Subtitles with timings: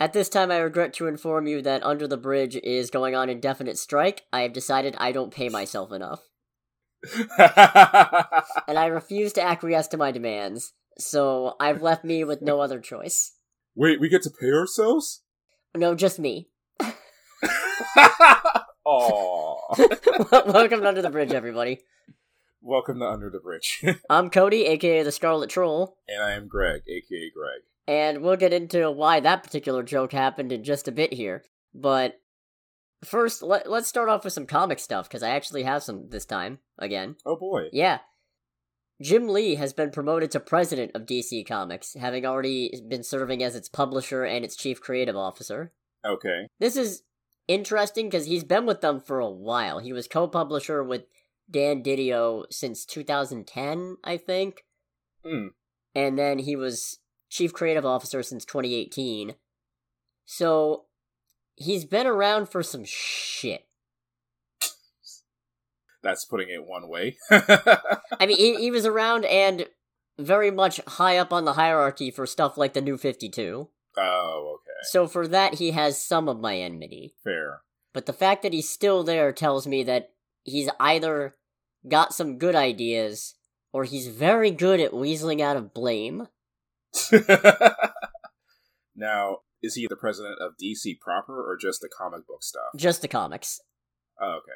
[0.00, 3.28] At this time, I regret to inform you that Under the Bridge is going on
[3.28, 4.22] indefinite strike.
[4.32, 6.20] I have decided I don't pay myself enough.
[7.38, 12.78] and I refuse to acquiesce to my demands, so I've left me with no other
[12.78, 13.32] choice.
[13.74, 15.22] Wait, we get to pay ourselves?
[15.76, 16.48] No, just me.
[16.80, 16.92] Aww.
[20.46, 21.80] Welcome to Under the Bridge, everybody.
[22.60, 23.84] Welcome to Under the Bridge.
[24.08, 27.62] I'm Cody, aka the Scarlet Troll, and I am Greg, aka Greg.
[27.88, 31.42] And we'll get into why that particular joke happened in just a bit here.
[31.74, 32.20] But
[33.02, 36.26] first, let, let's start off with some comic stuff, because I actually have some this
[36.26, 37.16] time, again.
[37.24, 37.68] Oh boy.
[37.72, 38.00] Yeah.
[39.00, 43.56] Jim Lee has been promoted to president of DC Comics, having already been serving as
[43.56, 45.72] its publisher and its chief creative officer.
[46.04, 46.48] Okay.
[46.60, 47.04] This is
[47.46, 49.78] interesting because he's been with them for a while.
[49.78, 51.04] He was co publisher with
[51.50, 54.64] Dan Didio since 2010, I think.
[55.24, 55.48] Hmm.
[55.94, 59.34] And then he was chief creative officer since 2018.
[60.26, 60.84] So
[61.56, 63.66] he's been around for some shit.
[66.02, 67.16] That's putting it one way.
[67.30, 69.66] I mean, he, he was around and
[70.18, 73.68] very much high up on the hierarchy for stuff like the New 52.
[73.98, 74.70] oh, okay.
[74.82, 77.14] So for that, he has some of my enmity.
[77.24, 77.62] Fair.
[77.92, 80.10] But the fact that he's still there tells me that
[80.44, 81.34] he's either
[81.88, 83.34] got some good ideas
[83.72, 86.28] or he's very good at weaseling out of blame.
[88.96, 92.70] now, is he the president of DC proper or just the comic book stuff?
[92.76, 93.60] Just the comics.
[94.20, 94.52] Oh, okay.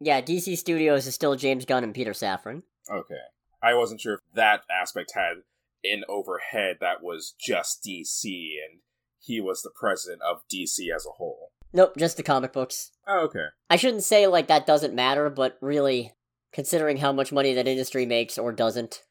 [0.00, 2.62] Yeah, DC Studios is still James Gunn and Peter Safran.
[2.90, 3.14] Okay.
[3.62, 5.38] I wasn't sure if that aspect had
[5.84, 8.80] an overhead that was just DC and
[9.20, 11.50] he was the president of DC as a whole.
[11.72, 12.92] Nope, just the comic books.
[13.06, 13.46] Oh, okay.
[13.68, 16.12] I shouldn't say like that doesn't matter, but really,
[16.52, 19.02] considering how much money that industry makes or doesn't,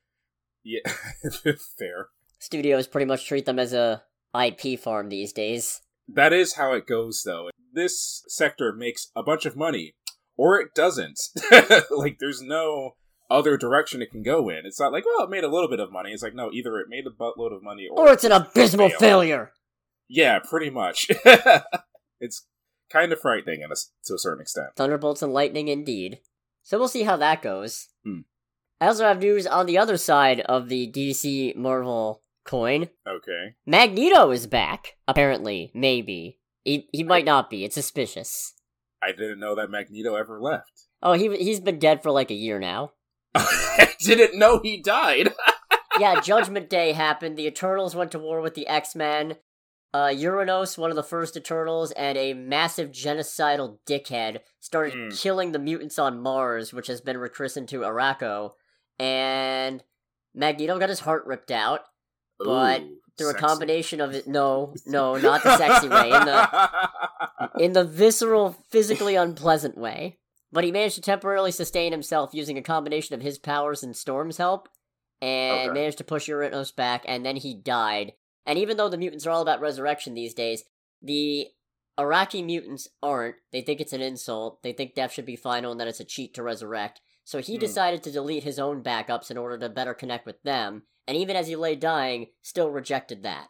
[0.64, 0.80] Yeah,
[1.78, 2.08] fair.
[2.40, 4.04] Studios pretty much treat them as a
[4.40, 5.82] IP farm these days.
[6.08, 7.50] That is how it goes, though.
[7.74, 9.96] This sector makes a bunch of money,
[10.38, 11.20] or it doesn't.
[11.92, 12.96] like, there's no
[13.30, 14.62] other direction it can go in.
[14.66, 16.12] It's not like, well, it made a little bit of money.
[16.12, 18.08] It's like, no, either it made a buttload of money or.
[18.08, 19.00] Or it's an abysmal failed.
[19.00, 19.52] failure.
[20.08, 21.08] Yeah, pretty much.
[22.22, 22.48] it's
[22.90, 23.76] kind of frightening in a,
[24.06, 24.70] to a certain extent.
[24.78, 26.20] Thunderbolts and lightning, indeed.
[26.64, 27.88] So we'll see how that goes.
[28.06, 28.22] Hmm.
[28.80, 32.90] I also have news on the other side of the DC Marvel coin.
[33.08, 33.56] Okay.
[33.66, 34.96] Magneto is back.
[35.08, 37.64] Apparently, maybe he he might not be.
[37.64, 38.54] It's suspicious.
[39.04, 40.88] I didn't know that Magneto ever left.
[41.04, 42.92] Oh, he he's been dead for like a year now.
[43.36, 45.34] I didn't know he died.
[46.00, 47.38] yeah, Judgment Day happened.
[47.38, 49.36] The Eternals went to war with the X Men.
[49.94, 55.10] Uh, Uranos, one of the first Eternals, and a massive genocidal dickhead started Hmm.
[55.10, 58.52] killing the mutants on Mars, which has been rechristened to Arakko.
[59.00, 59.84] And
[60.36, 61.82] Magneto got his heart ripped out
[62.40, 63.44] But Ooh, through sexy.
[63.44, 64.28] a combination of it.
[64.28, 66.12] No, no, not the sexy way.
[66.12, 66.70] In the
[67.60, 70.20] in the visceral, physically unpleasant way.
[70.52, 74.38] But he managed to temporarily sustain himself using a combination of his powers and Storm's
[74.38, 74.70] help,
[75.22, 75.74] and Okay.
[75.74, 78.14] managed to push Uranos back, and then he died.
[78.46, 80.64] And even though the mutants are all about resurrection these days,
[81.02, 81.48] the
[82.00, 83.36] Arakkii mutants aren't.
[83.52, 84.64] They think it's an insult.
[84.64, 87.02] They think death should be final and that it's a cheat to resurrect.
[87.28, 87.60] So he Hmm.
[87.60, 91.36] decided to delete his own backups in order to better connect with them, and even
[91.36, 93.50] as he lay dying, still rejected that.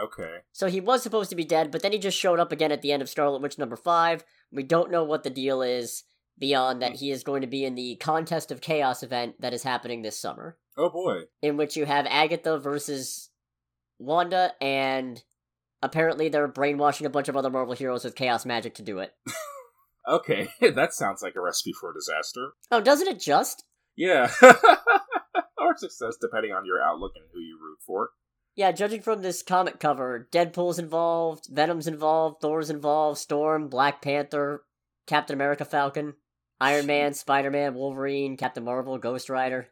[0.00, 0.36] okay.
[0.52, 2.80] So he was supposed to be dead, but then he just showed up again at
[2.80, 4.24] the end of Scarlet Witch number 5.
[4.52, 6.04] We don't know what the deal is
[6.38, 9.64] beyond that he is going to be in the Contest of Chaos event that is
[9.64, 11.24] happening this summer, Oh boy.
[11.42, 13.30] in which you have Agatha versus
[13.98, 15.24] Wanda, and
[15.82, 19.12] apparently they're brainwashing a bunch of other Marvel heroes with chaos magic to do it.
[20.08, 22.52] Okay, that sounds like a recipe for disaster.
[22.70, 23.64] Oh, doesn't it just?
[23.96, 24.30] Yeah.
[24.42, 28.10] or success, depending on your outlook and who you root for.
[28.56, 34.64] Yeah, judging from this comic cover, Deadpool's involved, Venom's involved, Thor's involved, Storm, Black Panther,
[35.06, 36.14] Captain America Falcon,
[36.60, 39.68] Iron Man, Spider Man, Wolverine, Captain Marvel, Ghost Rider.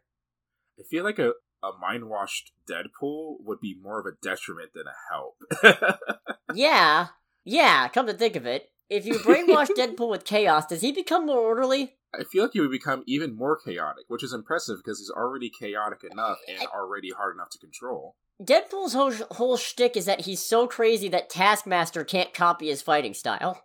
[0.78, 4.84] I feel like a, a mind washed Deadpool would be more of a detriment than
[4.86, 5.98] a help.
[6.54, 7.08] Yeah,
[7.44, 11.26] yeah, come to think of it, if you brainwash Deadpool with chaos, does he become
[11.26, 11.94] more orderly?
[12.18, 15.50] I feel like he would become even more chaotic, which is impressive because he's already
[15.50, 18.16] chaotic enough and already hard enough to control.
[18.42, 23.12] Deadpool's whole, whole shtick is that he's so crazy that Taskmaster can't copy his fighting
[23.12, 23.62] style.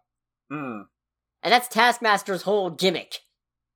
[0.52, 0.82] Hmm,
[1.42, 3.20] And that's Taskmaster's whole gimmick.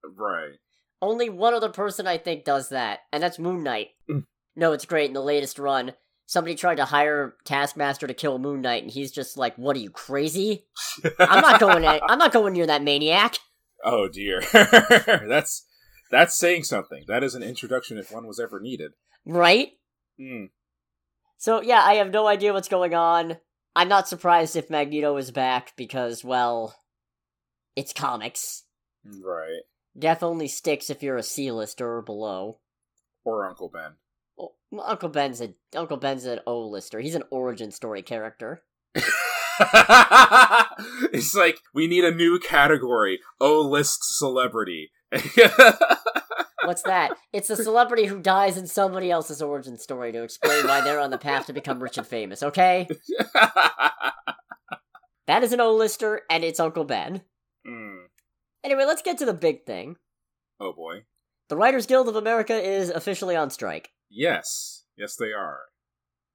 [0.04, 0.54] right.
[1.02, 3.90] Only one other person I think does that, and that's Moon Knight.
[4.10, 4.24] Mm.
[4.56, 5.94] no, it's great in the latest run.
[6.28, 9.80] Somebody tried to hire Taskmaster to kill Moon Knight, and he's just like, "What are
[9.80, 10.68] you crazy?
[11.20, 11.84] I'm not going.
[11.84, 13.38] At, I'm not going near that maniac."
[13.84, 14.42] oh dear.
[14.54, 15.66] that's
[16.12, 17.04] that's saying something.
[17.08, 18.92] That is an introduction if one was ever needed.
[19.26, 19.72] Right?
[20.20, 20.46] Hmm.
[21.38, 23.38] So yeah, I have no idea what's going on.
[23.76, 26.76] I'm not surprised if Magneto is back because, well,
[27.76, 28.64] it's comics.
[29.06, 29.62] Right.
[29.98, 32.60] Death only sticks if you're a C-lister or below.
[33.24, 33.94] Or Uncle Ben.
[34.38, 34.56] Well,
[34.86, 37.00] Uncle Ben's a Uncle Ben's an O-lister.
[37.00, 38.64] He's an origin story character.
[41.12, 44.92] it's like we need a new category: O list celebrity.
[46.64, 47.12] What's that?
[47.32, 51.12] It's a celebrity who dies in somebody else's origin story to explain why they're on
[51.12, 52.44] the path to become rich and famous.
[52.44, 52.88] Okay,
[55.28, 57.22] that is an O-lister, and it's Uncle Ben.
[57.66, 58.08] Mm.
[58.64, 59.96] Anyway, let's get to the big thing.
[60.60, 61.04] Oh boy.
[61.50, 63.92] The Writers Guild of America is officially on strike.
[64.10, 64.84] Yes.
[64.98, 65.60] Yes, they are.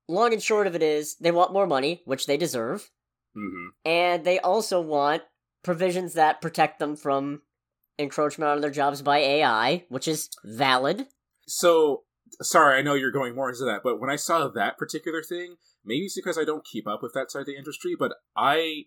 [0.08, 2.90] Long and short of it is, they want more money, which they deserve,
[3.34, 5.22] hmm and they also want
[5.62, 7.42] provisions that protect them from
[7.98, 11.06] encroachment on their jobs by AI, which is valid.
[11.46, 12.02] So,
[12.40, 15.56] sorry, I know you're going more into that, but when I saw that particular thing,
[15.84, 18.84] maybe it's because I don't keep up with that side of the industry, but I,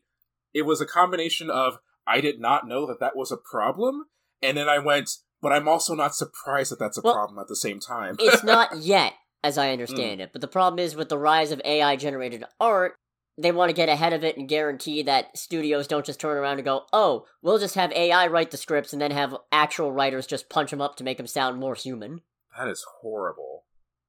[0.54, 4.06] it was a combination of I did not know that that was a problem,
[4.42, 5.10] and then I went,
[5.46, 8.16] but I'm also not surprised that that's a Well, problem at the same time.
[8.18, 9.14] It's not yet,
[9.44, 10.22] as I understand hmm.
[10.22, 12.96] it, but the problem is with the rise of AI generated art,
[13.38, 16.58] they want to get ahead of it and guarantee that studios don't just turn around
[16.58, 20.26] and go, oh, we'll just have AI write the scripts and then have actual writers
[20.26, 22.22] just punch them up to make them sound more human.
[22.58, 23.66] that is horrible.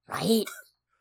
[0.07, 0.45] Right?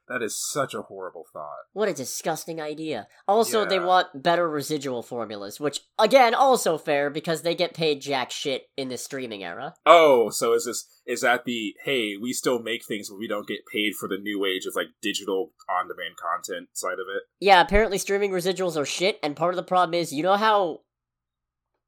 [0.08, 1.66] That is such a horrible thought.
[1.72, 3.08] What a disgusting idea.
[3.26, 8.30] Also, they want better residual formulas, which, again, also fair because they get paid jack
[8.30, 9.74] shit in the streaming era.
[9.84, 13.48] Oh, so is this is that the hey, we still make things but we don't
[13.48, 17.24] get paid for the new age of like digital on demand content side of it?
[17.40, 20.80] Yeah, apparently streaming residuals are shit, and part of the problem is, you know how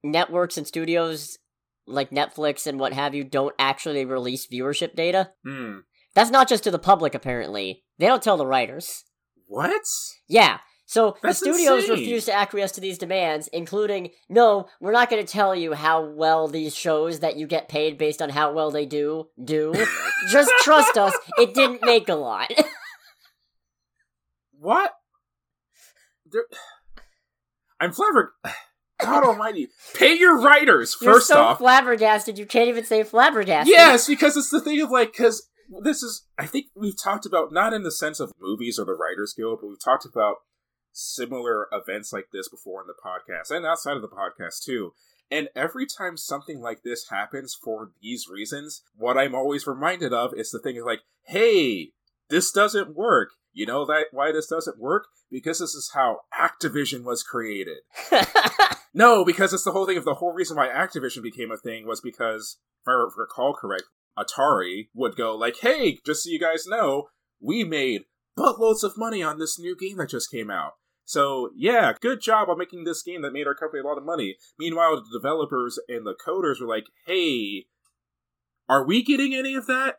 [0.02, 1.38] networks and studios
[1.86, 5.30] like Netflix and what have you don't actually release viewership data?
[5.44, 5.78] Hmm.
[6.14, 7.84] That's not just to the public, apparently.
[7.98, 9.04] They don't tell the writers.
[9.46, 9.82] What?
[10.28, 10.58] Yeah.
[10.86, 11.98] So That's the studios insane.
[11.98, 16.02] refuse to acquiesce to these demands, including, no, we're not going to tell you how
[16.02, 19.74] well these shows that you get paid based on how well they do do.
[20.30, 22.50] Just trust us, it didn't make a lot.
[24.60, 24.92] What?
[26.30, 26.44] There...
[27.80, 28.32] I'm flabbergasted.
[29.00, 29.68] God Almighty!
[29.94, 31.58] Pay your writers You're first so off.
[31.58, 33.70] flabbergasted, you can't even say flabbergasted.
[33.70, 35.48] Yes, because it's the thing of like, because
[35.82, 38.94] this is, I think we've talked about, not in the sense of movies or the
[38.94, 40.36] Writers Guild, but we've talked about
[40.92, 44.92] similar events like this before in the podcast and outside of the podcast too.
[45.30, 50.32] And every time something like this happens for these reasons, what I'm always reminded of
[50.34, 51.92] is the thing of like, hey,
[52.30, 53.30] this doesn't work.
[53.52, 55.06] You know that why this doesn't work?
[55.30, 57.78] Because this is how Activision was created.
[58.94, 61.86] No, because it's the whole thing of the whole reason why Activision became a thing
[61.86, 63.84] was because, if I recall correct,
[64.18, 67.08] Atari would go like, "Hey, just so you guys know,
[67.40, 68.02] we made
[68.36, 70.72] buttloads of money on this new game that just came out.
[71.04, 74.04] So yeah, good job on making this game that made our company a lot of
[74.04, 77.66] money." Meanwhile, the developers and the coders were like, "Hey,
[78.68, 79.96] are we getting any of that?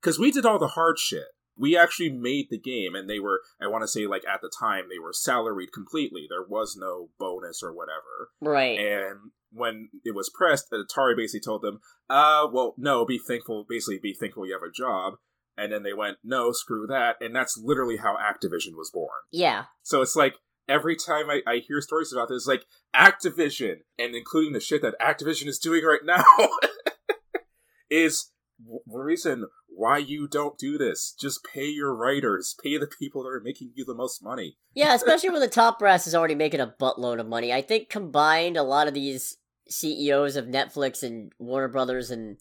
[0.00, 3.42] Because we did all the hard shit." We actually made the game, and they were,
[3.60, 6.26] I want to say, like, at the time, they were salaried completely.
[6.26, 8.30] There was no bonus or whatever.
[8.40, 8.78] right.
[8.80, 13.98] And when it was pressed, Atari basically told them, uh, well, no, be thankful, basically
[14.02, 15.14] be thankful you have a job.
[15.56, 17.16] And then they went, no, screw that.
[17.20, 19.10] And that's literally how Activision was born.
[19.30, 19.64] yeah.
[19.82, 20.34] So it's like,
[20.68, 22.64] every time I, I hear stories about this, like,
[22.94, 26.22] Activision, and including the shit that Activision is doing right now,
[27.90, 28.30] is
[28.62, 31.14] w- the reason why you don't do this.
[31.18, 34.56] Just pay your writers, pay the people that are making you the most money.
[34.74, 37.52] Yeah, especially when the top brass is already making a buttload of money.
[37.52, 39.36] I think combined, a lot of these
[39.70, 42.36] CEOs of Netflix and Warner Brothers and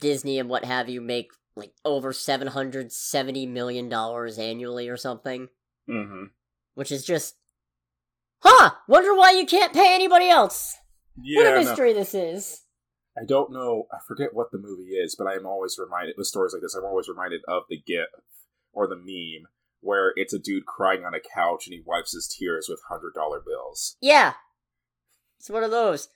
[0.00, 4.96] Disney and what have you make like over seven hundred seventy million dollars annually or
[4.96, 5.48] something,
[5.88, 6.24] Mm-hmm.
[6.74, 7.36] which is just,
[8.40, 8.70] huh?
[8.88, 10.76] Wonder why you can't pay anybody else.
[11.22, 11.68] Yeah, what a no.
[11.70, 12.62] mystery this is.
[13.18, 13.86] I don't know.
[13.90, 16.74] I forget what the movie is, but I'm always reminded with stories like this.
[16.74, 18.08] I'm always reminded of the gif
[18.74, 19.48] or the meme
[19.80, 23.14] where it's a dude crying on a couch and he wipes his tears with hundred
[23.14, 23.96] dollar bills.
[24.02, 24.34] Yeah,
[25.38, 26.08] it's one of those.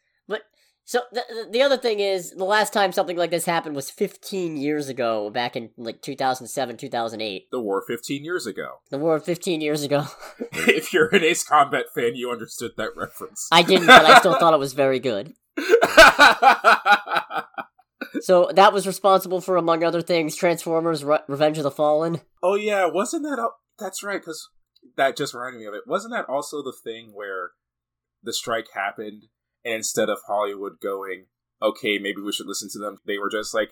[0.91, 3.93] So the the- the other thing is, the last time something like this happened was
[3.93, 7.47] 15 years ago, back in like 2007, 2008.
[7.53, 8.81] The war 15 years ago.
[8.91, 10.07] The war 15 years ago.
[10.53, 13.47] if you're an Ace Combat fan, you understood that reference.
[13.53, 15.35] I didn't, but I still thought it was very good.
[18.23, 22.21] So that was responsible for, among other things, Transformers: Re- Revenge of the Fallen.
[22.43, 23.39] oh yeah, wasn't that?
[23.39, 24.49] al- That's right, because
[24.97, 25.83] that just reminded me of it.
[25.87, 27.51] Wasn't that also the thing where
[28.23, 29.25] the strike happened,
[29.65, 31.27] and instead of Hollywood going,
[31.63, 33.71] okay, maybe we should listen to them, they were just like,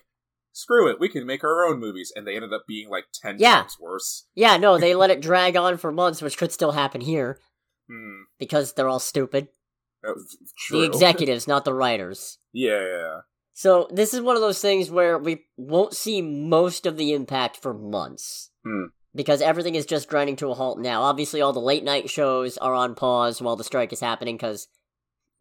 [0.51, 3.37] screw it, we can make our own movies, and they ended up being like ten
[3.39, 3.61] Yeah.
[3.61, 4.27] times worse.
[4.35, 7.39] Yeah, no, they let it drag on for months, which could still happen here.
[7.91, 8.21] Hmm.
[8.37, 9.47] because they're all stupid.
[10.69, 12.37] The executives, not the writers.
[12.53, 13.17] Yeah, yeah.
[13.53, 17.57] So this is one of those things where we won't see most of the impact
[17.57, 18.49] for months.
[18.63, 18.85] Hmm.
[19.13, 21.01] Because everything is just grinding to a halt now.
[21.03, 24.67] Obviously, all the late night shows are on pause while the strike is happening because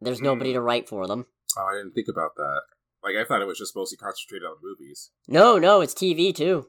[0.01, 0.55] there's nobody Hmm.
[0.57, 1.27] to write for them.
[1.57, 2.61] Oh, I didn't think about that.
[3.03, 5.11] Like, I thought it was just mostly concentrated on movies.
[5.29, 6.67] No, no, it's TV too.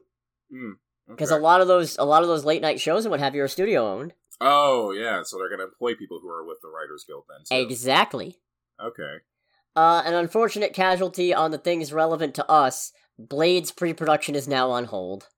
[0.50, 0.72] Hmm.
[1.08, 1.38] Because okay.
[1.38, 3.42] a lot of those, a lot of those late night shows and what have you
[3.42, 4.14] are studio owned.
[4.40, 5.22] Oh, yeah.
[5.24, 7.58] So they're gonna employ people who are with the Writers Guild then.
[7.60, 8.38] Exactly.
[8.80, 9.16] Okay.
[9.76, 12.92] Uh, an unfortunate casualty on the things relevant to us.
[13.18, 15.28] Blade's pre-production is now on hold.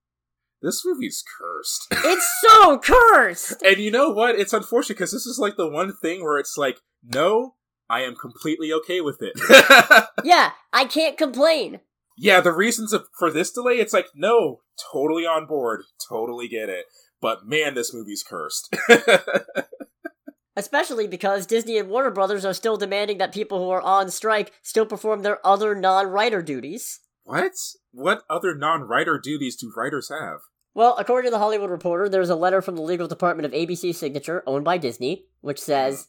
[0.61, 1.87] This movie's cursed.
[2.05, 3.63] It's so cursed.
[3.65, 4.37] and you know what?
[4.39, 7.57] It's unfortunate because this is like the one thing where it's like, no,
[7.89, 9.35] I am completely okay with it.
[10.25, 11.81] yeah, I can't complain.
[12.17, 14.61] yeah, the reasons of, for this delay, it's like, no,
[14.93, 16.87] totally on board, totally get it.
[17.21, 18.75] But man, this movie's cursed.
[20.57, 24.53] Especially because Disney and Warner Brothers are still demanding that people who are on strike
[24.63, 27.01] still perform their other non-writer duties.
[27.25, 27.53] what?
[27.93, 30.41] What other non-writer duties do writers have?
[30.75, 33.95] Well, according to the Hollywood Reporter, there's a letter from the legal department of ABC
[33.95, 36.09] Signature, owned by Disney, which says,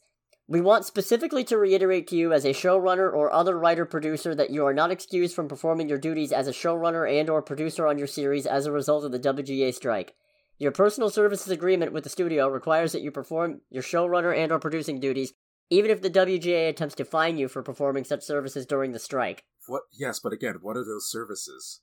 [0.54, 4.52] We want specifically to reiterate to you as a showrunner or other writer producer that
[4.52, 7.98] you are not excused from performing your duties as a showrunner and or producer on
[7.98, 10.14] your series as a result of the WGA strike.
[10.60, 14.60] Your personal services agreement with the studio requires that you perform your showrunner and or
[14.60, 15.34] producing duties
[15.72, 19.44] even if the WGA attempts to fine you for performing such services during the strike.
[19.66, 19.82] What?
[19.92, 21.82] Yes, but again, what are those services?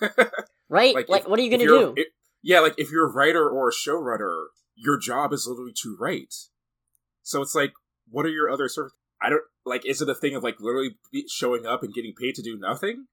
[0.68, 0.96] Right?
[0.96, 1.94] Like, if- what are you going to do?
[1.96, 2.08] it-
[2.42, 6.34] yeah, like if you're a writer or a showrunner, your job is literally to write.
[7.22, 7.72] So it's like,
[8.10, 8.96] what are your other services?
[9.20, 9.84] I don't like.
[9.84, 10.96] Is it a thing of like literally
[11.28, 13.06] showing up and getting paid to do nothing?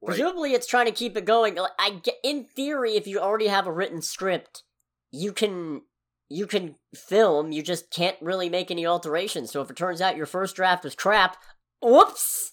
[0.00, 1.56] Like, Presumably, it's trying to keep it going.
[1.56, 4.62] Like, I get, in theory, if you already have a written script,
[5.10, 5.82] you can
[6.28, 7.52] you can film.
[7.52, 9.50] You just can't really make any alterations.
[9.50, 11.36] So if it turns out your first draft was crap,
[11.82, 12.52] whoops.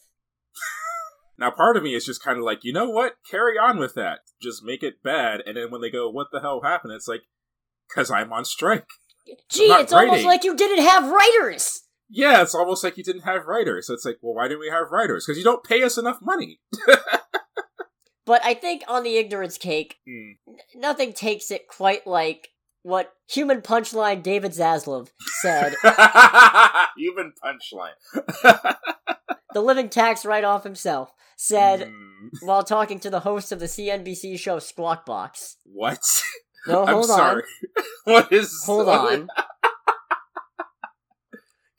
[1.37, 3.15] now, part of me is just kind of like, you know what?
[3.29, 4.19] Carry on with that.
[4.41, 7.23] Just make it bad, and then when they go, "What the hell happened?" It's like,
[7.87, 8.87] because I'm on strike.
[9.49, 11.81] Gee, it's almost like you didn't have writers.
[12.09, 13.87] Yeah, it's almost like you didn't have writers.
[13.87, 15.25] So it's like, well, why didn't we have writers?
[15.25, 16.59] Because you don't pay us enough money.
[18.25, 20.31] But I think on the ignorance cake, Hmm.
[20.47, 22.49] n- nothing takes it quite like
[22.81, 25.09] what human punchline David Zaslav
[25.41, 25.75] said.
[26.97, 27.93] Human punchline.
[29.53, 32.29] the living tax write-off himself said Hmm.
[32.47, 35.57] while talking to the host of the CNBC show Squawk Box.
[35.63, 35.99] What?
[36.67, 37.17] No, I'm hold on.
[37.17, 37.43] sorry.
[38.05, 38.63] what is?
[38.65, 39.27] Hold on.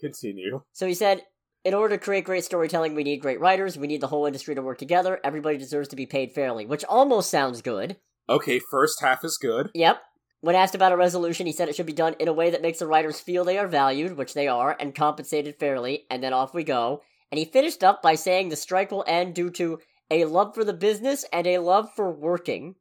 [0.00, 0.62] Continue.
[0.72, 1.22] So he said,
[1.64, 3.76] in order to create great storytelling, we need great writers.
[3.76, 5.18] We need the whole industry to work together.
[5.24, 7.96] Everybody deserves to be paid fairly, which almost sounds good.
[8.28, 9.70] Okay, first half is good.
[9.74, 10.00] Yep.
[10.40, 12.62] When asked about a resolution, he said it should be done in a way that
[12.62, 16.32] makes the writers feel they are valued, which they are, and compensated fairly, and then
[16.32, 17.02] off we go.
[17.32, 20.64] And he finished up by saying the strike will end due to a love for
[20.64, 22.76] the business and a love for working.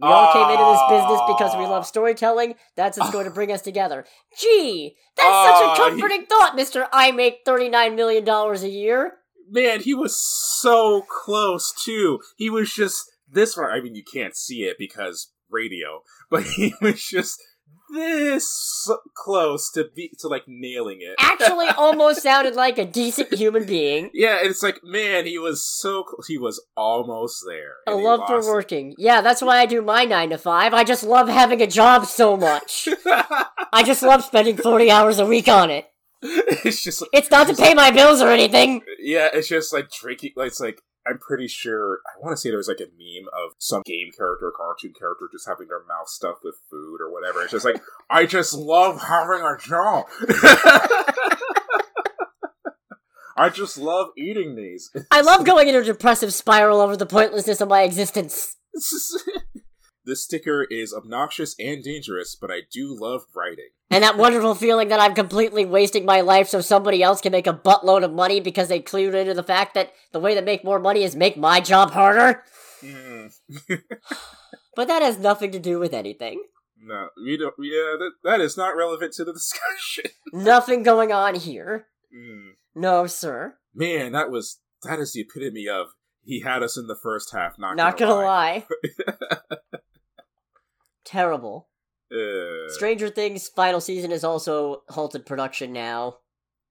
[0.00, 1.70] We all came into this business because we ah.
[1.70, 2.54] love storytelling.
[2.76, 4.06] That's what's going to bring us together.
[4.38, 6.86] Gee, that's Aw, such a ah, he- comforting thought, Mister.
[6.92, 9.14] I make thirty-nine million dollars a year.
[9.50, 12.20] Man, he was so close too.
[12.36, 13.70] He was just this far.
[13.70, 17.42] I mean, you can't see it because radio, but he was just
[17.92, 21.14] this close to be to like nailing it.
[21.18, 24.10] Actually, almost sounded like a decent human being.
[24.14, 27.74] Yeah, it's like man, he was so cl- he was almost there.
[27.86, 28.52] He love for lost it.
[28.52, 28.94] working.
[28.98, 30.74] Yeah, that's why I do my nine to five.
[30.74, 32.88] I just love having a job so much.
[33.06, 35.86] I just love spending 40 hours a week on it.
[36.22, 38.82] it's just It's not to pay my bills or anything.
[38.98, 40.32] yeah, it's just like drinking.
[40.36, 42.00] Like, it's like I'm pretty sure.
[42.06, 44.92] I want to say there was like a meme of some game character, or cartoon
[44.98, 47.42] character, just having their mouth stuffed with food or whatever.
[47.42, 47.80] It's just like
[48.10, 50.06] I just love having a job.
[53.36, 54.90] I just love eating these.
[55.10, 58.56] I love going into a depressive spiral over the pointlessness of my existence.
[60.10, 63.70] this sticker is obnoxious and dangerous, but I do love writing.
[63.90, 67.46] And that wonderful feeling that I'm completely wasting my life so somebody else can make
[67.46, 70.64] a buttload of money because they clued into the fact that the way to make
[70.64, 72.44] more money is make my job harder.
[72.82, 73.32] Mm.
[74.76, 76.42] But that has nothing to do with anything.
[76.82, 77.54] No, we don't.
[77.58, 80.12] Yeah, that that is not relevant to the discussion.
[80.32, 81.86] Nothing going on here.
[82.16, 82.52] Mm.
[82.74, 83.56] No, sir.
[83.74, 85.88] Man, that was that is the epitome of
[86.22, 87.58] he had us in the first half.
[87.58, 88.66] Not, Not gonna, gonna lie.
[89.50, 89.56] lie.
[91.10, 91.68] Terrible.
[92.12, 96.18] Uh, Stranger Things final season is also halted production now.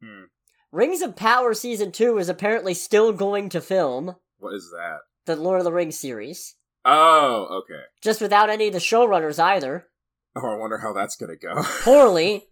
[0.02, 0.24] Hmm.
[0.72, 5.00] Rings of Power season 2 is apparently still going to film what is that?
[5.26, 6.56] the Lord of the Rings series,
[6.86, 7.82] Oh, okay.
[8.02, 9.88] just without any of the showrunners either.
[10.36, 11.62] Oh, I wonder how that's gonna go.
[11.84, 12.48] Poorly.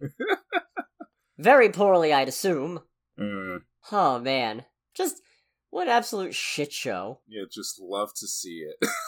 [1.38, 2.80] Very poorly, I'd assume.
[3.18, 4.64] Mm, Oh man,
[4.94, 5.22] just
[5.70, 7.20] what absolute shit show.
[7.28, 8.76] yeah, just love to see it.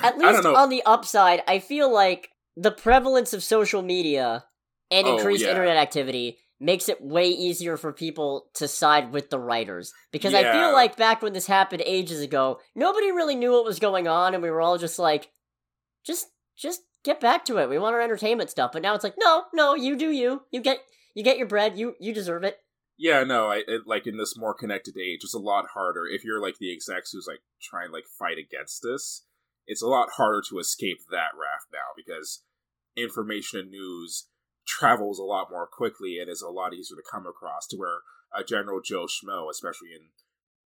[0.00, 4.44] At least on the upside, I feel like the prevalence of social media
[4.90, 5.50] and Oh, increased yeah.
[5.50, 9.92] internet activity makes it way easier for people to side with the writers.
[10.12, 13.80] Because I feel like back when this happened ages ago, nobody really knew what was
[13.80, 15.30] going on and we were all just like
[16.04, 17.68] just just get back to it.
[17.68, 18.70] We want our entertainment stuff.
[18.72, 20.42] But now it's like, no, no, you do you.
[20.52, 20.78] You get
[21.14, 21.76] you get your bread.
[21.76, 22.58] You you deserve it.
[22.98, 26.24] Yeah, no, I it, like in this more connected age, it's a lot harder if
[26.24, 29.24] you're like the execs who's like trying like fight against this.
[29.66, 32.42] It's a lot harder to escape that raft now because
[32.96, 34.28] information and news
[34.66, 37.66] travels a lot more quickly and is a lot easier to come across.
[37.68, 37.98] To where
[38.36, 40.08] a general Joe Schmo, especially in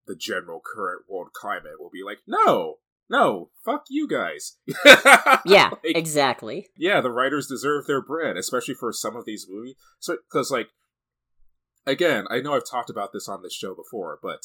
[0.07, 2.79] the general current world climate, will be like, "No,
[3.09, 4.57] no, fuck you guys."
[5.45, 6.67] Yeah, Like, exactly.
[6.77, 9.75] yeah, the writers deserve their bread, especially for some of these movies.
[9.99, 10.67] So, because like,
[11.85, 14.41] again, I know I've talked about this on this show before, but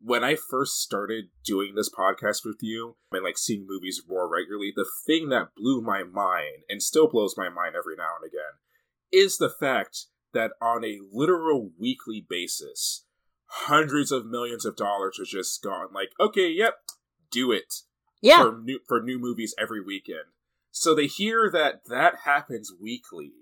[0.00, 4.72] when I first started doing this podcast with you and like seeing movies more regularly,
[4.74, 8.58] the thing that blew my mind and still blows my mind every now and again
[9.10, 13.06] is the fact that on a literal weekly basis,
[13.46, 15.88] hundreds of millions of dollars are just gone.
[15.92, 16.74] Like, okay, yep,
[17.30, 17.74] do it
[18.20, 18.42] Yeah.
[18.42, 20.26] for new for new movies every weekend.
[20.70, 23.32] So they hear that that happens weekly,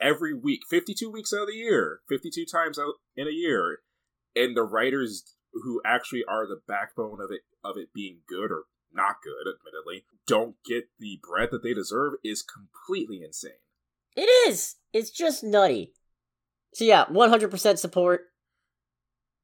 [0.00, 3.80] every week, fifty-two weeks out of the year, fifty-two times out in a year,
[4.34, 8.64] and the writers who actually are the backbone of it of it being good or
[8.92, 13.52] not good, admittedly, don't get the bread that they deserve is completely insane.
[14.16, 14.76] It is.
[14.92, 15.92] It's just nutty.
[16.74, 18.22] So yeah, 100% support.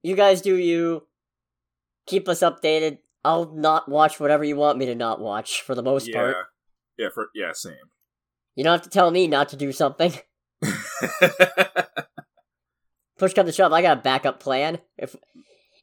[0.02, 1.07] You guys do you.
[2.07, 2.99] Keep us updated.
[3.25, 6.37] I'll not watch whatever you want me to not watch for the most yeah, part.
[6.99, 7.75] yeah, for yeah, same.
[8.57, 10.12] You don't have to tell me not to do something.
[13.19, 14.81] Push come to shove, I got a backup plan.
[14.99, 15.14] If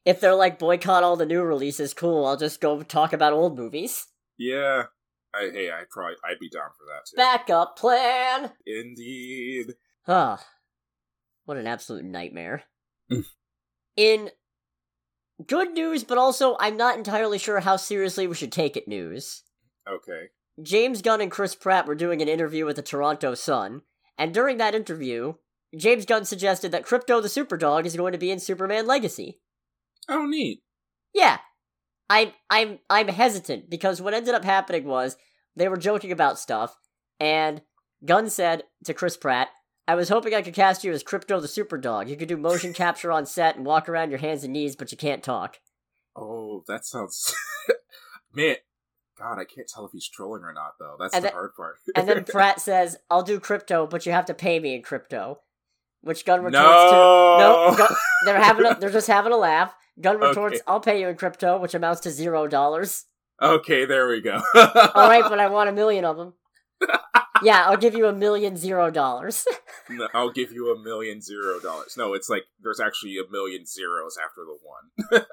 [0.05, 2.25] if they're like boycott all the new releases, cool.
[2.25, 4.07] I'll just go talk about old movies.
[4.37, 4.83] yeah,
[5.33, 7.17] I hey, I probably I'd be down for that too.
[7.17, 8.51] Backup plan.
[8.65, 9.73] Indeed.
[10.07, 10.43] Ah,
[11.45, 12.63] what an absolute nightmare.
[13.11, 13.25] Mm.
[13.95, 14.29] In
[15.45, 19.43] good news, but also I'm not entirely sure how seriously we should take it news.
[19.87, 20.29] Okay.
[20.61, 23.81] James Gunn and Chris Pratt were doing an interview with the Toronto Sun,
[24.17, 25.35] and during that interview,
[25.77, 29.39] James Gunn suggested that Krypto the Superdog is going to be in Superman Legacy.
[30.09, 30.61] Oh, neat.
[31.13, 31.37] Yeah.
[32.09, 35.15] I'm I'm I'm hesitant because what ended up happening was
[35.55, 36.75] they were joking about stuff,
[37.19, 37.61] and
[38.03, 39.49] Gunn said to Chris Pratt,
[39.87, 42.07] I was hoping I could cast you as Krypto the Superdog.
[42.09, 44.91] You could do motion capture on set and walk around your hands and knees, but
[44.91, 45.59] you can't talk.
[46.15, 47.35] Oh, that sounds.
[48.33, 48.55] Man,
[49.17, 50.95] God, I can't tell if he's trolling or not, though.
[50.99, 51.75] That's And the then- hard part.
[51.95, 55.39] And then Pratt says, I'll do Krypto, but you have to pay me in crypto.
[56.01, 59.73] Which Gunn retorts no, to No, Gunn- they're having a, they're just having a laugh.
[59.99, 60.63] Gunn retorts, Okay.
[60.67, 63.05] I'll pay you in crypto, which amounts to zero dollars.
[63.41, 64.41] Okay, there we go.
[64.55, 66.33] Alright, but I want a million of them.
[67.43, 69.45] yeah, I'll give you a million zero dollars.
[69.89, 71.95] No, I'll give you a million zero dollars.
[71.97, 75.25] No, it's like there's actually a million zeros after the one.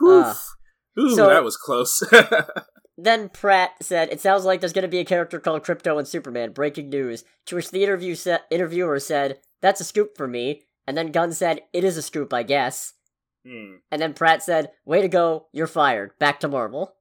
[0.00, 0.22] Whew.
[0.24, 0.40] Ah.
[0.98, 2.02] Ooh, So- that was close.
[3.02, 6.06] Then Pratt said, "It sounds like there's going to be a character called Krypto in
[6.06, 6.52] Superman.
[6.52, 10.96] Breaking news." To which the interview sa- interviewer said, "That's a scoop for me." And
[10.96, 12.94] then Gunn said, "It is a scoop, I guess."
[13.46, 13.76] hmm.
[13.90, 16.18] And then Pratt said, "Way to go, you're fired.
[16.18, 16.96] Back to Marvel."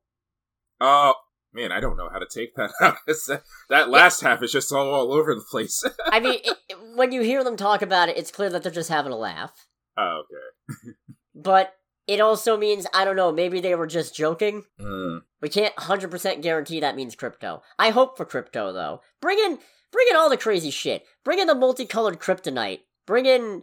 [0.80, 1.16] Oh,
[1.54, 2.96] man, I don't know how to take that out.
[3.08, 5.84] That- that last half is just all, all over the place.
[6.06, 8.90] I mean, it- when you hear them talk about it, it's clear that they're just
[8.90, 9.68] having a laugh.
[9.98, 10.94] oh, okay.
[11.36, 11.74] But
[12.10, 13.32] it also means I don't know.
[13.32, 14.63] Maybe they were just joking.
[14.80, 15.17] Hmm.
[15.41, 17.62] We can't hundred percent guarantee that means Krypto.
[17.78, 19.02] I hope for Krypto though.
[19.22, 19.60] Bring in,
[19.91, 21.04] bring in all the crazy shit.
[21.24, 22.80] Bring in the multicolored kryptonite.
[23.06, 23.62] Bring in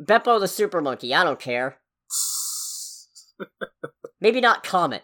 [0.00, 1.12] Beppo the super monkey.
[1.12, 1.78] I don't care.
[4.20, 5.02] Maybe not Comet.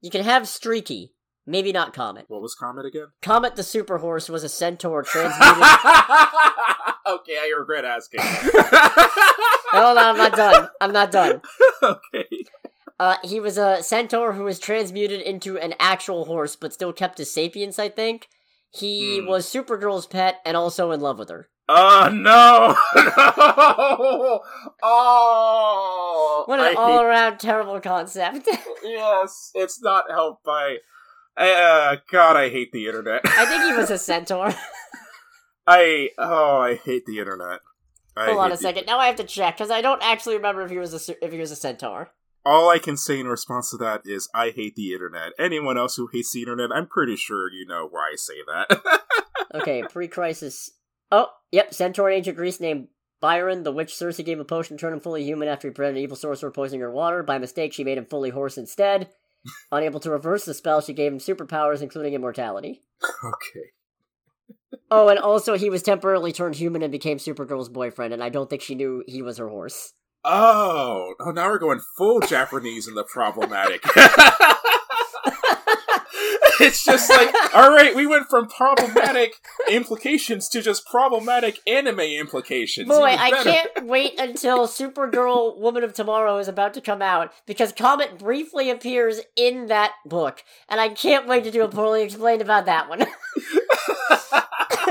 [0.00, 1.12] You can have Streaky.
[1.46, 2.24] Maybe not Comet.
[2.28, 3.08] What was Comet again?
[3.20, 5.66] Comet the super horse was a centaur transmuted.
[7.06, 8.20] okay, I regret asking.
[9.72, 10.68] Hold on, I'm not done.
[10.80, 11.40] I'm not done.
[11.82, 12.26] okay.
[12.98, 17.18] Uh, he was a centaur who was transmuted into an actual horse, but still kept
[17.18, 17.78] his sapience.
[17.78, 18.28] I think
[18.70, 19.26] he Hmm.
[19.26, 21.48] was Supergirl's pet and also in love with her.
[21.72, 22.74] Oh no!
[22.96, 24.40] no!
[24.82, 26.42] Oh!
[26.46, 28.48] What an hate- all-around terrible concept.
[28.82, 30.78] yes, it's not helped by.
[31.36, 33.22] Uh, God, I hate the internet.
[33.24, 34.52] I think he was a centaur.
[35.66, 37.60] I oh, I hate the internet.
[38.16, 38.86] I Hold on a the- second.
[38.86, 41.32] Now I have to check because I don't actually remember if he was a if
[41.32, 42.10] he was a centaur.
[42.44, 45.32] All I can say in response to that is I hate the internet.
[45.38, 49.00] Anyone else who hates the internet, I'm pretty sure you know why I say that.
[49.52, 50.70] Okay, pre-crisis.
[51.10, 52.86] Oh, yep, Centaur in ancient Greece named
[53.20, 55.96] Biron, the witch Circe gave a potion to turn him fully human after he prevented
[55.98, 57.24] an evil sorcerer poisoning her water.
[57.24, 59.08] By mistake, she made him fully horse instead.
[59.72, 62.82] Unable to reverse the spell, she gave him superpowers, including immortality.
[63.24, 63.70] Okay.
[64.90, 68.50] Oh, and also he was temporarily turned human and became Supergirl's boyfriend, and I don't
[68.50, 69.92] think she knew he was her horse.
[70.24, 73.82] Oh, oh, now we're going full Japanese in the problematic.
[76.60, 79.32] it's just like, all right, we went from problematic
[79.70, 82.88] implications to just problematic anime implications.
[82.88, 87.72] Boy, I can't wait until Supergirl Woman of Tomorrow is about to come out because
[87.72, 92.42] Comet briefly appears in that book, and I can't wait to do a poorly explained
[92.42, 93.00] about that one.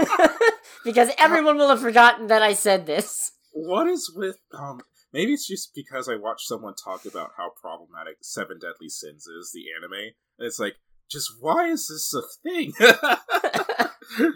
[0.83, 3.31] because everyone will have forgotten that I said this.
[3.51, 4.81] What is with um?
[5.11, 9.51] Maybe it's just because I watched someone talk about how problematic Seven Deadly Sins is,
[9.51, 10.75] the anime, and it's like,
[11.09, 12.73] just why is this a thing?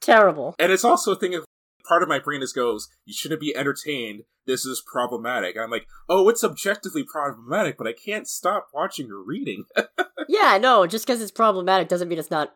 [0.00, 0.54] Terrible.
[0.60, 1.44] and it's also a thing of
[1.86, 4.22] part of my brain is goes, you shouldn't be entertained.
[4.46, 5.56] This is problematic.
[5.56, 9.64] I'm like, oh, it's objectively problematic, but I can't stop watching or reading.
[10.28, 12.52] Yeah, no, just because it's problematic doesn't mean it's not.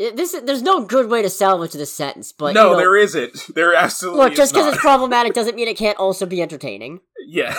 [0.00, 3.46] This there's no good way to salvage this sentence, but no, you know, there isn't.
[3.54, 7.00] There absolutely look, just because it's problematic doesn't mean it can't also be entertaining.
[7.26, 7.54] yeah.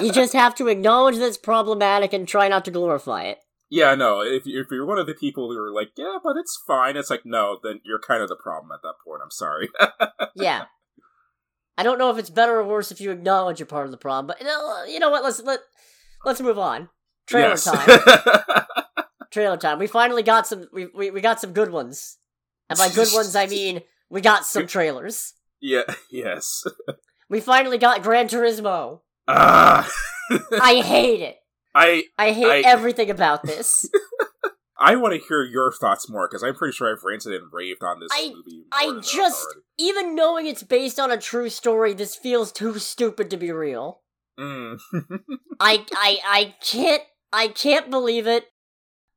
[0.00, 3.38] You just have to acknowledge that it's problematic and try not to glorify it.
[3.68, 4.22] Yeah, no.
[4.22, 7.10] If if you're one of the people who are like, yeah, but it's fine, it's
[7.10, 9.20] like, no, then you're kind of the problem at that point.
[9.22, 9.68] I'm sorry.
[10.34, 10.64] Yeah.
[11.76, 13.96] I don't know if it's better or worse if you acknowledge you're part of the
[13.98, 15.22] problem, but you know, uh, you know what?
[15.24, 15.60] Let's let
[16.24, 16.88] let's move on.
[17.26, 17.64] Trailer Yes.
[17.64, 18.64] time.
[19.34, 19.78] Trailer time.
[19.78, 20.66] We finally got some.
[20.72, 22.16] We, we we got some good ones,
[22.70, 25.34] and by good ones I mean we got some trailers.
[25.60, 25.82] yeah.
[26.10, 26.62] Yes.
[27.28, 29.00] We finally got Gran Turismo.
[29.26, 29.90] Ah.
[30.62, 31.36] I hate it.
[31.74, 33.88] I I hate I- everything about this.
[34.78, 37.82] I want to hear your thoughts more because I'm pretty sure I've ranted and raved
[37.82, 38.64] on this I- movie.
[38.72, 39.46] I just-.
[39.78, 44.00] Even knowing it's based on a true story, this feels too stupid to be real.
[44.38, 44.78] Mm.
[45.60, 48.44] I I I can't I can't believe it.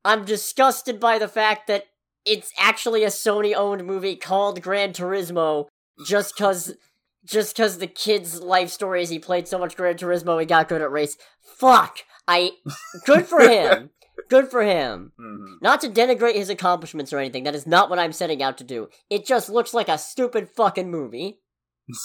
[0.04, 1.84] I'm disgusted by the fact that
[2.24, 5.66] it's actually a Sony owned movie called Gran Turismo
[6.06, 6.74] just cuz
[7.24, 10.68] just cuz the kid's life story is he played so much Gran Turismo he got
[10.68, 11.16] good at race.
[11.42, 11.98] Fuck.
[12.26, 12.52] I
[13.04, 13.90] good for him.
[14.28, 15.12] Good for him.
[15.18, 15.62] Mhm.
[15.62, 17.44] Not to denigrate his accomplishments or anything.
[17.44, 18.88] That is not what I'm setting out to do.
[19.08, 21.40] It just looks like a stupid fucking movie.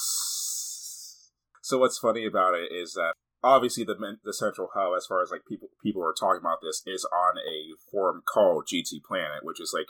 [1.66, 5.32] So what's funny about it is that obviously the the central hub, as far as
[5.32, 9.60] like people people are talking about this, is on a forum called GT Planet, which
[9.60, 9.88] is like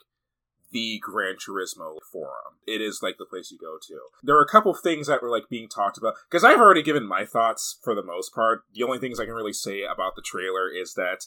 [0.71, 2.57] the Gran Turismo forum.
[2.67, 3.99] It is like the place you go to.
[4.23, 7.07] There are a couple things that were like being talked about because I've already given
[7.07, 8.63] my thoughts for the most part.
[8.73, 11.25] The only things I can really say about the trailer is that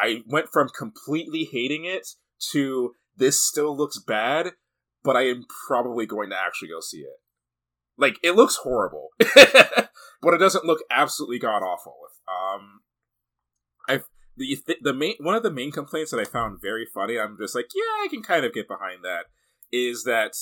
[0.00, 2.08] I went from completely hating it
[2.52, 4.52] to this still looks bad,
[5.04, 7.20] but I am probably going to actually go see it.
[7.96, 11.94] Like it looks horrible, but it doesn't look absolutely god awful.
[12.28, 12.80] Um,
[13.88, 14.00] I
[14.36, 17.18] the the main one of the main complaints that I found very funny.
[17.18, 19.26] I'm just like, yeah, I can kind of get behind that.
[19.72, 20.34] Is that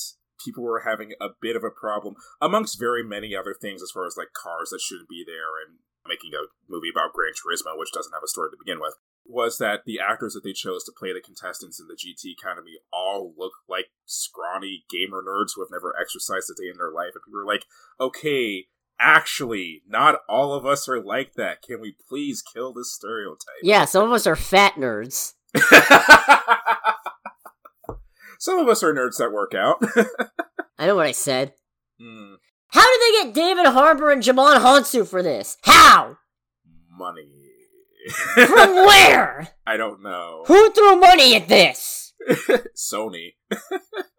[0.44, 4.06] people were having a bit of a problem amongst very many other things as far
[4.06, 7.92] as like cars that shouldn't be there and making a movie about Gran Turismo, which
[7.92, 8.96] doesn't have a story to begin with
[9.32, 12.72] was that the actors that they chose to play the contestants in the GT Academy
[12.92, 17.12] all look like scrawny gamer nerds who have never exercised a day in their life.
[17.14, 17.64] And people were like,
[18.00, 18.66] okay,
[19.00, 21.62] actually, not all of us are like that.
[21.62, 23.62] Can we please kill this stereotype?
[23.62, 25.32] Yeah, some of us are fat nerds.
[28.38, 29.76] Some of us are nerds that work out.
[30.78, 31.52] I know what I said.
[32.00, 32.34] Hmm,
[32.70, 35.56] How did they get David Harbour and Djimon Hounsou for this?
[35.62, 36.16] How?
[36.98, 37.41] money.
[38.10, 39.48] From where?
[39.66, 40.44] I don't know.
[40.46, 42.14] Who threw money at this?
[42.76, 43.34] Sony.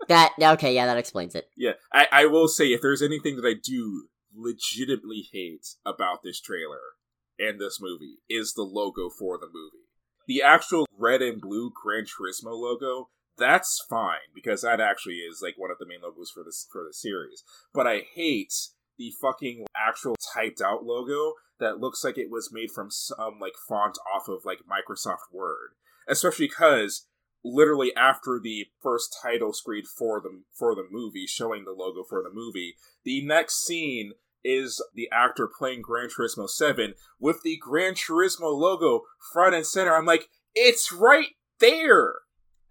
[0.10, 1.48] That okay, yeah, that explains it.
[1.56, 6.41] Yeah, I, I will say if there's anything that I do legitimately hate about this
[6.41, 6.98] trailer
[7.39, 9.88] and this movie is the logo for the movie.
[10.28, 15.56] The actual red and blue Gran Turismo logo, that's fine because that actually is like
[15.58, 17.43] one of the main logos for this for the series.
[17.74, 18.54] But I hate
[18.98, 23.54] the fucking actual typed out logo that looks like it was made from some like
[23.67, 25.71] font off of like Microsoft Word.
[26.08, 27.08] Especially because
[27.43, 32.23] literally after the first title screen for the for the movie showing the logo for
[32.23, 34.13] the movie the next scene
[34.45, 39.02] is the actor playing Gran Turismo 7 with the Gran Turismo logo
[39.34, 42.13] front and center i'm like it's right there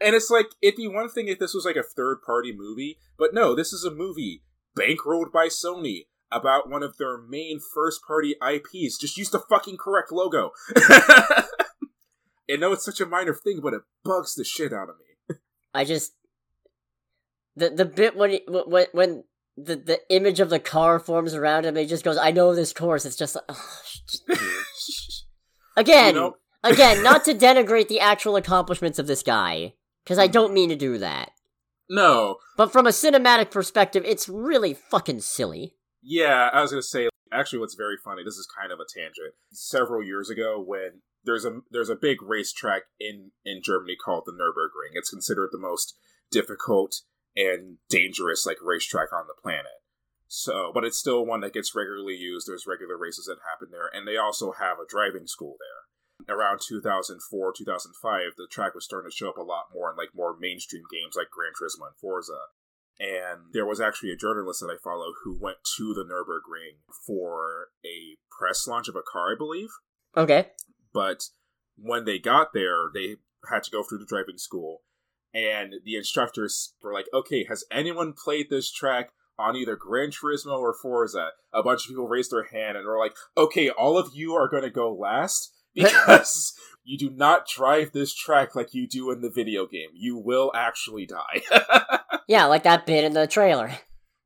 [0.01, 2.99] and it's like it'd be one thing if this was like a third party movie
[3.19, 4.43] but no this is a movie
[4.79, 9.77] bankrolled by sony about one of their main first party ips just use the fucking
[9.77, 10.51] correct logo
[12.51, 15.37] I know it's such a minor thing, but it bugs the shit out of me.
[15.73, 16.13] I just
[17.57, 19.25] the the bit when he, when when
[19.57, 22.73] the the image of the car forms around him, he just goes, "I know this
[22.75, 24.39] course." It's just like, ugh.
[25.77, 30.23] again, You know- again, not to denigrate the actual accomplishments of this guy, because Hmm.
[30.25, 31.31] I don't mean to do that.
[31.89, 35.77] no, But from a cinematic perspective, it's really fucking silly.
[36.03, 37.09] Yeah, I was gonna say.
[37.33, 38.23] Actually, what's very funny.
[38.23, 39.35] This is kind of a tangent.
[39.53, 44.33] Several years ago, when there's a there's a big racetrack in in Germany called the
[44.33, 44.95] Nurburgring.
[44.95, 45.97] It's considered the most
[46.31, 46.97] difficult
[47.37, 49.81] and dangerous like racetrack on the planet.
[50.27, 52.49] So, but it's still one that gets regularly used.
[52.49, 56.35] There's regular races that happen there, and they also have a driving school there.
[56.35, 57.21] Around 2004,
[57.53, 60.85] 2005, the track was starting to show up a lot more in like more mainstream
[60.91, 62.49] games like Gran Turismo and Forza.
[63.01, 67.69] And there was actually a journalist that I follow who went to the Nurburgring for
[67.85, 69.71] a press launch of a car, I believe.
[70.17, 70.49] Okay.
[70.93, 71.25] But
[71.77, 73.17] when they got there, they
[73.51, 74.83] had to go through the driving school.
[75.35, 80.59] And the instructors were like, okay, has anyone played this track on either Gran Turismo
[80.59, 81.31] or Forza?
[81.53, 84.49] A bunch of people raised their hand and were like, okay, all of you are
[84.49, 86.55] going to go last because
[86.85, 89.91] you do not drive this track like you do in the video game.
[89.95, 91.43] You will actually die.
[92.29, 93.73] Yeah, like that bit in the trailer.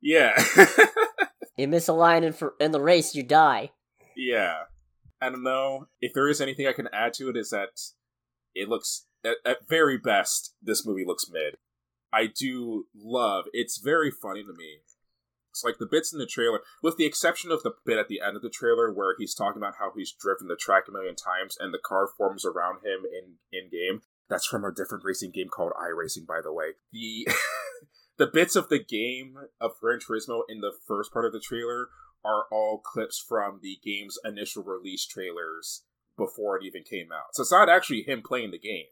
[0.01, 0.41] yeah.
[1.57, 3.71] You miss a line in, for, in the race, you die.
[4.15, 4.65] Yeah.
[5.19, 5.87] I don't know.
[5.99, 7.69] If there is anything I can add to it, is that
[8.53, 11.55] it looks, at, at very best, this movie looks mid.
[12.13, 14.77] I do love, it's very funny to me.
[15.63, 18.35] Like the bits in the trailer, with the exception of the bit at the end
[18.35, 21.57] of the trailer where he's talking about how he's driven the track a million times
[21.59, 24.01] and the car forms around him in, in game.
[24.29, 26.71] That's from a different racing game called iRacing, by the way.
[26.91, 27.27] The
[28.17, 31.89] the bits of the game of Gran Turismo in the first part of the trailer
[32.25, 35.83] are all clips from the game's initial release trailers
[36.17, 37.33] before it even came out.
[37.35, 38.85] So it's not actually him playing the game.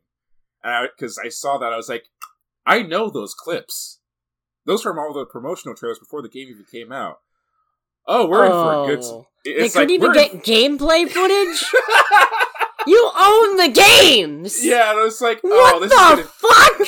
[0.64, 2.06] Because I, saw that, I was like,
[2.66, 4.00] I know those clips.
[4.66, 7.20] Those from all the promotional trailers before the game even came out.
[8.08, 9.04] Oh, we're in for a good.
[9.04, 9.28] Oh.
[9.44, 11.64] It's They like couldn't even get in- gameplay footage?
[12.88, 14.64] you own the games!
[14.66, 16.24] yeah, and I was like, oh, What oh, this the is gonna...
[16.24, 16.88] fuck?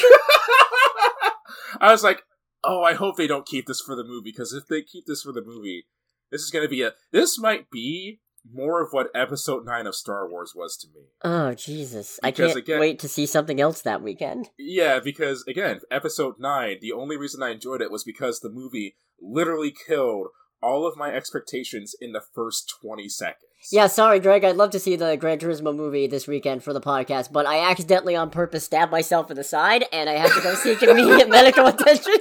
[1.81, 2.23] I was like,
[2.63, 5.21] oh, I hope they don't keep this for the movie because if they keep this
[5.21, 5.85] for the movie,
[6.31, 6.93] this is going to be a.
[7.11, 8.19] This might be
[8.53, 11.05] more of what Episode Nine of Star Wars was to me.
[11.23, 12.19] Oh, Jesus.
[12.23, 14.49] I Because can't again- wait to see something else that weekend.
[14.57, 16.77] Yeah, because again, Episode Nine.
[16.81, 20.27] The only reason I enjoyed it was because the movie literally killed
[20.61, 23.43] all of my expectations in the first twenty seconds.
[23.71, 24.43] Yeah, sorry, Greg.
[24.43, 27.59] I'd love to see the Gran Turismo movie this weekend for the podcast, but I
[27.69, 31.29] accidentally on purpose stabbed myself in the side, and I have to go seek immediate
[31.29, 32.15] medical attention.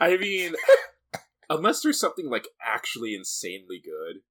[0.00, 0.54] I mean,
[1.56, 4.22] unless there's something like actually insanely good.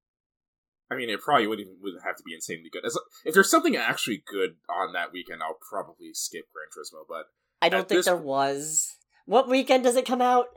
[0.89, 2.86] I mean, it probably wouldn't even wouldn't have to be insanely good.
[2.86, 7.05] As, if there's something actually good on that weekend, I'll probably skip Gran Turismo.
[7.07, 7.27] But
[7.62, 8.97] I don't think there was.
[9.25, 10.47] What weekend does it come out?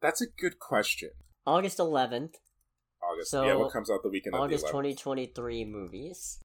[0.00, 1.10] that's a good question.
[1.46, 2.34] August 11th.
[3.02, 3.30] August.
[3.30, 4.98] So, yeah, what comes out the weekend August of the 11th?
[5.00, 6.38] 2023 movies.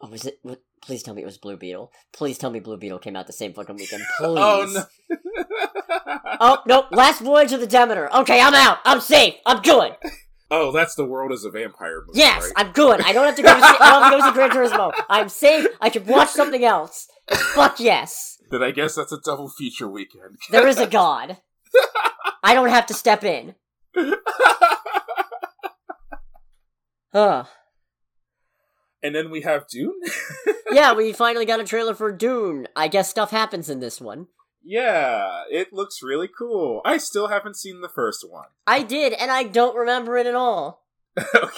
[0.00, 0.38] Oh, was it?
[0.42, 1.92] What, please tell me it was Blue Beetle.
[2.12, 4.02] Please tell me Blue Beetle came out the same fucking weekend.
[4.20, 4.84] Oh, please.
[5.10, 5.16] Oh
[6.06, 6.18] no!
[6.40, 6.86] Oh, nope.
[6.90, 8.12] Last Voyage of the Demeter.
[8.14, 8.78] Okay, I'm out.
[8.84, 9.34] I'm safe.
[9.46, 9.92] I'm good.
[10.50, 12.18] Oh, that's the world as a vampire movie.
[12.18, 12.52] Yes, right?
[12.56, 13.00] I'm good.
[13.02, 14.92] I don't have to go to see, I don't have to go see Gran Turismo.
[15.08, 15.66] I'm safe.
[15.80, 17.06] I can watch something else.
[17.54, 18.38] Fuck yes.
[18.50, 20.38] Then I guess that's a double feature weekend.
[20.50, 21.36] There is a god.
[22.42, 23.54] I don't have to step in.
[27.10, 27.44] Huh.
[29.02, 29.98] and then we have Dune.
[30.70, 32.68] Yeah, we finally got a trailer for Dune.
[32.76, 34.26] I guess stuff happens in this one.
[34.62, 36.82] yeah, it looks really cool.
[36.84, 38.48] I still haven't seen the first one.
[38.66, 40.84] I did, and I don't remember it at all.
[41.18, 41.48] okay.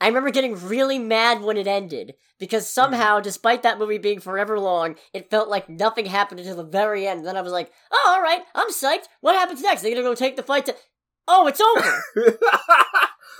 [0.00, 3.22] I remember getting really mad when it ended because somehow, mm.
[3.22, 7.24] despite that movie being forever long, it felt like nothing happened until the very end.
[7.26, 9.06] Then I was like, "Oh, all right, I'm psyched.
[9.20, 9.82] What happens next?
[9.82, 10.76] They're gonna go take the fight to?
[11.26, 12.02] Oh, it's over.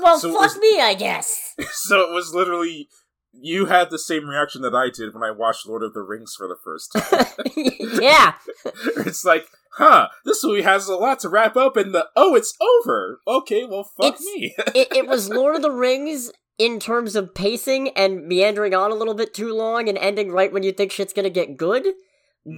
[0.00, 1.54] Well, So fuck was- me, I guess.
[1.72, 2.88] so it was literally
[3.32, 6.34] you had the same reaction that I did when I watched Lord of the Rings
[6.36, 7.26] for the first time.
[8.02, 8.34] yeah,
[9.06, 12.54] it's like, huh, this movie has a lot to wrap up, and the oh, it's
[12.60, 13.20] over.
[13.26, 14.54] Okay, well, fuck It's- me.
[14.74, 18.94] it, it was Lord of the Rings in terms of pacing and meandering on a
[18.96, 21.86] little bit too long and ending right when you think shit's gonna get good,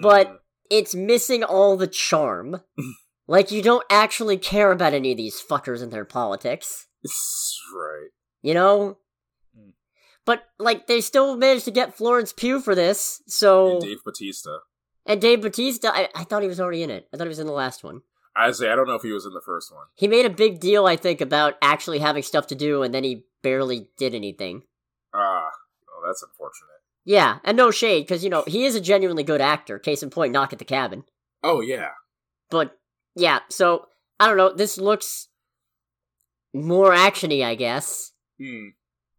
[0.02, 0.37] but Mm.
[0.70, 2.62] it's missing all the charm.
[3.28, 6.87] like you don't actually care about any of these fuckers and their politics.
[7.74, 8.09] Right.
[8.42, 8.96] You know?
[10.26, 13.72] But, like, they still managed to get Florence Pugh for this, so.
[13.72, 14.59] And Dave Batista.
[15.06, 17.09] And Dave Batista, I, I thought he was already in it.
[17.12, 18.02] I thought he was in the last one.
[18.37, 19.87] I say I don't know if he was in the first one.
[19.96, 23.02] He made a big deal, I think, about actually having stuff to do, and then
[23.02, 24.62] he barely did anything.
[25.12, 25.48] Ah,
[25.88, 26.68] oh, that's unfortunate.
[27.04, 29.78] Yeah, and no shade, because, you know, he is a genuinely good actor.
[29.78, 31.04] Case in point, Knock at the Cabin.
[31.42, 31.88] Oh yeah,
[32.50, 32.78] But
[33.14, 33.87] yeah, so
[34.18, 34.52] I don't know.
[34.54, 35.28] This looks
[36.52, 38.12] more actiony, I guess.
[38.38, 38.68] Hmm.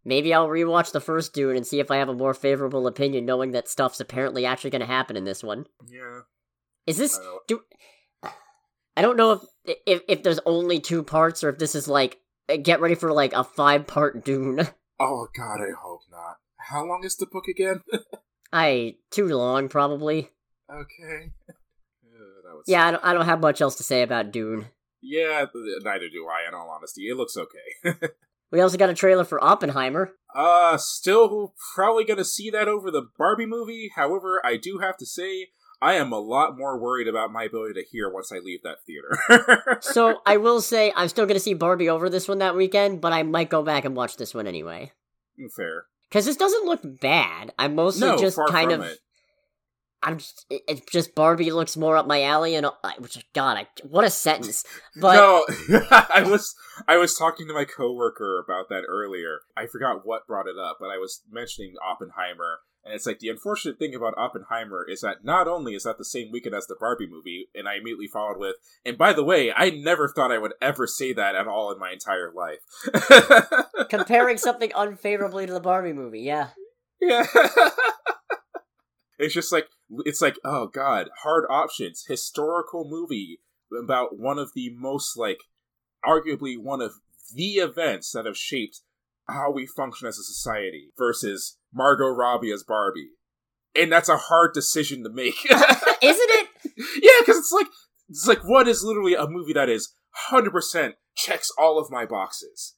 [0.03, 3.25] Maybe I'll rewatch the first Dune and see if I have a more favorable opinion,
[3.25, 5.67] knowing that stuff's apparently actually going to happen in this one.
[5.87, 6.21] Yeah.
[6.87, 7.61] Is this I don't-
[8.97, 9.31] I don't know
[9.65, 12.19] if if if there's only two parts or if this is like
[12.63, 14.67] get ready for like a five part Dune.
[15.03, 16.35] Oh God, I hope not.
[16.57, 17.81] How long is the book again?
[18.53, 20.29] I too long probably.
[20.71, 21.31] okay.
[22.13, 24.67] Uh, Yeah, I don't, I don't have much else to say about Dune.
[25.01, 25.45] Yeah,
[25.83, 26.47] neither do I.
[26.47, 27.93] In all honesty, it looks okay.
[28.51, 30.13] We also got a trailer for Oppenheimer.
[30.35, 33.91] uh, still probably gonna see that over the Barbie movie.
[33.95, 35.47] However, I do have to say,
[35.81, 38.77] I am a lot more worried about my ability to hear once I leave that
[38.85, 39.77] theater.
[39.81, 43.13] So I will say I'm still gonna see Barbie over this one that weekend, but
[43.13, 44.91] I might go back and watch this one anyway.
[45.55, 45.85] fair.
[46.09, 47.53] Because this doesn't look bad.
[47.57, 48.81] I'm mostly No, just kind of.
[48.81, 48.99] it.
[50.03, 50.45] I'm just.
[50.49, 54.03] it- It's just Barbie looks more up my alley, and uh, which God, I, what
[54.05, 54.63] a sentence.
[54.95, 55.45] But no,
[55.91, 56.55] I was
[56.87, 59.39] I was talking to my coworker about that earlier.
[59.55, 63.29] I forgot what brought it up, but I was mentioning Oppenheimer, and it's like the
[63.29, 66.75] unfortunate thing about Oppenheimer is that not only is that the same weekend as the
[66.79, 70.39] Barbie movie, and I immediately followed with, and by the way, I never thought I
[70.39, 72.59] would ever say that at all in my entire life.
[73.89, 76.49] comparing something unfavorably to the Barbie movie, yeah.
[76.99, 77.25] yeah.
[79.19, 79.67] It's just like
[80.05, 83.39] it's like oh god, hard options, historical movie
[83.77, 85.39] about one of the most like
[86.05, 86.93] arguably one of
[87.33, 88.81] the events that have shaped
[89.29, 93.11] how we function as a society versus Margot Robbie as Barbie.
[93.75, 95.35] And that's a hard decision to make.
[95.45, 96.47] Isn't it?
[97.01, 97.67] yeah, because it's like
[98.09, 102.05] it's like what is literally a movie that is hundred percent checks all of my
[102.05, 102.75] boxes,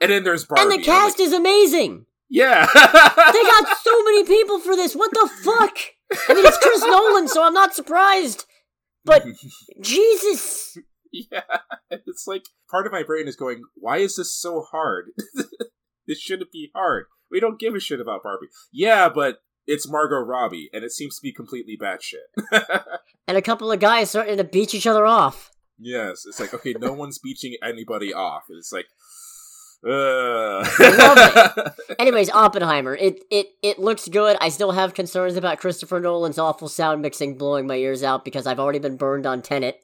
[0.00, 0.62] and then there's Barbie.
[0.62, 2.06] And the cast like, is amazing.
[2.28, 4.96] yeah, They got so many people for this.
[4.96, 5.76] What the fuck?
[6.28, 8.44] I mean, it's Chris Nolan, so I'm not surprised.
[9.04, 9.24] But
[9.80, 10.76] Jesus,
[11.12, 11.42] yeah,
[11.90, 15.10] it's like part of my brain is going, why is this so hard?
[16.06, 17.06] this shouldn't be hard.
[17.30, 18.48] We don't give a shit about Barbie.
[18.72, 22.32] Yeah, but it's Margot Robbie, and it seems to be completely batshit.
[23.26, 25.50] and a couple of guys starting to beat each other off.
[25.78, 28.44] yes, it's like okay, no one's beaching anybody off.
[28.50, 28.86] It's like,
[29.84, 30.64] uh.
[30.78, 32.94] love Anyways, Oppenheimer.
[32.94, 34.36] It it it looks good.
[34.40, 38.46] I still have concerns about Christopher Nolan's awful sound mixing blowing my ears out because
[38.46, 39.80] I've already been burned on Tenet.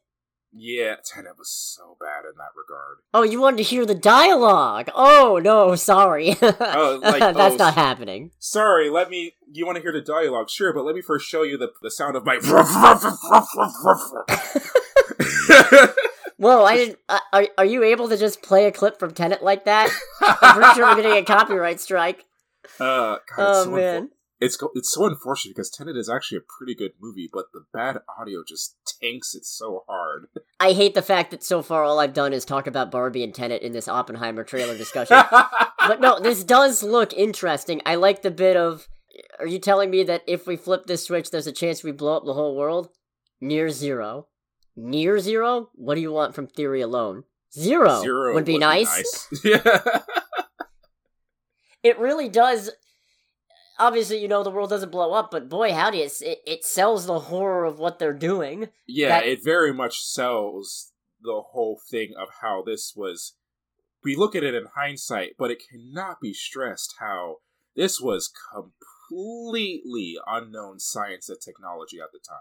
[0.53, 2.99] Yeah, Tenet was so bad in that regard.
[3.13, 4.89] Oh, you wanted to hear the dialogue?
[4.95, 6.37] Oh no, sorry.
[6.41, 8.31] Oh, like, That's oh, not happening.
[8.39, 9.35] Sorry, let me.
[9.51, 10.49] You want to hear the dialogue?
[10.49, 12.39] Sure, but let me first show you the the sound of my.
[16.39, 16.99] Whoa, I didn't.
[17.09, 19.91] Uh, are are you able to just play a clip from Tenet like that?
[20.21, 22.25] I'm pretty sure we're gonna get a copyright strike.
[22.79, 24.03] Uh, God, it's Oh so man.
[24.05, 24.09] unfor-
[24.41, 27.99] it's it's so unfortunate because Tenet is actually a pretty good movie, but the bad
[28.21, 30.27] audio just tanks it so hard.
[30.61, 33.35] I hate the fact that so far all I've done is talk about Barbie and
[33.35, 35.21] Tenet in this Oppenheimer trailer discussion.
[35.81, 37.83] but no, this does look interesting.
[37.85, 38.87] I like the bit of.
[39.41, 42.17] Are you telling me that if we flip this switch, there's a chance we blow
[42.17, 42.91] up the whole world?
[43.41, 44.29] Near zero.
[44.79, 45.71] Near zero?
[45.75, 47.25] What do you want from theory alone?
[47.53, 49.27] Zero, Zero would be nice.
[49.33, 49.45] nice.
[49.45, 50.01] yeah.
[51.83, 52.71] It really does.
[53.79, 57.19] Obviously, you know the world doesn't blow up, but boy, howdy, it it sells the
[57.21, 58.69] horror of what they're doing.
[58.87, 63.35] Yeah, That- it very much sells the whole thing of how this was.
[64.05, 67.39] We look at it in hindsight, but it cannot be stressed how
[67.75, 72.39] this was completely unknown science and technology at the time.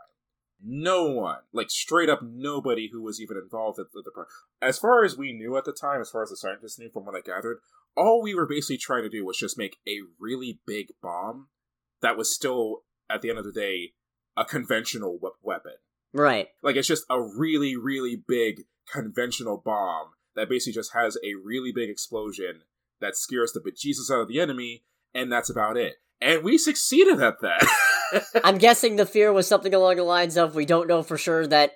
[0.63, 4.25] No one, like straight up nobody who was even involved at the, the
[4.61, 7.05] as far as we knew at the time, as far as the scientists knew from
[7.05, 7.59] what I gathered,
[7.95, 11.49] all we were basically trying to do was just make a really big bomb
[12.01, 13.93] that was still, at the end of the day,
[14.35, 15.73] a conventional we- weapon.
[16.13, 16.47] Right.
[16.63, 21.71] Like it's just a really, really big conventional bomb that basically just has a really
[21.71, 22.61] big explosion
[22.99, 25.95] that scares the bejesus out of the enemy, and that's about it.
[26.19, 27.67] And we succeeded at that.
[28.43, 31.47] I'm guessing the fear was something along the lines of we don't know for sure
[31.47, 31.73] that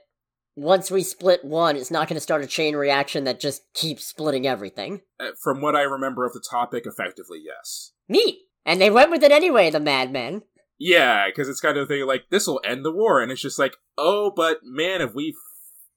[0.55, 4.05] once we split one, it's not going to start a chain reaction that just keeps
[4.05, 5.01] splitting everything.
[5.19, 7.93] Uh, From what I remember of the topic, effectively, yes.
[8.09, 8.39] Neat.
[8.65, 10.43] And they went with it anyway, the madmen.
[10.77, 13.41] Yeah, because it's kind of the thing like this will end the war, and it's
[13.41, 15.35] just like, oh, but man, have we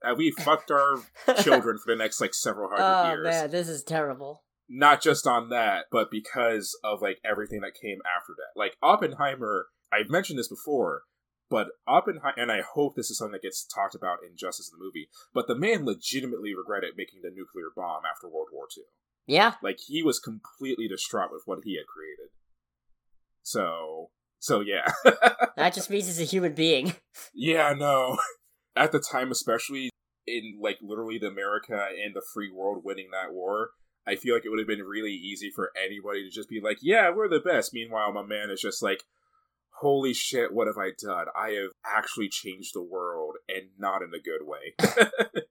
[0.02, 0.96] have we fucked our
[1.42, 3.24] children for the next like several hundred oh years?
[3.24, 4.44] man, this is terrible.
[4.68, 8.58] not just on that, but because of like everything that came after that.
[8.58, 11.02] Like Oppenheimer, I've mentioned this before,
[11.50, 14.78] but Oppenheimer, and I hope this is something that gets talked about in Justice in
[14.78, 15.08] the movie.
[15.32, 18.84] But the man legitimately regretted making the nuclear bomb after World War II.
[19.26, 19.54] Yeah.
[19.62, 22.30] Like he was completely distraught with what he had created.
[23.42, 24.90] So, so yeah,
[25.56, 26.94] That just means he's a human being.
[27.34, 28.18] yeah, no.
[28.76, 29.90] At the time, especially,
[30.26, 31.74] in like literally the America
[32.04, 33.70] and the free world winning that war,
[34.06, 36.78] I feel like it would have been really easy for anybody to just be like,
[36.82, 39.04] "Yeah, we're the best." Meanwhile, my man is just like,
[39.80, 41.26] "Holy shit, what have I done?
[41.36, 44.74] I have actually changed the world, and not in a good way."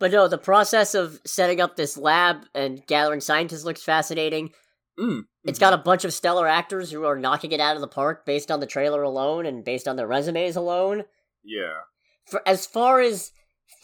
[0.00, 4.50] But no, the process of setting up this lab and gathering scientists looks fascinating.
[4.98, 7.86] mm, It's got a bunch of stellar actors who are knocking it out of the
[7.86, 11.04] park based on the trailer alone and based on their resumes alone.
[11.44, 11.82] yeah,
[12.26, 13.30] For as far as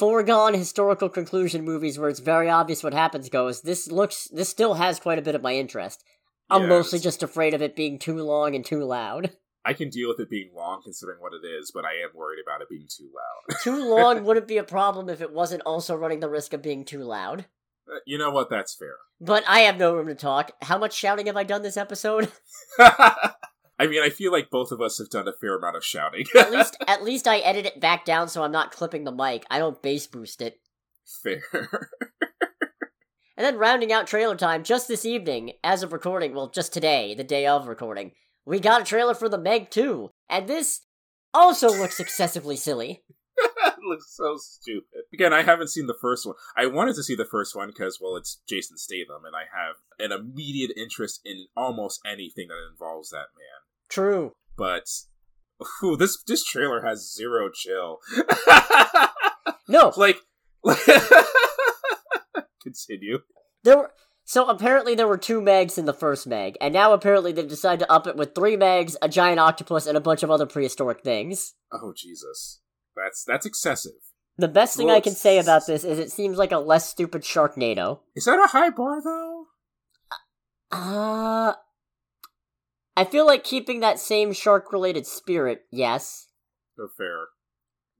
[0.00, 4.74] foregone historical conclusion movies where it's very obvious what happens goes, this looks this still
[4.74, 6.02] has quite a bit of my interest.
[6.50, 9.30] I'm mostly just afraid of it being too long and too loud.
[9.64, 12.40] I can deal with it being long considering what it is, but I am worried
[12.44, 13.60] about it being too loud.
[13.62, 16.84] too long wouldn't be a problem if it wasn't also running the risk of being
[16.84, 17.46] too loud.
[17.90, 18.48] Uh, you know what?
[18.48, 18.96] That's fair.
[19.20, 20.52] But I have no room to talk.
[20.62, 22.30] How much shouting have I done this episode?
[22.78, 26.26] I mean, I feel like both of us have done a fair amount of shouting.
[26.38, 29.44] at least at least I edit it back down so I'm not clipping the mic.
[29.50, 30.60] I don't bass boost it.
[31.22, 31.42] fair.
[33.40, 37.14] And then rounding out trailer time just this evening, as of recording, well, just today,
[37.14, 38.12] the day of recording,
[38.44, 40.10] we got a trailer for the Meg 2.
[40.28, 40.80] And this
[41.34, 43.02] also looks excessively silly.
[43.38, 45.02] it looks so stupid.
[45.12, 46.34] Again, I haven't seen the first one.
[46.56, 49.76] I wanted to see the first one because, well, it's Jason Statham, and I have
[49.98, 53.60] an immediate interest in almost anything that involves that man.
[53.88, 54.32] True.
[54.56, 54.84] But
[55.82, 57.98] ooh, this this trailer has zero chill.
[59.68, 60.18] No, like,
[62.62, 63.18] continue.
[63.64, 63.92] there were.
[64.30, 67.80] So apparently there were two Megs in the first Meg, and now apparently they've decided
[67.80, 71.02] to up it with three Megs, a giant octopus, and a bunch of other prehistoric
[71.02, 71.54] things.
[71.72, 72.60] Oh Jesus,
[72.94, 73.98] that's that's excessive.
[74.38, 77.22] The best thing I can say about this is it seems like a less stupid
[77.22, 78.02] Sharknado.
[78.14, 79.46] Is that a high bar though?
[80.70, 81.54] Uh
[82.96, 86.28] I feel like keeping that same shark related spirit, yes.
[86.78, 87.30] No fair.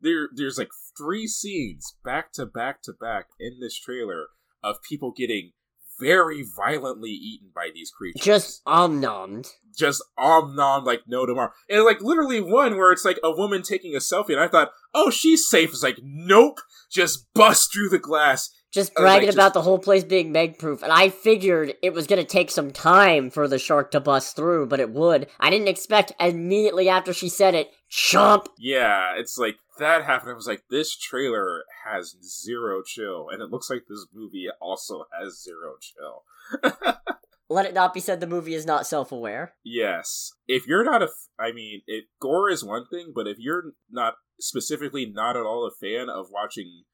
[0.00, 4.28] There, there's like three scenes back to back to back in this trailer
[4.62, 5.54] of people getting
[6.00, 8.22] very violently eaten by these creatures.
[8.22, 9.48] Just omnommed.
[9.76, 11.52] just om like no tomorrow.
[11.68, 14.70] And like literally one where it's like a woman taking a selfie, and I thought,
[14.94, 15.70] oh, she's safe.
[15.70, 18.50] It's like, nope, just bust through the glass.
[18.72, 21.74] Just was like, bragging just- about the whole place being Meg proof, and I figured
[21.82, 25.26] it was gonna take some time for the shark to bust through, but it would.
[25.40, 28.46] I didn't expect immediately after she said it, chomp!
[28.58, 30.30] Yeah, it's like that happened.
[30.30, 35.04] I was like, this trailer has zero chill, and it looks like this movie also
[35.18, 36.94] has zero chill.
[37.48, 39.54] Let it not be said the movie is not self aware.
[39.64, 40.32] Yes.
[40.46, 43.72] If you're not a, f- I mean, it, gore is one thing, but if you're
[43.90, 46.84] not specifically not at all a fan of watching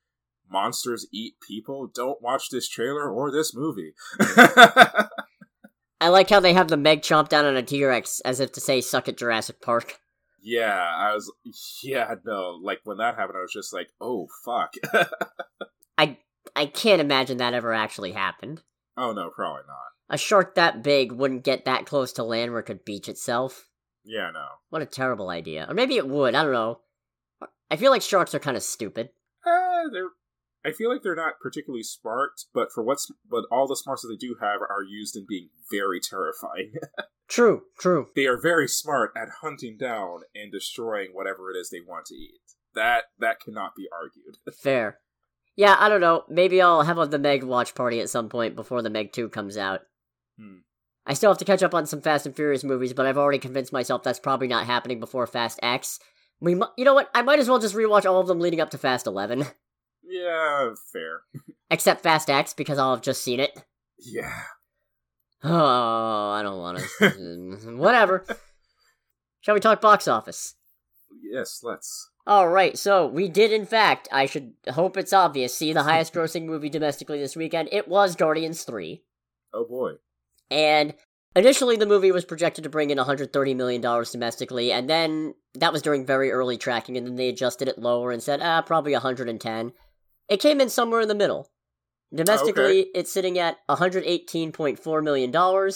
[0.51, 3.93] monsters eat people, don't watch this trailer or this movie.
[6.01, 8.53] I like how they have the Meg chomp down on a T Rex as if
[8.53, 9.99] to say, suck at Jurassic Park.
[10.47, 11.33] Yeah, I was,
[11.83, 14.75] yeah, no, like when that happened, I was just like, oh, fuck.
[15.99, 16.19] I
[16.55, 18.63] I can't imagine that ever actually happened.
[18.97, 19.77] oh, no, probably not.
[20.09, 23.69] A shark that big wouldn't get that close to land where it could beach itself.
[24.05, 24.47] Yeah, no.
[24.71, 25.67] What a terrible idea.
[25.69, 26.79] Or maybe it would, I don't know.
[27.69, 29.11] I feel like sharks are kind of stupid.
[29.45, 30.11] Uh, they're,
[30.65, 34.09] I feel like they're not particularly smart, but for what's, but all the smarts that
[34.09, 36.75] they do have are used in being very terrifying.
[37.29, 38.07] True, true.
[38.15, 42.15] they are very smart at hunting down and destroying whatever it is they want to
[42.15, 42.41] eat.
[42.75, 44.37] That that cannot be argued.
[44.63, 44.99] Fair.
[45.57, 46.25] Yeah, I don't know.
[46.29, 49.31] Maybe I'll have a the Meg watch party at some point before the Meg 2
[49.31, 49.81] comes out.
[50.39, 50.59] Hmm.
[51.07, 53.39] I still have to catch up on some Fast and Furious movies, but I've already
[53.39, 55.99] convinced myself that's probably not happening before Fast X.
[56.41, 57.09] We, mu- you know what?
[57.15, 59.47] I might as well just rewatch all of them leading up to Fast 11,
[60.03, 61.21] Yeah, fair.
[61.71, 63.59] except Fast X because I'll have just seen it.
[63.99, 64.43] Yeah.
[65.49, 67.77] Oh, I don't want to.
[67.77, 68.25] Whatever.
[69.41, 70.57] Shall we talk box office?
[71.23, 72.11] Yes, let's.
[72.27, 76.13] All right, so we did, in fact, I should hope it's obvious, see the highest
[76.13, 77.69] grossing movie domestically this weekend.
[77.71, 79.03] It was Guardians 3.
[79.55, 79.93] Oh boy.
[80.51, 80.95] And
[81.37, 85.83] initially, the movie was projected to bring in $130 million domestically, and then that was
[85.83, 89.73] during very early tracking, and then they adjusted it lower and said, ah, probably 110.
[90.29, 91.49] It came in somewhere in the middle.
[92.15, 95.71] Domestically, it's sitting at $118.4 million,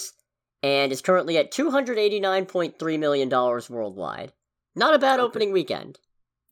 [0.63, 4.33] and is currently at $289.3 million worldwide.
[4.75, 5.27] Not a bad Okay.
[5.27, 5.99] opening weekend.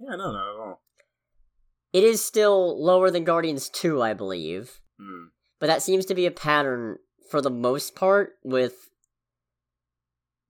[0.01, 0.83] Yeah, no, not at all.
[1.93, 4.81] It is still lower than Guardians 2, I believe.
[5.01, 5.27] Hmm.
[5.61, 6.99] But that seems to be a pattern
[7.31, 8.91] for the most part with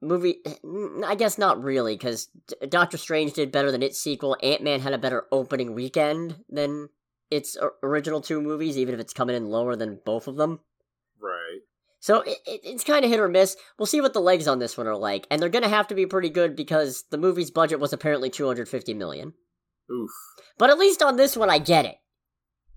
[0.00, 2.28] movie mm, I guess not really cuz
[2.68, 4.36] Doctor Strange did better than its sequel.
[4.42, 6.90] Ant-Man had a better opening weekend than
[7.30, 10.60] its original two movies even if it's coming in lower than both of them.
[11.20, 11.60] Right.
[12.00, 13.56] So it, it, it's kind of hit or miss.
[13.78, 15.88] We'll see what the legs on this one are like and they're going to have
[15.88, 19.34] to be pretty good because the movie's budget was apparently 250 million.
[19.90, 20.10] Oof.
[20.58, 21.96] But at least on this one I get it.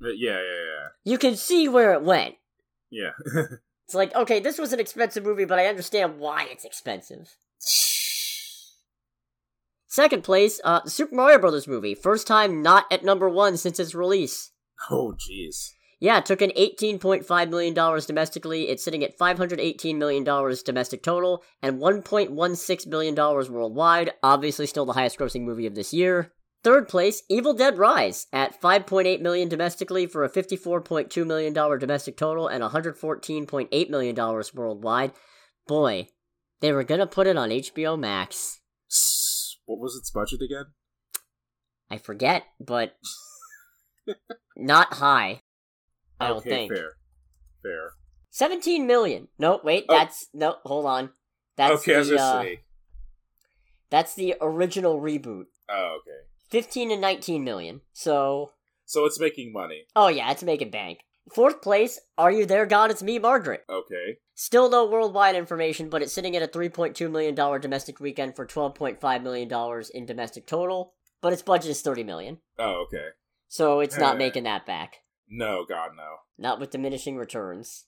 [0.03, 2.35] Uh, Yeah, yeah, You can see where it went.
[2.89, 3.11] yeah.
[3.35, 3.43] Yeah.
[3.85, 7.35] It's like, okay, this was an expensive movie, but I understand why it's expensive.
[9.91, 11.95] Second place, uh, the Super Mario Brothers movie.
[11.95, 14.51] First time not at number one since its release.
[14.89, 15.71] oh, jeez.
[15.99, 18.69] Yeah, it took in $18.5 million domestically.
[18.69, 20.23] It's sitting at $518 million
[20.63, 24.13] domestic total and $1.16 billion worldwide.
[24.23, 26.31] Obviously, still the highest grossing movie of this year.
[26.63, 32.15] Third place, Evil Dead Rise at 5.8 million domestically for a 54.2 million dollar domestic
[32.15, 35.11] total and 114.8 million dollars worldwide.
[35.67, 36.07] Boy,
[36.61, 38.61] they were gonna put it on HBO Max.
[39.65, 40.65] What was its budget again?
[41.89, 42.95] I forget, but
[44.55, 45.41] not high.
[46.19, 46.73] I don't okay, think.
[46.73, 46.93] fair.
[47.63, 47.91] Fair.
[48.31, 49.27] 17 million.
[49.37, 49.97] No, wait, Oh.
[49.97, 51.09] that's no, hold on.
[51.57, 52.45] That's okay, the uh,
[53.89, 55.45] that's the original reboot.
[55.69, 56.27] Oh, okay.
[56.49, 57.81] 15 and 19 million.
[57.93, 58.51] So,
[58.85, 59.83] So it's making money.
[59.95, 60.99] oh yeah, it's making bank.
[61.33, 62.91] Fourth place, Are You There God?
[62.91, 63.61] It's Me, Margaret.
[63.69, 64.17] Okay.
[64.33, 69.23] Still no worldwide information, but it's sitting at a $3.2 million domestic weekend for $12.5
[69.23, 70.93] million in domestic total.
[71.21, 72.39] But its budget is 30 million.
[72.57, 73.09] Oh, okay.
[73.47, 74.17] So it's not Eh.
[74.17, 74.97] making that back.
[75.29, 76.15] No, God, no.
[76.37, 77.85] Not with diminishing returns.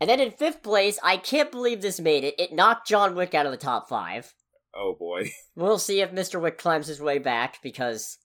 [0.00, 2.34] And then in fifth place, I can't believe this made it.
[2.38, 4.34] It knocked John Wick out of the top five.
[4.74, 5.30] Oh boy.
[5.56, 6.40] We'll see if Mr.
[6.40, 8.18] Wick climbs his way back because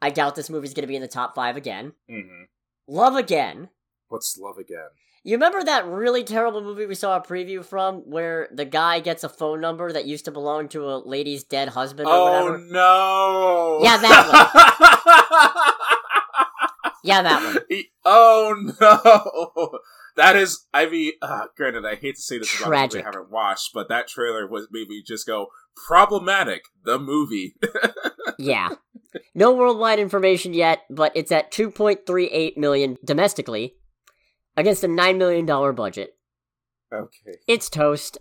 [0.00, 1.94] I doubt this movie's going to be in the top five again.
[2.08, 2.44] hmm
[2.88, 3.68] Love Again.
[4.08, 4.88] What's love again?
[5.22, 9.22] You remember that really terrible movie we saw a preview from where the guy gets
[9.22, 12.58] a phone number that used to belong to a lady's dead husband or Oh whatever?
[12.58, 13.80] no!
[13.82, 14.28] Yeah, that
[15.52, 15.74] one.
[17.04, 17.58] Yeah, that one.
[17.68, 19.78] He- oh no!
[20.16, 23.02] That is, I mean, uh, granted, I hate to say this about a movie Tragic.
[23.02, 25.46] I haven't watched, but that trailer was made me just go
[25.86, 26.62] problematic.
[26.84, 27.54] The movie.
[28.40, 28.68] Yeah.
[29.34, 33.74] No worldwide information yet, but it's at 2.38 million domestically
[34.56, 36.16] against a 9 million dollar budget.
[36.92, 37.38] okay.
[37.46, 38.18] It's toast.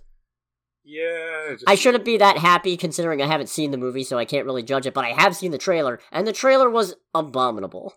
[0.84, 1.50] Yeah.
[1.52, 4.46] Just, I shouldn't be that happy considering I haven't seen the movie, so I can't
[4.46, 7.94] really judge it, but I have seen the trailer, and the trailer was abominable.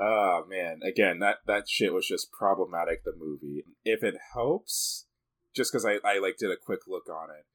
[0.00, 0.80] oh man!
[0.84, 3.02] Again, that that shit was just problematic.
[3.04, 3.64] The movie.
[3.84, 5.06] If it helps,
[5.54, 7.46] just because I I like did a quick look on it,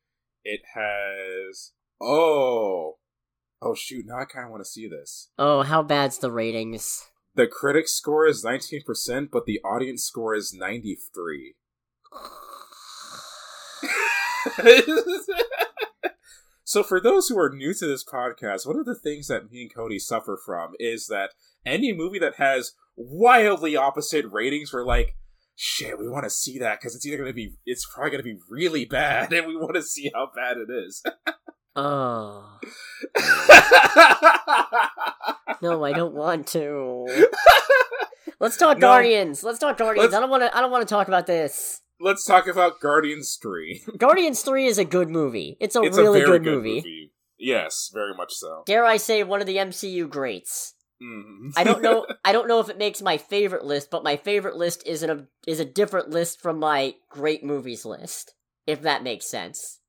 [0.44, 1.72] it has
[2.02, 2.98] oh
[3.62, 4.06] oh shoot!
[4.08, 5.30] Now I kind of want to see this.
[5.38, 7.06] Oh, how bad's the ratings?
[7.36, 11.56] The critic score is nineteen percent, but the audience score is ninety three.
[16.64, 19.62] so for those who are new to this podcast, one of the things that me
[19.62, 21.32] and Cody suffer from is that
[21.66, 25.16] any movie that has wildly opposite ratings, we're like,
[25.56, 28.24] shit, we want to see that because it's either going to be, it's probably going
[28.24, 31.04] to be really bad, and we want to see how bad it is.
[31.76, 32.60] Oh.
[35.62, 37.06] No, I don't want to.
[38.40, 38.88] Let's talk No.
[38.88, 39.44] Guardians.
[39.44, 40.06] Let's talk Guardians.
[40.06, 40.58] Let's- I don't want to.
[40.58, 41.82] I don't want to talk about this.
[42.00, 43.84] Let's talk about Guardians Three.
[43.98, 45.58] Guardians Three is a good movie.
[45.60, 47.12] It's a it's really a very good, movie.
[47.38, 48.64] Yes, very much so.
[48.66, 50.74] Dare I say, one of the MCU greats.
[51.02, 51.52] Mhm.
[51.56, 52.08] I don't know.
[52.26, 55.28] I don't know if it makes my favorite list, but my favorite list is a
[55.46, 58.34] is a different list from my great movies list.
[58.66, 59.80] If that makes sense.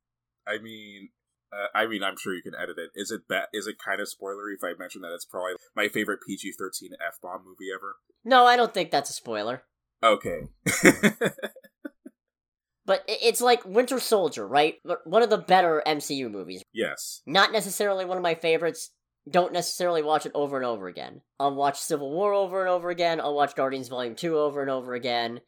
[0.47, 1.09] I mean,
[1.53, 2.91] uh, I mean, I'm sure you can edit it.
[2.95, 5.89] Is it ba- Is it kind of spoilery if I mention that it's probably my
[5.89, 7.97] favorite PG-13 f bomb movie ever?
[8.25, 9.63] No, I don't think that's a spoiler.
[10.03, 10.49] Okay.
[12.85, 14.75] But it's like Winter Soldier, right?
[14.85, 16.65] But One of the better MCU movies.
[16.73, 17.23] yes.
[17.27, 18.91] Not necessarily one of my favorites.
[19.31, 21.21] Don't necessarily watch it over and over again.
[21.39, 23.21] I'll watch Civil War over and over again.
[23.21, 25.41] I'll watch Guardians Volume 2 over and over again.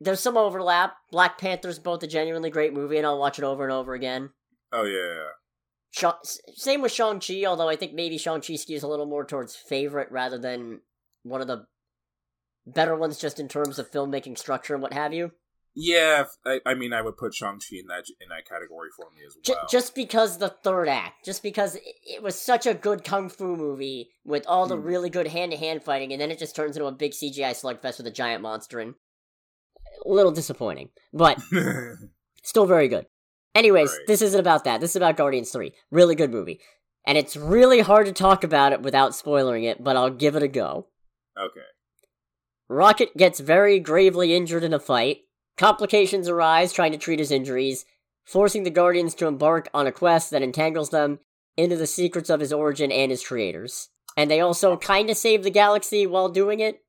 [0.00, 0.94] There's some overlap.
[1.10, 4.30] Black Panther's both a genuinely great movie, and I'll watch it over and over again.
[4.72, 5.24] Oh yeah.
[5.90, 6.18] Sha-
[6.54, 10.38] same with Shang-Chi, although I think maybe Shang-Chi skews a little more towards favorite rather
[10.38, 10.80] than
[11.22, 11.66] one of the
[12.66, 15.32] better ones just in terms of filmmaking structure and what have you.
[15.74, 16.24] Yeah.
[16.46, 19.22] I, I mean, I would put Shang Chi in that in that category for me
[19.26, 19.66] as J- well.
[19.70, 23.54] just because the third act, just because it, it was such a good kung fu
[23.56, 24.82] movie with all the Hmm.
[24.84, 27.50] really good hand to hand fighting, and then it just turns into a big CGI
[27.52, 28.94] slugfest with a giant monster, and
[30.06, 31.38] a little disappointing, but
[32.42, 33.06] still very good.
[33.54, 34.06] Anyways, Right.
[34.06, 34.80] this isn't about that.
[34.80, 35.72] This is about Guardians 3.
[35.90, 36.60] Really good movie.
[37.06, 40.42] And it's really hard to talk about it without spoiling it, but I'll give it
[40.42, 40.86] a go.
[41.36, 41.60] okay.
[42.68, 45.22] Rocket gets very gravely injured in a fight.
[45.58, 47.84] Complications arise trying to treat his injuries,
[48.24, 51.18] forcing the Guardians to embark on a quest that entangles them
[51.56, 53.90] into the secrets of his origin and his creators.
[54.16, 56.82] And they also kinda save the galaxy while doing it.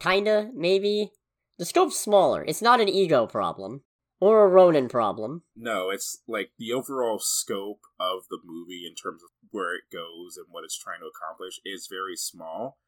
[0.00, 1.12] Kinda, maybe.
[1.58, 2.44] The scope's smaller.
[2.44, 3.84] It's not an ego problem.
[4.22, 5.42] Or a Ronin problem.
[5.56, 10.36] No, it's like the overall scope of the movie in terms of where it goes
[10.36, 12.78] and what it's trying to accomplish is very small.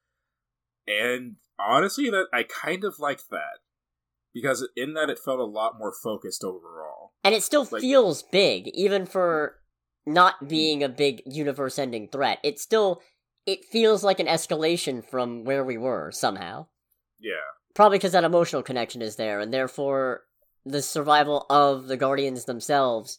[0.86, 3.58] And honestly, that I kind of like that
[4.32, 7.14] because in that it felt a lot more focused overall.
[7.24, 9.56] And it still like, feels big, even for
[10.08, 10.12] mm.
[10.12, 12.38] not being a big universe-ending threat.
[12.44, 13.02] It still
[13.44, 16.68] it feels like an escalation from where we were somehow.
[17.18, 17.42] Yeah.
[17.74, 20.22] Probably because that emotional connection is there, and therefore
[20.64, 23.18] the survival of the Guardians themselves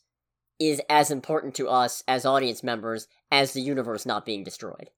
[0.60, 4.90] is as important to us as audience members as the universe not being destroyed.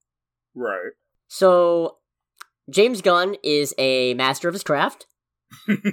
[0.56, 0.92] Right.
[1.28, 1.98] So,
[2.70, 5.08] James Gunn is a master of his craft.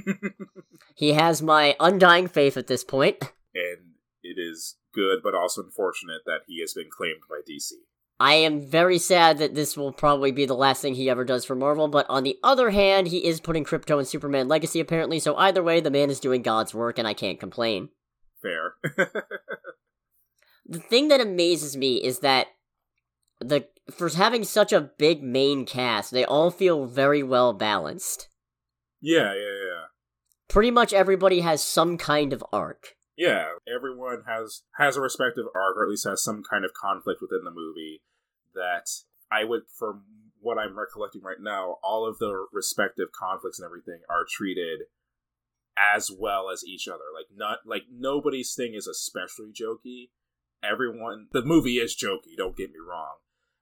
[0.95, 3.19] he has my undying faith at this point.
[3.55, 7.73] And it is good, but also unfortunate that he has been claimed by DC.
[8.21, 11.45] I am very sad that this will probably be the last thing he ever does
[11.45, 15.19] for Marvel, but on the other hand, he is putting Krypto in Superman Legacy apparently,
[15.19, 17.89] so either way, the man is doing God's work, and I can't complain.
[18.41, 18.75] Fair.
[20.67, 22.49] the thing that amazes me is that
[23.41, 28.29] the for having such a big main cast, they all feel very well balanced.
[29.01, 29.85] Yeah, yeah, yeah.
[30.49, 32.94] Pretty much everybody has some kind of arc.
[33.17, 37.21] Yeah, everyone has has a respective arc, or at least has some kind of conflict
[37.21, 38.03] within the movie.
[38.55, 38.87] That
[39.31, 40.05] I would, from
[40.41, 44.83] what I'm recollecting right now, all of the respective conflicts and everything are treated
[45.77, 47.05] as well as each other.
[47.15, 50.11] Like not like nobody's thing is especially jokey.
[50.63, 52.37] Everyone, the movie is jokey.
[52.37, 53.17] Don't get me wrong,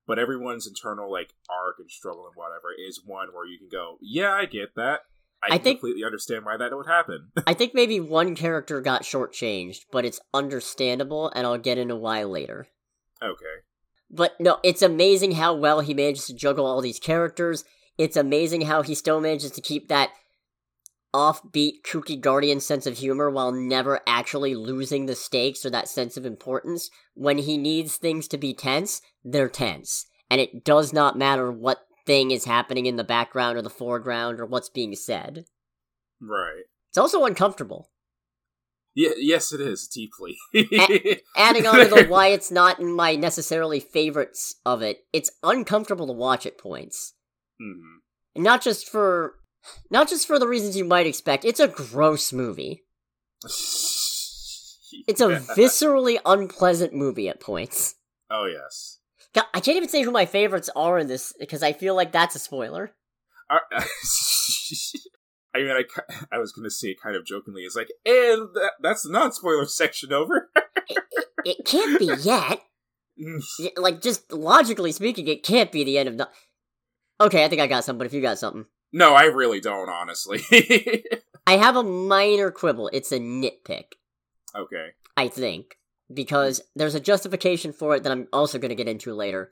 [0.07, 3.97] but everyone's internal like arc and struggle and whatever is one where you can go,
[4.01, 5.01] yeah, I get that.
[5.43, 7.33] I, I think, completely understand why that would happen.
[7.47, 12.23] I think maybe one character got shortchanged, but it's understandable, and I'll get into why
[12.25, 12.69] later.
[13.23, 13.63] Okay.
[14.11, 17.65] But no, it's amazing how well he manages to juggle all these characters.
[17.99, 20.11] It's amazing how he still manages to keep that
[21.15, 26.17] offbeat, kooky Guardian sense of humor while never actually losing the stakes or that sense
[26.17, 26.91] of importance.
[27.15, 30.07] When he needs things to be tense, they're tense.
[30.31, 34.41] And it does not matter what thing is happening in the background or the foreground
[34.41, 35.45] or what's being said.
[36.21, 36.65] Right.
[36.91, 37.91] It's also uncomfortable.
[38.95, 40.37] Yeah, yes, it is deeply.
[40.55, 45.31] A- adding on to the why it's not in my necessarily favorites of it, it's
[45.43, 47.15] uncomfortable to watch at points.
[47.61, 47.99] Mm-hmm.
[48.35, 49.37] And not just for,
[49.91, 51.45] not just for the reasons you might expect.
[51.45, 52.85] It's a gross movie.
[53.43, 57.95] it's a viscerally unpleasant movie at points.
[58.31, 58.99] Oh yes.
[59.35, 62.13] God, I can't even say who my favorites are in this because I feel like
[62.13, 62.93] that's a spoiler.
[63.49, 63.59] I,
[65.55, 65.85] I mean, I,
[66.31, 69.33] I was going to say kind of jokingly, it's like, and that, that's the non
[69.33, 70.51] spoiler section over.
[70.89, 70.99] it,
[71.45, 72.61] it, can't be yet.
[73.21, 73.43] Mm.
[73.77, 76.15] like, just logically speaking, it can't be the end of.
[76.17, 76.27] No-
[77.21, 78.67] okay, I think I got something, but if you got something.
[78.93, 80.43] No, I really don't, honestly.
[81.47, 82.91] I have a minor quibble.
[82.93, 83.93] It's a nitpick.
[84.55, 84.89] Okay.
[85.17, 85.77] I think
[86.15, 89.51] because there's a justification for it that I'm also going to get into later.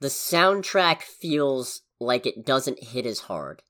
[0.00, 3.62] The soundtrack feels like it doesn't hit as hard.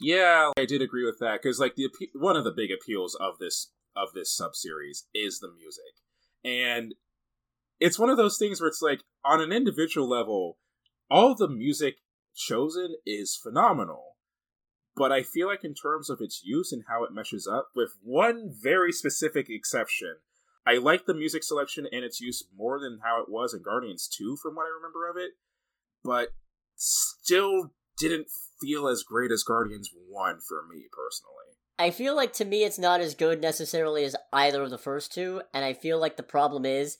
[0.00, 3.38] Yeah, I did agree with that because like the one of the big appeals of
[3.38, 5.94] this of this sub series is the music,
[6.44, 6.94] and
[7.80, 10.58] it's one of those things where it's like on an individual level,
[11.10, 11.96] all the music
[12.36, 14.16] chosen is phenomenal.
[14.96, 17.92] But I feel like in terms of its use and how it meshes up, with
[18.02, 20.16] one very specific exception,
[20.68, 24.06] I like the music selection and its use more than how it was in Guardians
[24.06, 25.30] 2 from what I remember of it,
[26.04, 26.28] but
[26.76, 28.26] still didn't
[28.60, 31.56] feel as great as Guardians 1 for me personally.
[31.78, 35.14] I feel like to me it's not as good necessarily as either of the first
[35.14, 36.98] two, and I feel like the problem is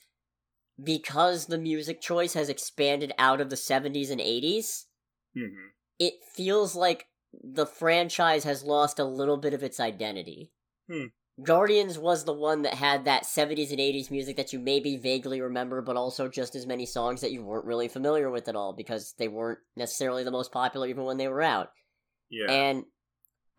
[0.83, 4.85] because the music choice has expanded out of the 70s and 80s,
[5.37, 5.67] mm-hmm.
[5.99, 10.53] it feels like the franchise has lost a little bit of its identity.
[10.89, 11.07] Hmm.
[11.43, 15.41] Guardians was the one that had that 70s and 80s music that you maybe vaguely
[15.41, 18.73] remember, but also just as many songs that you weren't really familiar with at all
[18.73, 21.69] because they weren't necessarily the most popular even when they were out.
[22.29, 22.51] Yeah.
[22.51, 22.83] And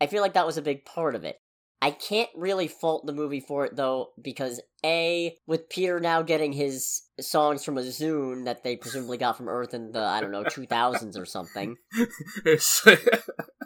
[0.00, 1.36] I feel like that was a big part of it.
[1.82, 6.52] I can't really fault the movie for it though, because A, with Peter now getting
[6.52, 10.30] his songs from a Zune that they presumably got from Earth in the, I don't
[10.30, 11.76] know, 2000s or something.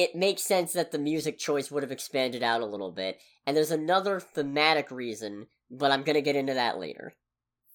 [0.00, 3.18] it makes sense that the music choice would have expanded out a little bit.
[3.46, 7.16] And there's another thematic reason, but I'm gonna get into that later.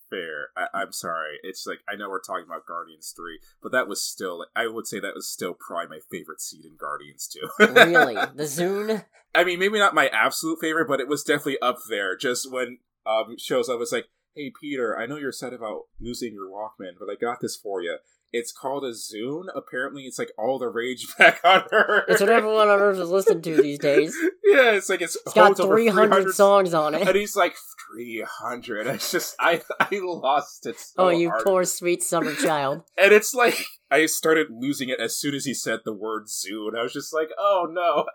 [0.10, 0.48] Fair.
[0.58, 1.38] I- am sorry.
[1.44, 4.88] It's like I know we're talking about Guardians three, but that was still I would
[4.88, 7.48] say that was still probably my favorite seed in Guardians two.
[7.60, 9.06] really, the Zune.
[9.36, 12.18] I mean, maybe not my absolute favorite, but it was definitely up there.
[12.18, 16.34] Just when um shows up, it's like, hey Peter, I know you're sad about losing
[16.34, 18.00] your Walkman, but I got this for you
[18.34, 19.46] It's called a Zune.
[19.56, 22.06] Apparently, it's like all the rage back on Earth.
[22.10, 24.14] It's what everyone on Earth is listening to these days.
[24.44, 27.08] yeah, it's like it's, It's got holds over 300 songs on it.
[27.08, 27.56] and he's like
[27.94, 28.88] three hundred.
[28.88, 30.78] It's just I I lost it.
[30.80, 31.44] So Oh, you hard.
[31.46, 32.82] poor sweet summer child.
[32.98, 36.78] And it's like I started losing it as soon as he said the word Zune.
[36.78, 38.06] I was just like, oh no.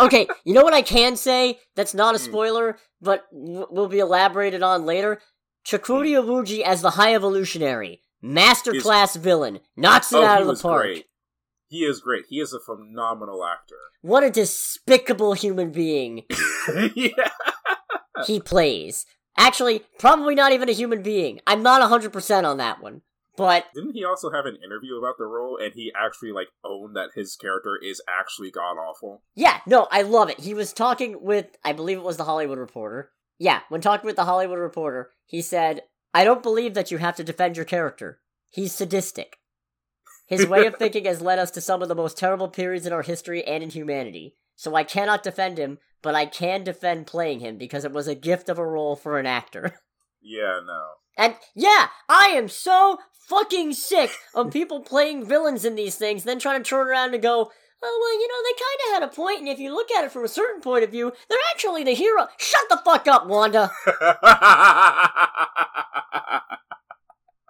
[0.00, 2.24] Okay, you know what I can say that's not a Hmm.
[2.24, 5.20] spoiler, but w- will be elaborated on later?
[5.66, 8.02] Chukwudi Iwuji as the High Evolutionary.
[8.24, 9.60] Masterclass villain.
[9.76, 10.84] Knocks it oh, out of the park.
[10.84, 11.06] great.
[11.68, 12.24] He is great.
[12.28, 13.76] He is a phenomenal actor.
[14.00, 16.24] What a despicable human being
[16.94, 17.30] yeah.
[18.26, 19.06] he plays.
[19.36, 21.40] Actually, probably not even a human being.
[21.46, 23.02] I'm not 100% on that one.
[23.36, 26.94] But Didn't he also have an interview about the role and he actually like owned
[26.94, 29.22] that his character is actually god awful?
[29.34, 30.38] yeah, no, I love it.
[30.40, 33.10] He was talking with, I believe it was the Hollywood Reporter.
[33.38, 35.82] Yeah, when talking with the Hollywood Reporter, he said,
[36.14, 38.20] I don't believe that you have to defend your character.
[38.48, 39.38] He's sadistic.
[40.26, 42.92] His way of thinking has led us to some of the most terrible periods in
[42.92, 44.36] our history and in humanity.
[44.54, 48.14] So I cannot defend him, but I can defend playing him because it was a
[48.14, 49.74] gift of a role for an actor.
[50.26, 50.84] Yeah, no.
[51.18, 52.96] And yeah, I am so
[53.28, 57.22] fucking sick of people playing villains in these things, then trying to turn around and
[57.22, 57.50] go,
[57.82, 60.04] oh, well, you know, they kind of had a point, and if you look at
[60.04, 62.28] it from a certain point of view, they're actually the hero.
[62.38, 63.70] Shut the fuck up, Wanda.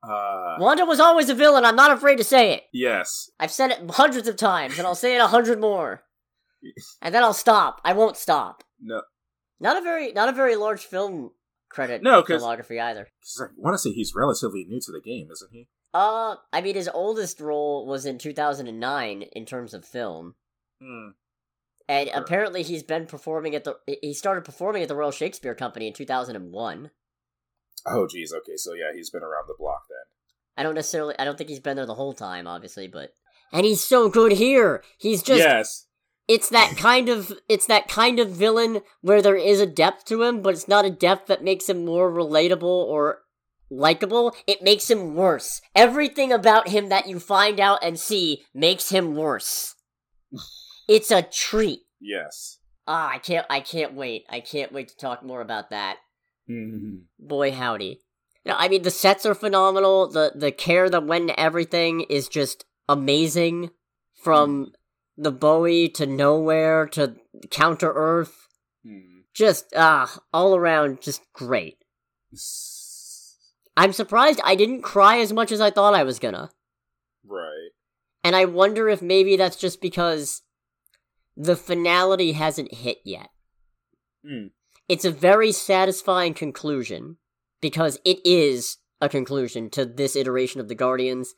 [0.02, 2.64] uh, Wanda was always a villain, I'm not afraid to say it.
[2.72, 3.30] yes.
[3.40, 6.02] I've said it hundreds of times, and I'll say it a hundred more.
[7.02, 7.80] And then I'll stop.
[7.84, 8.64] I won't stop.
[8.82, 9.02] No.
[9.60, 11.32] Not a very, not a very large film
[11.68, 13.08] credit No, filmography either.
[13.22, 15.68] 'Cause I want to say he's relatively new to the game, isn't he?
[15.94, 20.34] Uh, I mean, his oldest role was in 2009 in terms of film.
[20.82, 21.10] Hmm.
[21.88, 22.18] And Sure.
[22.18, 25.92] apparently he's been performing at the he started performing at the Royal Shakespeare Company in
[25.92, 26.90] 2001.
[27.86, 28.32] Oh, geez.
[28.32, 29.98] Okay, so yeah, he's been around the block then.
[30.56, 33.12] I don't necessarily I don't think he's been there the whole time obviously, but
[33.52, 34.82] and he's so good here.
[34.98, 35.86] He's just yes.
[36.26, 40.22] it's that kind of it's that kind of villain where there is a depth to
[40.22, 43.23] him, but it's not a depth that makes him more relatable or
[43.76, 44.34] likable.
[44.46, 45.60] It makes him worse.
[45.74, 49.74] Everything about him that you find out and see makes him worse.
[50.88, 51.80] it's a treat.
[52.00, 52.58] Yes.
[52.86, 54.26] Ah, I can't I can't wait.
[54.28, 55.98] I can't wait to talk more about that.
[56.50, 57.04] Mhm.
[57.18, 58.00] Boy howdy.
[58.44, 60.08] You know, I mean the sets are phenomenal.
[60.08, 63.70] The the care that went into everything is just amazing.
[64.22, 64.72] From
[65.16, 67.16] the Bowie to Knowhere to
[67.50, 68.48] Counter Earth.
[68.84, 69.20] Hmm.
[69.34, 71.78] Just ah, all around just great.
[73.76, 76.50] I'm surprised I didn't cry as much as I thought I was gonna.
[77.26, 77.70] Right.
[78.22, 80.42] And I wonder if maybe that's just because
[81.36, 83.30] the finality hasn't hit yet.
[84.26, 84.46] Hmm.
[84.88, 87.16] It's a very satisfying conclusion
[87.60, 91.34] because it is a conclusion to this iteration of the Guardians.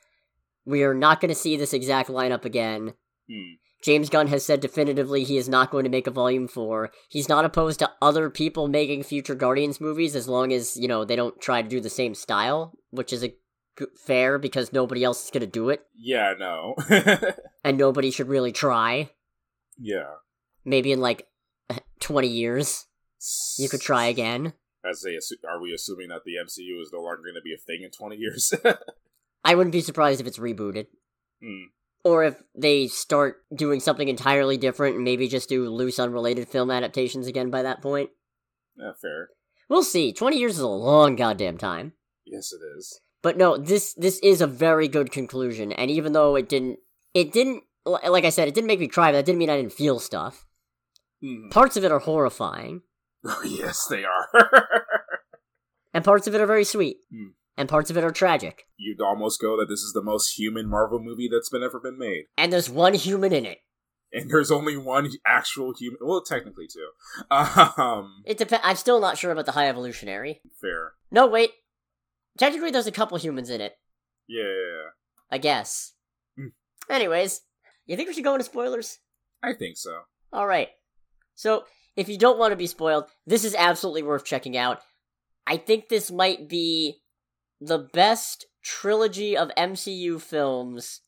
[0.65, 2.95] We are not going to see this exact lineup again.
[3.31, 3.55] Hmm.
[3.83, 6.91] James Gunn has said definitively he is not going to make a volume 4.
[7.09, 11.05] He's not opposed to other people making future Guardians movies as long as, you know,
[11.05, 13.29] they don't try to do the same style, which is a
[13.79, 16.75] g- fair because nobody else is going to do it Yeah, no.
[17.65, 19.11] and nobody should really try.
[19.79, 20.15] yeah.
[20.65, 21.29] Maybe in like
[22.01, 22.87] 20 years
[23.59, 24.55] you could try again.
[24.85, 27.55] As they assu- are we assuming that the MCU is no longer going to be
[27.55, 28.53] a thing in 20 years?
[29.45, 30.87] I wouldn't be surprised if it's rebooted.
[31.43, 31.65] Hmm.
[32.07, 36.71] Or if they start doing something entirely different and maybe just do loose, unrelated film
[36.71, 38.11] adaptations again by that point.
[39.03, 39.31] Fair.
[39.69, 40.13] We'll see.
[40.13, 41.95] 20 years is a long goddamn time.
[42.25, 43.01] Yes, it is.
[43.23, 46.79] But no, this this is a very good conclusion, and even though it didn't,
[47.13, 49.57] it didn't, like I said, it didn't make me cry, but that didn't mean I
[49.57, 50.47] didn't feel stuff.
[51.21, 51.49] Hmm.
[51.49, 52.83] Parts of it are horrifying,
[53.45, 54.29] yes, they are.
[55.95, 57.31] and parts of it are very sweet, Hmm.
[57.57, 58.65] And parts of it are tragic.
[58.77, 61.99] You'd almost go that this is the most human Marvel movie that's been ever been
[61.99, 62.25] made.
[62.37, 63.59] And there's one human in it.
[64.13, 65.99] And there's only one actual human.
[66.03, 66.89] Well, technically, two.
[67.31, 68.65] Um, It depends.
[68.65, 70.41] I'm still not sure about the High Evolutionary.
[70.61, 70.93] fair.
[71.11, 71.51] No, wait.
[72.39, 73.73] Technically, there's a couple humans in it.
[74.29, 74.91] Yeah.
[75.31, 75.93] I guess.
[76.39, 76.49] Hmm.
[76.91, 77.41] Anyways,
[77.87, 78.99] you think we should go into spoilers?
[79.43, 80.03] I think so.
[80.33, 80.69] All right.
[81.35, 81.65] So,
[81.97, 84.81] if you don't want to be spoiled, this is absolutely worth checking out.
[85.47, 86.99] I think this might be
[87.61, 91.01] the best trilogy of MCU films.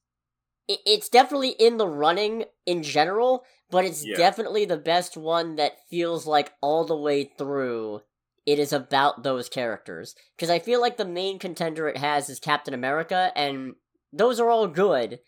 [0.69, 4.17] It's definitely in the running in general, but it's Yeah.
[4.17, 8.03] definitely the best one that feels like all the way through
[8.47, 10.15] it is about those characters.
[10.37, 13.75] Because I feel like the main contender it has is Captain America, and
[14.13, 15.21] those are all good.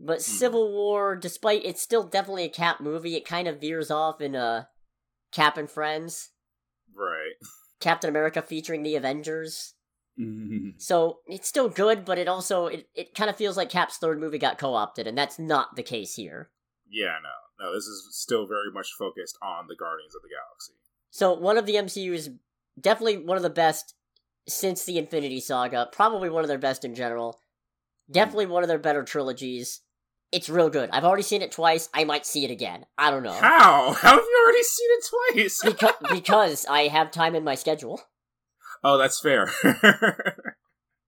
[0.00, 4.20] But Civil War, despite it's still definitely a Cap movie, it kind of veers off
[4.20, 4.66] in uh,
[5.32, 6.30] Cap and Friends.
[6.94, 7.34] Right.
[7.80, 9.74] Captain America featuring the Avengers.
[10.18, 10.80] Mhm.
[10.80, 14.18] So it's still good, but it also it, it kind of feels like Cap's third
[14.18, 16.50] movie got co-opted, and that's not the case here.
[16.90, 17.74] Yeah, no, no.
[17.74, 20.72] This is still very much focused on the Guardians of the Galaxy.
[21.10, 22.30] So one of the MCU's
[22.80, 23.94] definitely one of the best
[24.48, 27.40] since the Infinity Saga, probably one of their best in general.
[28.10, 29.82] Definitely one of their better trilogies.
[30.32, 30.90] It's real good.
[30.92, 31.88] I've already seen it twice.
[31.92, 32.86] I might see it again.
[32.96, 33.32] I don't know.
[33.32, 33.92] How?
[33.92, 35.04] How have you already seen it
[35.34, 35.60] twice?
[35.64, 38.00] because, because I have time in my schedule.
[38.84, 39.50] Oh, that's fair.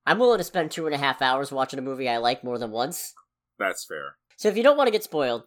[0.07, 2.59] I'm willing to spend two and a half hours watching a movie I like more
[2.59, 3.15] than once.
[3.59, 4.17] that's fair.
[4.37, 5.45] So if you don't want to get spoiled,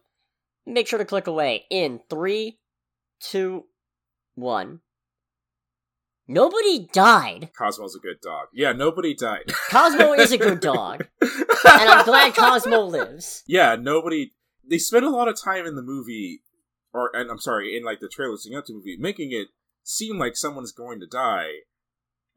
[0.66, 2.60] make sure to click away in three,
[3.20, 3.66] two,
[4.36, 4.82] one.
[6.28, 7.50] Nobody died.
[7.58, 8.48] Cosmo's a good dog.
[8.54, 9.52] Yeah, nobody died.
[9.70, 11.30] Cosmo is a good dog, and
[11.66, 13.44] I'm glad Cosmo lives.
[13.46, 14.32] Yeah, nobody.
[14.68, 16.42] They spend a lot of time in the movie,
[16.94, 19.48] or and I'm sorry, in like the trailers leading up to the movie, making it
[19.84, 21.48] seem like someone's going to die.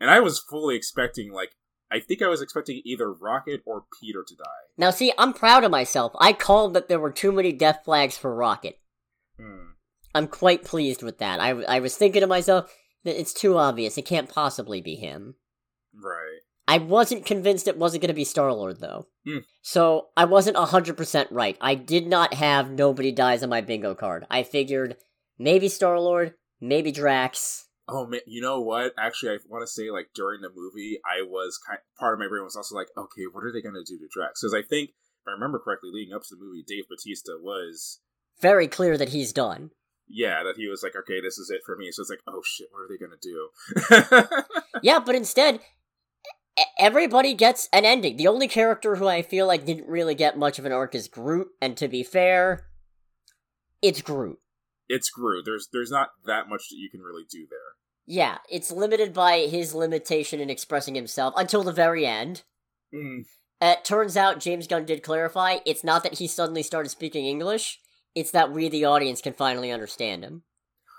[0.01, 1.57] And I was fully expecting, like,
[1.91, 4.45] I think I was expecting either Rocket or Peter to die.
[4.77, 6.13] Now, see, I'm proud of myself.
[6.19, 8.79] I called that there were too many death flags for Rocket.
[9.39, 9.71] Hmm.
[10.15, 11.41] I'm quite pleased with that.
[11.41, 12.75] I, I was thinking to myself
[13.05, 13.97] that it's too obvious.
[13.97, 15.37] It can't possibly be him.
[15.95, 16.41] Right.
[16.69, 19.07] I wasn't convinced it wasn't going to be Star Lord, though.
[19.25, 19.39] Hmm.
[19.63, 21.57] So I wasn't 100% right.
[21.61, 24.27] I did not have Nobody Dies on my bingo card.
[24.31, 24.97] I figured
[25.39, 27.66] maybe Star Lord, maybe Drax.
[27.89, 28.93] Oh man, you know what?
[28.99, 32.29] Actually, I want to say like during the movie, I was kind part of my
[32.29, 34.41] brain was also like, okay, what are they going to do to Drax?
[34.43, 38.01] Because I think if I remember correctly, leading up to the movie, Dave Bautista was
[38.41, 39.71] Very clear that he's done.
[40.09, 41.91] yeah that he was like, okay, this is it for me.
[41.93, 44.43] So it's like, oh shit, what are they going to do?
[44.83, 45.61] Yeah, but instead,
[46.79, 48.17] everybody gets an ending.
[48.17, 51.09] The only character who I feel like didn't really get much of an arc is
[51.09, 52.67] Groot, and to be fair,
[53.81, 54.39] it's Groot.
[54.89, 55.45] It's Groot.
[55.45, 57.59] There's there's not that much that you can really do there.
[58.07, 62.45] Yeah, it's limited by his limitation in expressing himself until the very end.
[62.95, 63.25] Mm.
[63.61, 67.81] It turns out James Gunn did clarify it's not that he suddenly started speaking English,
[68.15, 70.43] it's that we, the audience, can finally understand him.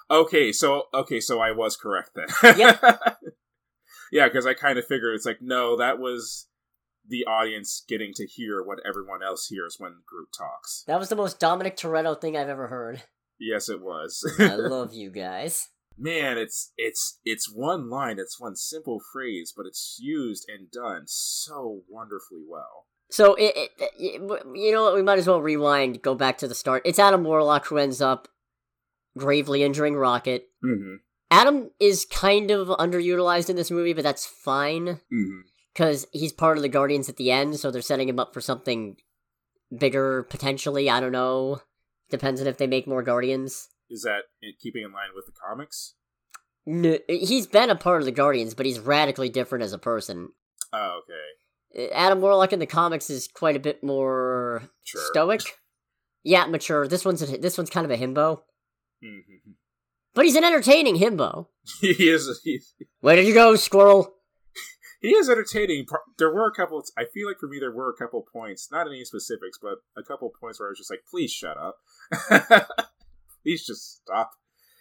[0.09, 2.57] Okay, so okay, so I was correct then.
[2.57, 2.79] Yep.
[4.11, 6.47] yeah, because I kind of figured it's like no, that was
[7.07, 10.83] the audience getting to hear what everyone else hears when Groot talks.
[10.87, 13.03] That was the most Dominic Toretto thing I've ever heard.
[13.39, 14.23] Yes, it was.
[14.39, 15.69] I love you guys.
[15.97, 21.03] Man, it's it's it's one line, it's one simple phrase, but it's used and done
[21.07, 22.85] so wonderfully well.
[23.09, 24.21] So, it, it, it-
[24.53, 24.95] you know what?
[24.95, 26.81] We might as well rewind, go back to the start.
[26.85, 28.27] It's Adam Warlock who ends up
[29.17, 30.47] gravely injuring Rocket.
[30.63, 30.95] Mm-hmm.
[31.31, 35.39] Adam is kind of underutilized in this movie, but that's fine Mm-hmm.
[35.73, 38.41] because he's part of the Guardians at the end, so they're setting him up for
[38.41, 38.97] something
[39.75, 40.89] bigger potentially.
[40.89, 41.61] I don't know.
[42.09, 43.67] Depends on if they make more Guardians.
[43.89, 44.23] Is that
[44.61, 45.93] keeping in line with the comics?
[46.65, 50.29] No, he's been a part of the Guardians, but he's radically different as a person.
[50.73, 51.89] Oh, okay.
[51.93, 55.01] Adam Warlock in the comics is quite a bit more Sure.
[55.11, 55.41] stoic.
[56.23, 56.87] Yeah, mature.
[56.87, 58.41] This one's a, this one's kind of a himbo,
[59.03, 59.55] Mhm.
[60.13, 61.47] but he's an entertaining himbo.
[61.81, 62.59] he is he,
[62.99, 64.16] Where did you go, squirrel?
[64.99, 65.85] He is entertaining.
[66.17, 66.83] There were a couple.
[66.97, 70.03] I feel like for me there were a couple points, not any specifics, but a
[70.03, 71.77] couple points where I was just like, "Please shut up,
[73.43, 74.31] please just stop."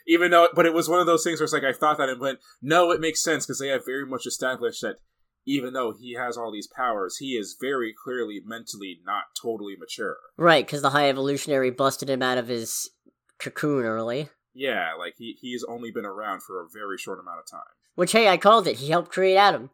[0.08, 2.08] Even though, but it was one of those things where it's like I thought that
[2.08, 4.96] and went, "No, it makes sense because they have very much established that."
[5.48, 10.16] Even though he has all these powers, he is very clearly mentally not totally mature.
[10.36, 12.90] Right, because the High Evolutionary busted him out of his
[13.38, 14.28] cocoon early.
[14.54, 17.60] Yeah, like he he's only been around for a very short amount of time.
[17.94, 18.78] Which, hey, I called it.
[18.78, 19.70] He helped create Adam.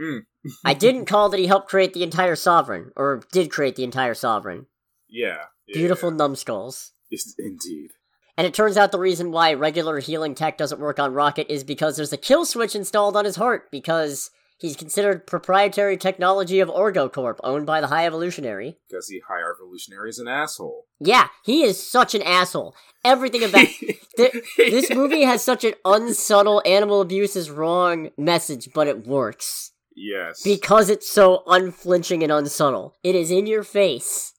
[0.00, 0.20] Mm.
[0.64, 4.14] I didn't call that he helped create the entire Sovereign, or did create the entire
[4.14, 4.66] Sovereign.
[5.08, 6.92] Yeah, yeah, Beautiful numbskulls.
[7.10, 7.90] Yes, indeed.
[8.36, 11.64] And it turns out the reason why regular healing tech doesn't work on Rocket is
[11.64, 16.70] because there's a kill switch installed on his heart, because he's considered proprietary technology of
[16.70, 18.78] OrgoCorp, owned by the High Evolutionary.
[18.88, 20.86] Because the High Evolutionary is an asshole.
[21.00, 22.74] Yeah, he is such an asshole.
[23.04, 23.66] Everything about
[24.16, 29.72] Th- this movie has such an unsubtle animal abuse is wrong message, but it works.
[30.00, 30.42] Yes.
[30.42, 32.96] Because it's so unflinching and unsubtle.
[33.02, 34.32] It is in your face.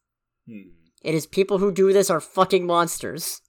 [0.49, 0.72] Hmm.
[1.03, 3.41] It is people who do this are fucking monsters.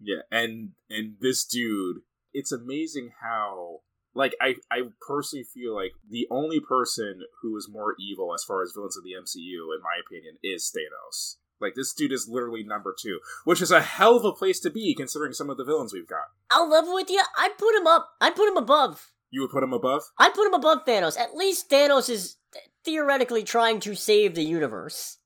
[0.00, 1.98] Yeah, and and this dude,
[2.32, 3.80] it's amazing how
[4.14, 8.62] like I I personally feel like the only person who is more evil as far
[8.62, 11.36] as villains of the MCU, in my opinion, is Thanos.
[11.60, 14.70] Like this dude is literally number two, which is a hell of a place to
[14.70, 16.28] be considering some of the villains we've got.
[16.50, 17.22] I'll level with you.
[17.38, 18.12] I'd put him up.
[18.18, 19.10] I'd put him above.
[19.30, 20.02] You would put him above?
[20.18, 21.18] I'd put him above Thanos.
[21.18, 22.36] At least Thanos is
[22.84, 25.18] theoretically trying to save the universe.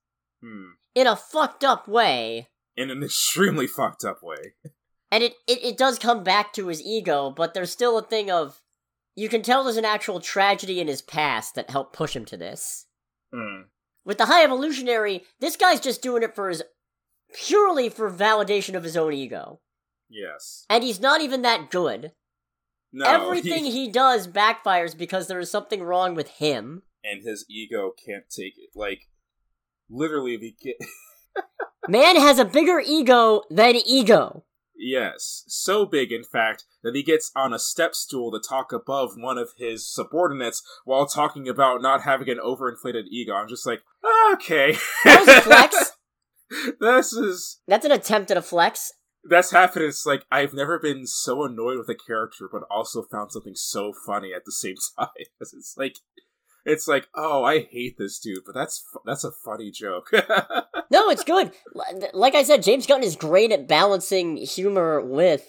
[0.43, 0.73] Hmm.
[0.95, 2.49] In a fucked up way.
[2.77, 4.55] In an extremely fucked up way.
[5.11, 8.31] And it, it, it does come back to his ego, but there's still a thing
[8.31, 8.61] of
[9.15, 12.37] you can tell there's an actual tragedy in his past that helped push him to
[12.37, 12.87] this.
[13.33, 13.65] Mm.
[14.05, 16.63] With the High Evolutionary, this guy's just doing it for his
[17.33, 19.61] purely for validation of his own ego.
[20.09, 20.67] Yes.
[20.69, 22.13] And he's not even that good.
[22.97, 23.05] No.
[23.07, 26.83] Everything he does backfires because there is something wrong with him.
[27.03, 28.71] and his ego can't take it.
[28.75, 29.09] Like,
[29.91, 30.77] literally, the get.
[31.89, 34.45] Man has a bigger ego than ego.
[34.77, 39.13] Yes, so big, in fact, that he gets on a step stool to talk above
[39.17, 43.35] one of his subordinates while talking about not having an overinflated ego.
[43.35, 43.83] I'm just like,
[44.33, 44.77] okay.
[45.05, 45.93] That was a flex.
[46.81, 47.61] this is.
[47.67, 48.93] That's an attempt at a flex.
[49.29, 49.87] That's happened.
[49.87, 53.93] It's like, I've never been so annoyed with a character, but also found something so
[54.07, 55.09] funny at the same time.
[55.41, 55.97] It's like.
[56.67, 60.11] It's like, oh, I hate this dude, but that's that's a funny joke.
[60.91, 61.51] No, it's good.
[62.13, 65.45] Like I said, James Gunn is great at balancing humor with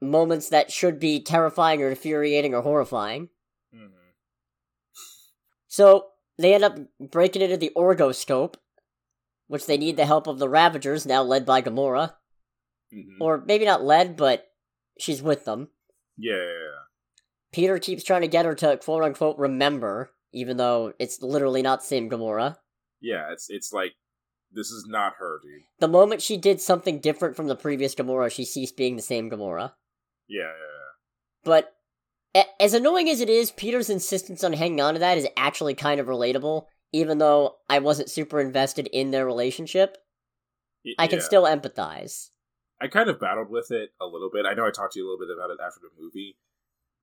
[0.00, 3.28] moments that should be terrifying or infuriating or horrifying.
[3.74, 3.90] Mhm.
[5.66, 6.06] So
[6.38, 8.54] they end up breaking into the Orgocorp,
[9.48, 12.14] which they need the help of the Ravagers, now led by Gamora.
[12.92, 13.16] Mhm.
[13.20, 14.46] Or maybe not led, but
[14.98, 15.68] she's with them.
[16.16, 16.58] yeah.
[17.52, 21.80] Peter keeps trying to get her to quote unquote remember, even though it's literally not
[21.80, 22.56] the same Gamora.
[23.00, 23.92] Yeah, it's it's like
[24.50, 25.62] this is not her, dude.
[25.78, 29.28] The moment she did something different from the previous Gamora, she ceased being the same
[29.30, 29.74] Gamora.
[30.28, 30.92] Yeah, yeah, yeah.
[31.44, 31.74] But
[32.34, 35.74] a- as annoying as it is, Peter's insistence on hanging on to that is actually
[35.74, 39.98] kind of relatable, even though I wasn't super invested in their relationship.
[40.84, 40.94] yeah.
[40.98, 41.24] I can Yeah.
[41.26, 42.30] still empathize.
[42.82, 44.44] I kind of battled with it a little bit.
[44.44, 46.36] I know I talked to you a little bit about it after the movie,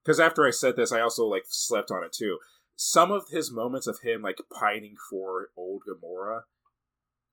[0.04, 2.38] because after I said this, I also like slept on it too.
[2.76, 6.42] Some of his moments of him like pining for old Gamora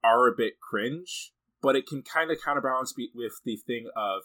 [0.05, 4.23] are a bit cringe, but it can kind of counterbalance be- with the thing of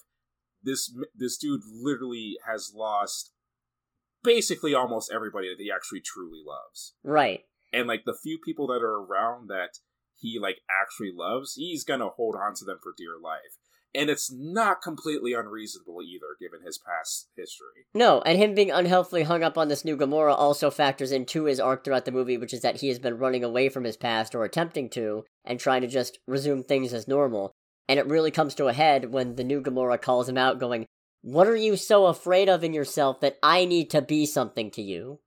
[0.63, 3.31] this this dude literally has lost
[4.23, 6.93] basically almost everybody that he actually truly loves.
[7.03, 7.45] Right.
[7.73, 9.79] and like the few people that are around that
[10.15, 13.57] he like actually loves he's gonna hold on to them for dear life
[13.93, 19.23] and it's not completely unreasonable either given his past history No, and him being unhealthily
[19.23, 22.53] hung up on this new Gamora also factors into his arc throughout the movie, which
[22.53, 25.81] is that he has been running away from his past or attempting to, and trying
[25.81, 27.51] to just resume things as normal.
[27.89, 30.85] And it really comes to a head when the new Gamora calls him out, going,
[31.21, 34.81] What are you so afraid of in yourself that I need to be something to
[34.81, 35.19] you?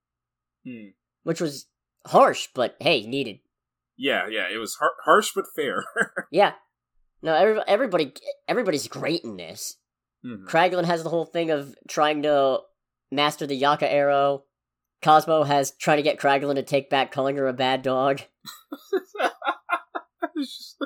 [0.64, 0.88] Hmm.
[1.24, 1.66] Which was
[2.06, 3.40] harsh, but hey, needed.
[3.96, 5.84] yeah yeah it was har- harsh but fair
[6.32, 6.52] Yeah.
[7.24, 8.12] No, every, everybody,
[8.46, 9.78] everybody's great in this.
[10.24, 10.46] Mhm.
[10.46, 12.58] Kraglin has the whole thing of trying to
[13.10, 14.44] master the Yaka arrow.
[15.02, 18.20] Cosmo has trying to get Kraglin to take back calling her a bad dog.
[20.36, 20.76] Just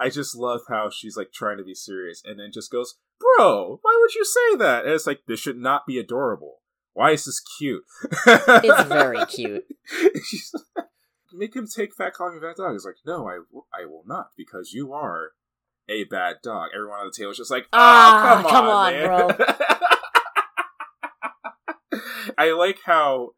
[0.00, 3.78] I just love how she's like trying to be serious and then just goes, Bro,
[3.82, 4.84] why would you say that?
[4.84, 6.62] And it's like, this should not be adorable.
[6.94, 7.84] Why is this cute?
[8.26, 9.64] It's very cute.
[11.32, 12.72] Make him take fat calling me a bad dog.
[12.72, 15.32] He's like, No, I, w- I will not, because you are
[15.88, 16.70] a bad dog.
[16.74, 19.56] Everyone on the table is just like, Ah, Ah, come, come on, on, man."
[22.38, 23.30] I like how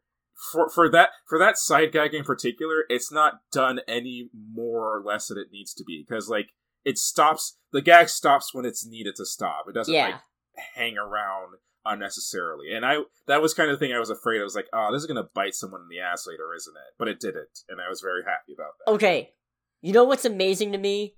[0.51, 5.03] for for that for that side gag in particular, it's not done any more or
[5.03, 6.49] less than it needs to be because like
[6.85, 9.65] it stops the gag stops when it's needed to stop.
[9.67, 10.05] It doesn't Yeah.
[10.05, 10.15] like
[10.75, 11.55] hang around
[11.85, 12.73] unnecessarily.
[12.73, 14.39] And I that was kind of the thing I was afraid.
[14.39, 16.93] I was like, oh, this is gonna bite someone in the ass later, isn't it?
[16.97, 18.91] But it didn't, and I was very happy about that.
[18.93, 19.33] Okay,
[19.81, 21.15] you know what's amazing to me?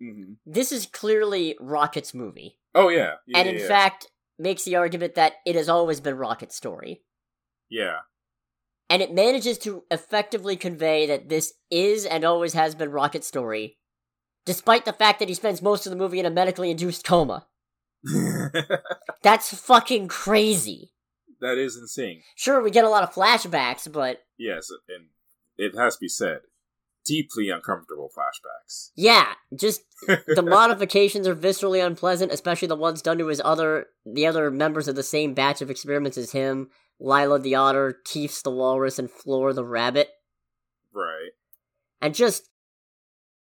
[0.00, 3.68] hmm This is clearly Rocket's movie, Oh yeah, yeah and yeah, in yeah.
[3.68, 7.02] fact makes the argument that it has always been Rocket's story.
[7.68, 7.98] yeah,
[8.90, 13.78] And it manages to effectively convey that this is and always has been Rocket's story,
[14.44, 17.46] despite the fact that he spends most of the movie in a medically induced coma.
[19.22, 20.92] That's fucking crazy.
[21.40, 22.22] that is insane.
[22.36, 25.06] Sure, we get a lot of flashbacks, but Yes, and
[25.56, 26.40] it has to be said,
[27.04, 28.90] deeply uncomfortable flashbacks.
[28.96, 34.26] yeah, just the modifications are viscerally unpleasant, especially the ones done to his other the
[34.26, 38.50] other members of the same batch of experiments as him, Lila the otter, Teefs the
[38.50, 40.08] walrus, and Floor the rabbit.
[40.92, 41.30] Right.
[42.00, 42.48] And just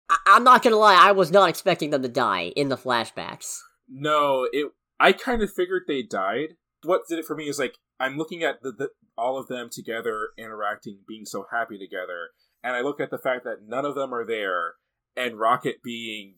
[0.09, 3.59] I- I'm not gonna lie, I was not expecting them to die in the flashbacks.
[3.89, 4.73] No, it.
[4.99, 6.57] I kind of figured they died.
[6.83, 9.69] What did it for me is like I'm looking at the, the all of them
[9.71, 12.31] together, interacting, being so happy together,
[12.63, 14.75] and I look at the fact that none of them are there,
[15.17, 16.37] and Rocket being,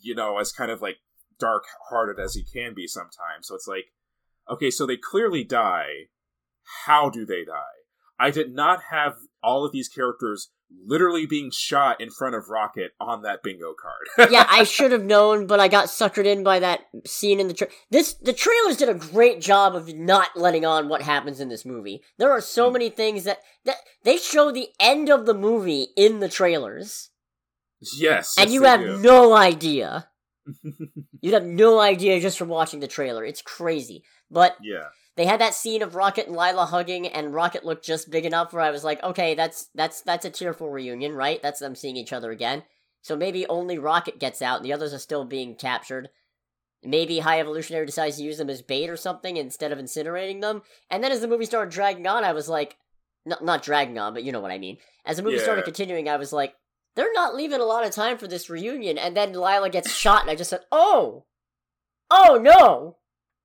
[0.00, 0.96] you know, as kind of like
[1.38, 3.46] dark-hearted as he can be sometimes.
[3.48, 3.86] So it's like,
[4.50, 6.08] okay, so they clearly die.
[6.86, 7.62] How do they die?
[8.18, 10.50] I did not have all of these characters
[10.86, 14.30] literally being shot in front of Rocket on that bingo card.
[14.32, 17.54] yeah, I should have known, but I got suckered in by that scene in the
[17.54, 18.14] tra- this.
[18.14, 22.02] The trailers did a great job of not letting on what happens in this movie.
[22.18, 22.72] There are so Mm.
[22.74, 27.10] many things that that they show the end of the movie in the trailers,
[27.98, 28.98] yes, and yes, you have do.
[28.98, 30.08] no idea.
[31.20, 33.24] You'd have no idea just from watching the trailer.
[33.24, 34.86] It's crazy, but yeah,
[35.18, 38.52] they had that scene of Rocket and Lila hugging, and Rocket looked just big enough
[38.52, 41.42] where I was like, okay, that's that's that's a tearful reunion, right?
[41.42, 42.62] That's them seeing each other again.
[43.02, 46.10] So maybe only Rocket gets out, and the others are still being captured.
[46.84, 50.62] Maybe High Evolutionary decides to use them as bait or something instead of incinerating them.
[50.88, 52.76] And then as the movie started dragging on, I was like,
[53.26, 54.78] no, not dragging on, but you know what I mean.
[55.04, 56.54] As the movie started continuing, I was like,
[56.94, 58.96] they're not leaving a lot of time for this reunion.
[58.96, 61.24] And then Lila gets shot, and I just said, oh,
[62.08, 62.98] oh no.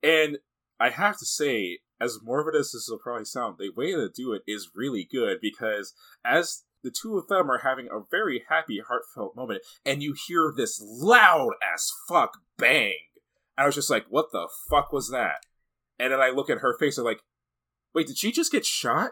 [0.04, 0.38] and
[0.80, 4.34] I have to say, as morbid as this will probably sound, the way to do
[4.34, 5.94] it is really good because
[6.26, 10.54] as the two of them are having a very happy, heartfelt moment, and you hear
[10.56, 12.98] this loud as fuck bang.
[13.58, 15.38] I was just like, what the fuck was that?
[15.98, 17.22] And then I look at her face, I'm like,
[17.94, 19.12] wait, did she just get shot?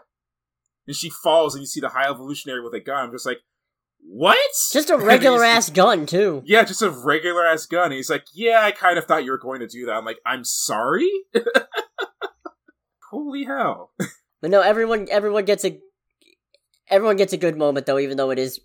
[0.86, 3.06] And she falls, and you see the high evolutionary with a gun.
[3.06, 3.38] I'm just like,
[4.02, 4.38] what?
[4.72, 6.42] Just a regular ass gun, too.
[6.44, 7.86] Yeah, just a regular ass gun.
[7.86, 9.92] And he's like, yeah, I kind of thought you were going to do that.
[9.92, 11.10] I'm like, I'm sorry?
[13.10, 13.92] Holy hell.
[14.40, 15.78] But no, everyone everyone gets a
[16.88, 18.60] everyone gets a good moment though, even though it is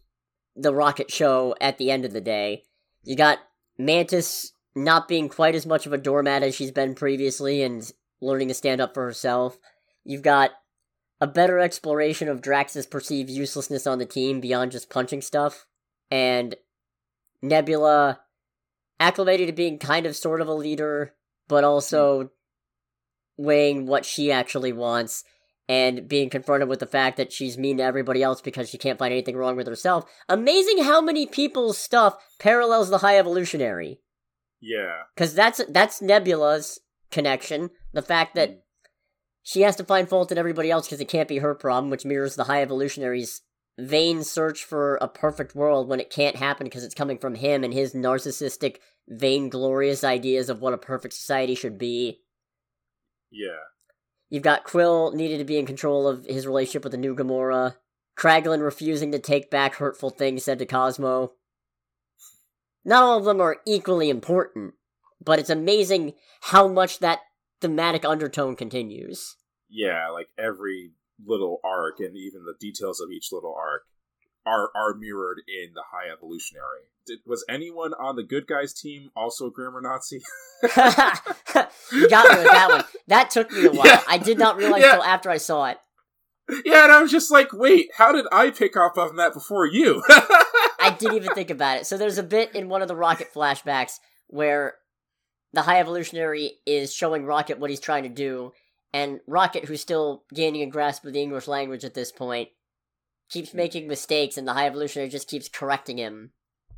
[0.55, 2.63] the rocket show at the end of the day.
[3.03, 3.39] You got
[3.77, 7.89] Mantis not being quite as much of a doormat as she's been previously and
[8.21, 9.57] learning to stand up for herself.
[10.03, 10.51] You've got
[11.19, 15.65] a better exploration of Drax's perceived uselessness on the team beyond just punching stuff.
[16.11, 16.55] And
[17.41, 18.21] Nebula
[18.99, 21.13] acclimated to being kind of sort of a leader,
[21.47, 22.31] but also
[23.37, 25.23] weighing what she actually wants
[25.69, 28.97] and being confronted with the fact that she's mean to everybody else because she can't
[28.97, 30.05] find anything wrong with herself.
[30.29, 33.99] Amazing how many people's stuff parallels the High Evolutionary.
[34.61, 35.01] Yeah.
[35.13, 36.79] Because that's that's Nebula's
[37.11, 37.69] connection.
[37.93, 38.61] The fact that Mm.
[39.47, 42.03] She has to find fault in everybody else because it can't be her problem, which
[42.03, 43.43] mirrors the High Evolutionary's
[43.79, 47.63] vain search for a perfect world when it can't happen because it's coming from him
[47.63, 52.19] and his narcissistic, vainglorious ideas of what a perfect society should be.
[53.31, 53.63] Yeah.
[54.29, 57.75] You've got Quill needed to be in control of his relationship with the new Gamora.
[58.19, 61.31] Kraglin refusing to take back hurtful things said to Cosmo.
[62.83, 64.73] Not all of them are equally important,
[65.23, 67.19] but it's amazing how much that
[67.61, 69.36] thematic undertone continues.
[69.69, 70.91] Yeah, like every
[71.25, 73.83] little arc and even the details of each little arc
[74.45, 76.87] are are mirrored in the high evolutionary.
[77.05, 80.21] Did, was anyone on the good guys team also a grammar Nazi?
[80.63, 80.69] you
[82.09, 82.83] got me with that one.
[83.07, 83.85] That took me a while.
[83.85, 84.01] Yeah.
[84.07, 84.93] I did not realize Yeah.
[84.93, 85.77] till after I saw it.
[86.65, 89.65] yeah, and I was just like, wait, how did I pick up on that before
[89.65, 90.01] you?
[90.09, 91.85] I didn't even think about it.
[91.85, 94.75] So there's a bit in one of the Rocket flashbacks where
[95.51, 98.53] the High Evolutionary is showing Rocket what he's trying to do,
[98.97, 102.49] and Rocket, who's still gaining a grasp of the English language at this point,
[103.29, 103.57] keeps hmm.
[103.57, 106.31] making mistakes, and the High Evolutionary just keeps correcting him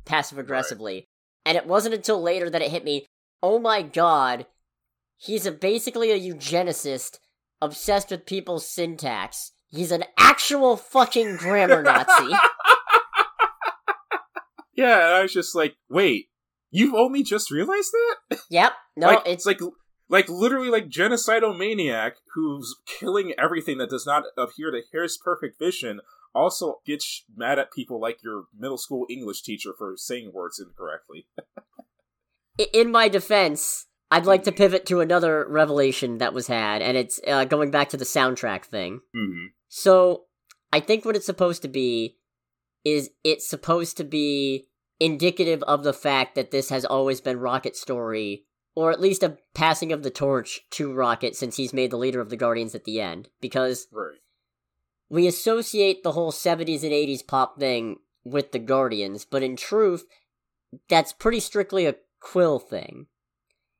[0.04, 1.06] passive aggressively.
[1.46, 3.06] And it wasn't until later that it hit me
[3.42, 4.44] oh my god,
[5.16, 7.20] he's a, basically a eugenicist
[7.62, 9.52] obsessed with people's syntax.
[9.68, 12.34] He's an actual fucking grammar Nazi.
[14.74, 16.26] yeah, and I was just like, wait,
[16.70, 18.40] you've only just realized that?
[18.50, 18.74] yep.
[18.94, 19.60] No, like, it's like
[20.10, 25.58] like literally like genocidal maniac who's killing everything that does not adhere to his perfect
[25.58, 26.00] vision
[26.34, 31.26] also gets mad at people like your middle school english teacher for saying words incorrectly
[32.72, 37.20] in my defense, I'd like to pivot to another revelation that was had, and it's
[37.26, 39.00] uh, going back to the soundtrack thing.
[39.14, 39.46] mm-hmm.
[39.68, 40.24] So,
[40.72, 42.16] I think what it's supposed to be
[42.84, 44.66] is it's supposed to be
[44.98, 48.46] indicative of the fact that this has always been Rocket story,
[48.80, 52.20] or at least a passing of the torch to Rocket since he's made the leader
[52.20, 53.28] of the Guardians at the end.
[53.40, 54.16] Because right
[55.10, 60.04] we associate the whole 70s and 80s pop thing with the Guardians, but in truth,
[60.88, 63.06] that's pretty strictly a Quill thing.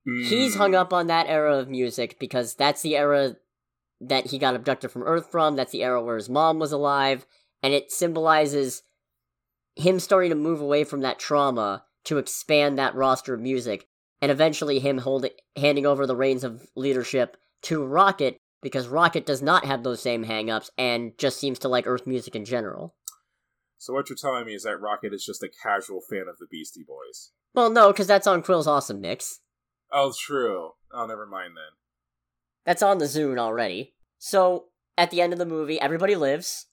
[0.05, 0.59] He's Mm.
[0.59, 3.37] hung up on that era of music because that's the era
[4.01, 5.57] that he got abducted from Earth from.
[5.57, 7.27] That's the era where his mom was alive,
[7.63, 8.83] and it symbolizes
[9.77, 13.87] him starting to move away from that trauma to expand that roster of music,
[14.23, 19.41] and eventually him holding handing over the reins of leadership to Rocket because Rocket does
[19.43, 22.95] not have those same hangups and just seems to like Earth music in general.
[23.79, 26.47] so what you're telling me is that rocket is just a casual fan of the
[26.51, 29.41] beastie boys Well, no, because that's on Quill's Awesome Mix.
[29.93, 31.73] oh true oh never mind then
[32.67, 33.95] That's on the Zune already.
[34.19, 34.67] So,
[34.99, 36.67] at the end of the movie, everybody lives.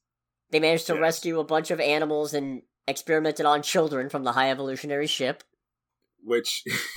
[0.52, 1.02] They managed to Yes.
[1.02, 5.44] rescue a bunch of animals and experimented on children from the high evolutionary ship.
[6.22, 6.64] which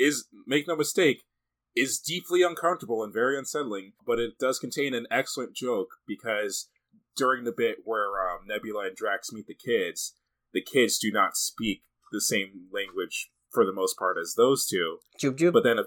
[0.00, 1.22] is make no mistake
[1.76, 6.68] is deeply uncomfortable and very unsettling but it does contain an excellent joke because
[7.16, 10.14] during the bit where um, nebula and drax meet the kids
[10.52, 11.82] the kids do not speak
[12.12, 14.98] the same language for the most part as those two.
[15.20, 15.52] Joop joop.
[15.52, 15.84] but then a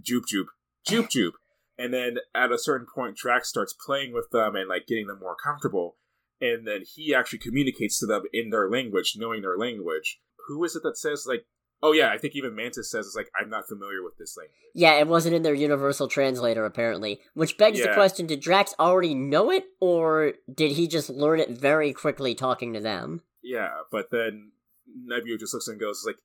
[0.00, 0.46] joop joop
[0.86, 1.32] joop joop
[1.78, 5.20] and then at a certain point drax starts playing with them and like getting them
[5.20, 5.96] more comfortable.
[6.40, 10.20] And then he actually communicates to them in their language knowing their language.
[10.46, 11.46] Who is it that says like
[11.82, 14.54] oh yeah i think even mantis says it's like i'm not familiar with this language.
[14.74, 19.14] Yeah, it wasn't in their universal translator apparently, which begs the question: Did Drax already
[19.14, 23.22] know it, or did he just learn it very quickly talking to them?
[23.42, 24.50] yeah but then
[25.04, 26.16] nebula just looks and goes like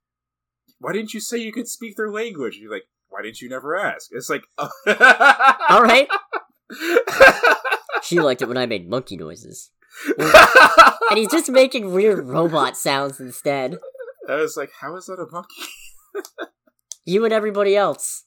[0.79, 2.57] why didn't you say you could speak their language?
[2.57, 4.09] You're like why didn't you never ask?
[4.11, 6.07] It's like All right,
[8.01, 9.69] she liked it when I made monkey noises,
[10.17, 13.77] and he's just making weird robot sounds instead.
[14.29, 15.63] I was like how is that a monkey
[17.05, 18.25] You and everybody else.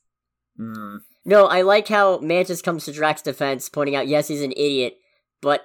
[0.61, 0.99] Mm.
[1.25, 4.99] No, I like how Mantis comes to Drax's defense, pointing out, yes, he's an idiot,
[5.41, 5.63] but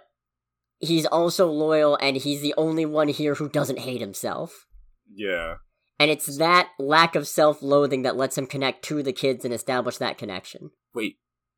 [0.80, 4.66] he's also loyal, and he's the only one here who doesn't hate himself.
[5.14, 5.56] yeah
[5.99, 9.53] And it's that lack of self loathing that lets him connect to the kids and
[9.53, 10.72] establish that connection.
[10.94, 11.18] Wait,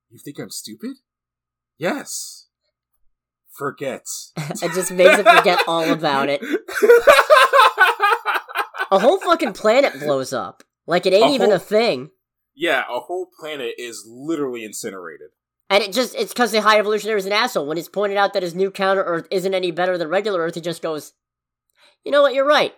[0.09, 0.97] you think I'm stupid?
[1.77, 2.47] Yes.
[3.51, 4.05] Forget.
[4.37, 6.41] it just makes him forget all about it.
[8.95, 10.63] A whole fucking planet blows up.
[10.87, 12.11] Like it ain't A even whole- a thing.
[12.55, 15.29] yeah, a whole planet is literally incinerated.
[15.69, 17.65] And it just, it's because the High Evolutionary is an asshole.
[17.65, 20.55] When it's pointed out that his new counter Earth isn't any better than regular Earth,
[20.55, 21.13] he just goes,
[22.03, 22.73] you know what, you're right.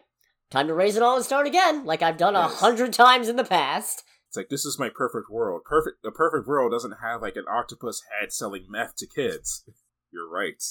[0.51, 2.59] Time to raise it all and start again, like I've done a Yes.
[2.59, 4.03] hundred times in the past.
[4.29, 5.63] It's like this is my perfect world.
[5.65, 6.03] Perfect.
[6.03, 9.63] The perfect world doesn't have like an octopus head selling meth to kids.
[10.13, 10.61] You're right.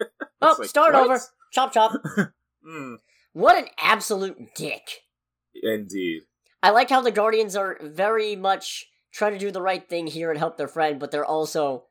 [0.42, 1.04] Oh, like, start what?
[1.04, 1.20] over.
[1.52, 1.92] Chop chop.
[2.66, 2.96] Mm,
[3.32, 5.02] What an absolute dick.
[5.54, 6.22] indeed.
[6.62, 10.30] I like how the Guardians are very much trying to do the right thing here
[10.30, 11.84] and help their friend, but they're also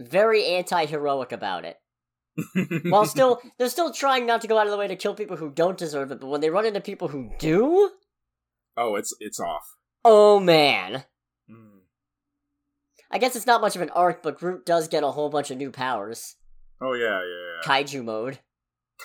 [0.00, 1.78] very anti-heroic about it.
[2.90, 5.36] While still, they're still trying not to go out of the way to kill people
[5.36, 7.90] who don't deserve it, but when they run into people who do,
[8.76, 9.62] oh, it's it's off.
[10.04, 11.04] oh man.
[11.48, 11.82] Mm.
[13.10, 15.52] I guess it's not much of an arc, but Groot does get a whole bunch
[15.52, 16.34] of new powers.
[16.80, 17.68] Oh yeah, yeah, yeah.
[17.68, 18.40] Kaiju mode.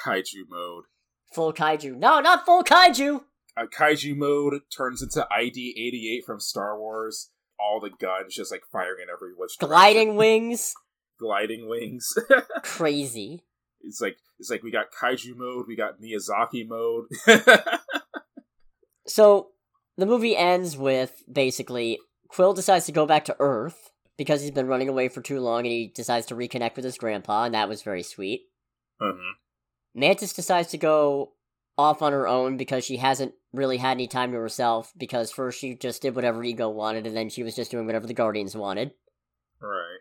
[0.04, 0.86] Kaiju mode.
[1.34, 1.96] Full kaiju.
[1.96, 3.22] No, not full kaiju!
[3.58, 7.30] uh, kaiju mode turns into IG-88 from Star Wars.
[7.60, 9.68] All the guns just like firing in every which direction.
[9.70, 10.74] Gliding wings.
[11.20, 12.14] gliding wings.
[12.64, 13.44] Crazy.
[13.82, 17.06] it's like it's like we got kaiju mode, we got Miyazaki mode.
[19.08, 19.50] So,
[19.98, 21.98] the movie ends with basically
[22.28, 25.62] Quill decides to go back to Earth because he's been running away for too long
[25.62, 28.42] and he decides to reconnect with his grandpa, and that was very sweet.
[29.02, 29.32] Mm Mhm.
[29.94, 31.34] Mantis decides to go
[31.78, 35.60] off on her own because she hasn't really had any time to herself because first
[35.60, 38.56] she just did whatever Ego wanted and then she was just doing whatever the Guardians
[38.56, 38.91] wanted.
[39.61, 39.99] Right.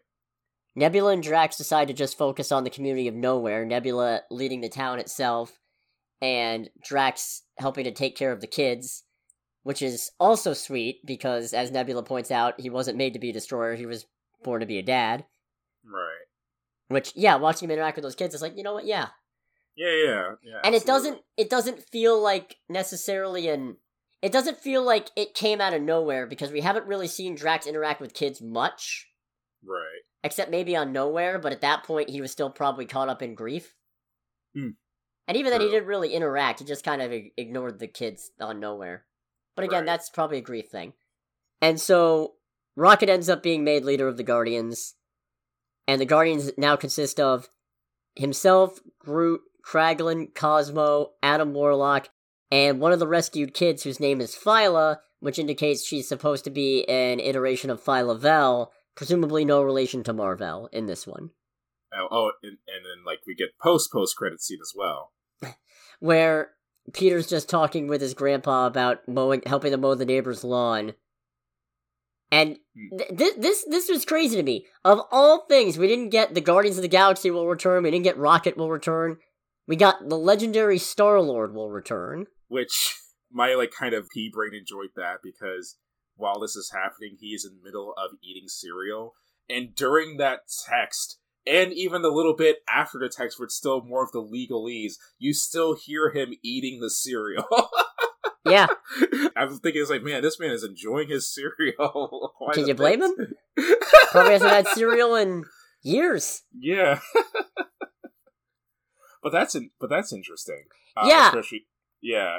[0.74, 4.68] Nebula and Drax decide to just focus on the community of Knowhere, Nebula leading the
[4.68, 5.58] town itself,
[6.20, 9.04] and Drax helping to take care of the kids,
[9.64, 13.32] which is also sweet because, as Nebula points out, he wasn't made to be a
[13.32, 14.06] destroyer, he was
[14.44, 15.24] born to be a dad.
[15.84, 16.26] Right.
[16.88, 19.08] Which, yeah, watching him interact with those kids is like, you know what, yeah.
[19.78, 20.60] Yeah, yeah, yeah.
[20.64, 23.76] and it doesn't it doesn't feel like necessarily an
[24.20, 27.64] it doesn't feel like it came out of nowhere because we haven't really seen Drax
[27.66, 29.06] interact with kids much.
[29.64, 30.02] Right.
[30.24, 33.34] except maybe on Knowhere, but at that point he was still probably caught up in
[33.34, 33.74] grief.
[34.54, 34.70] Hmm.
[35.26, 36.60] And even then, he didn't really interact.
[36.60, 39.00] He just kind of ignored the kids on Knowhere.
[39.56, 39.86] But again, Right.
[39.86, 40.92] that's probably a grief thing.
[41.60, 42.34] And so
[42.76, 44.94] Rocket ends up being made leader of the Guardians,
[45.86, 47.48] and the Guardians now consist of
[48.14, 52.08] himself, Groot, Kraglin, Cosmo, Adam Warlock,
[52.50, 56.50] and one of the rescued kids whose name is Phyla, which indicates she's supposed to
[56.50, 61.30] be an iteration of Phyla-Vell, presumably no relation to Marvel in this one.
[61.92, 65.12] Oh, oh and, and then like we get post post credit scene as well.
[66.00, 66.50] Where
[66.92, 70.94] Peter's just talking with his grandpa about mowing, helping to mow the neighbor's lawn.
[72.30, 72.96] And hmm.
[72.96, 74.66] th- th- this this was crazy to me.
[74.84, 77.82] Of all things, we didn't get the Guardians of the Galaxy will return.
[77.82, 79.18] We didn't get Rocket will return.
[79.68, 82.26] We got the legendary Star Lord will return.
[82.48, 82.96] Which
[83.30, 85.76] my like kind of pea brain enjoyed that because
[86.16, 89.14] while this is happening, he is in the middle of eating cereal,
[89.48, 91.20] and during that text.
[91.46, 94.94] And even the little bit after the text, where it's still more of the legalese,
[95.18, 97.46] you still hear him eating the cereal.
[98.44, 98.68] Yeah,
[99.36, 102.32] I'm thinking, it's like, man, this man is enjoying his cereal.
[102.54, 103.14] Can you blame him?
[104.10, 105.44] probably hasn't had cereal in
[105.82, 106.44] years.
[106.58, 107.00] Yeah.
[109.22, 110.64] But that's in, but that's interesting.
[110.96, 111.28] Uh, Yeah.
[111.28, 111.66] especially
[112.00, 112.38] yeah.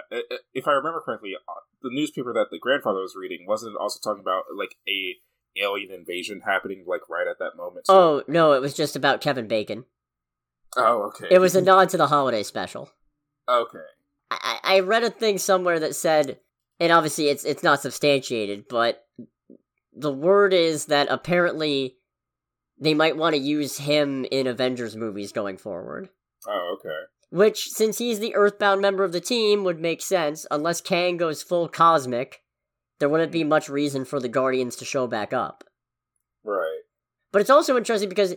[0.53, 4.22] If I remember correctly, uh, the newspaper that the grandfather was reading wasn't also talking
[4.22, 5.15] about like a
[5.57, 7.85] alien invasion happening like right at that moment.
[7.85, 7.91] too?
[7.93, 9.85] Oh no, it was just about Kevin Bacon.
[10.77, 11.27] oh, okay.
[11.31, 12.89] It was a nod to the holiday special.
[13.49, 13.80] okay.
[14.31, 16.39] I, I I read a thing somewhere that said,
[16.80, 19.06] and obviously it's it's not substantiated, but
[19.91, 21.97] the word is that apparently
[22.80, 26.07] they might want to use him in Avengers movies going forward.
[26.48, 26.95] Oh, okay.
[27.32, 30.45] Which, since he's the Earthbound member of the team, would make sense.
[30.49, 32.41] Unless Kang goes full cosmic,
[32.99, 35.64] there wouldn't be much reason for the Guardians to show back up.
[36.44, 36.82] Right.
[37.32, 38.36] But it's also interesting because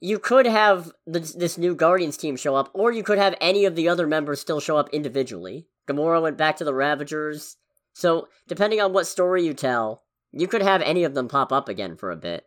[0.00, 3.64] you could have this, this new Guardians team show up, or you could have any
[3.64, 5.66] of the other members still show up individually.
[5.88, 7.56] Gamora went back to the Ravagers.
[7.94, 10.02] So, depending on what story you tell,
[10.32, 12.44] you could have any of them pop up again for a bit.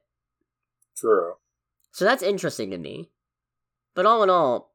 [0.98, 1.34] True.
[1.92, 3.10] So that's interesting to me.
[3.96, 4.74] But all in all,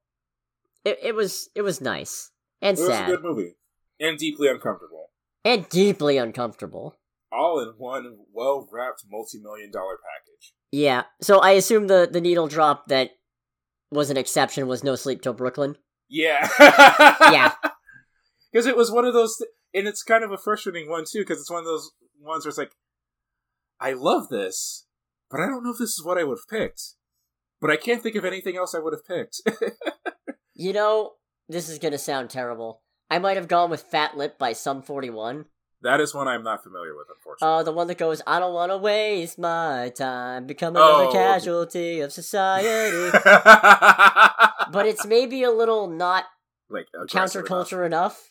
[0.85, 2.31] it, it was it was nice
[2.61, 3.57] and It was a sad good movie
[4.01, 5.11] and deeply uncomfortable.
[5.45, 6.97] and deeply uncomfortable.
[7.31, 10.53] All in one well wrapped multi million dollar package.
[10.71, 11.05] Yeah.
[11.21, 13.11] So I assume the the needle drop that
[13.91, 15.77] was an exception was No Sleep Till Brooklyn.
[16.09, 16.49] Yeah.
[16.59, 17.53] Yeah.
[18.53, 21.21] Because it was one of those, th- and it's kind of a frustrating one too,
[21.21, 21.91] because it's one of those
[22.21, 22.73] ones where it's like,
[23.81, 24.85] I love this,
[25.31, 26.83] but I don't know if this is what I would have picked.
[27.63, 29.41] But I can't think of anything else I would have picked.
[30.63, 31.15] You know,
[31.49, 32.83] this is gonna sound terrible.
[33.11, 35.47] I might have gone with Fat Lip by Sum 41.
[35.81, 37.53] that is one I'm not familiar with, unfortunately.
[37.59, 41.19] Uh, the one that goes, I don't wanna waste my time, become Oh, another okay.
[41.19, 43.11] casualty of society.
[44.71, 46.27] but it's maybe a little not
[46.71, 47.49] like aggressive enough.
[47.69, 48.31] counterculture enough.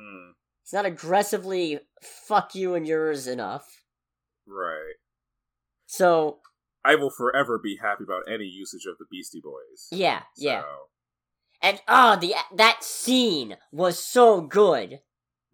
[0.00, 0.30] Hmm,
[0.62, 3.82] It's not aggressively fuck you and yours enough.
[4.46, 4.94] right.
[5.84, 6.38] So,
[6.82, 9.88] I will forever be happy about any usage of the Beastie Boys.
[9.90, 10.62] yeah, yeah.
[11.60, 15.00] And ah, the that scene was so good.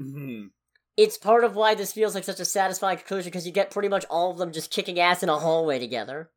[0.00, 0.50] Mhm.
[0.96, 3.88] It's part of why this feels like such a satisfying conclusion because you get pretty
[3.88, 6.30] much all of them just kicking ass in a hallway together.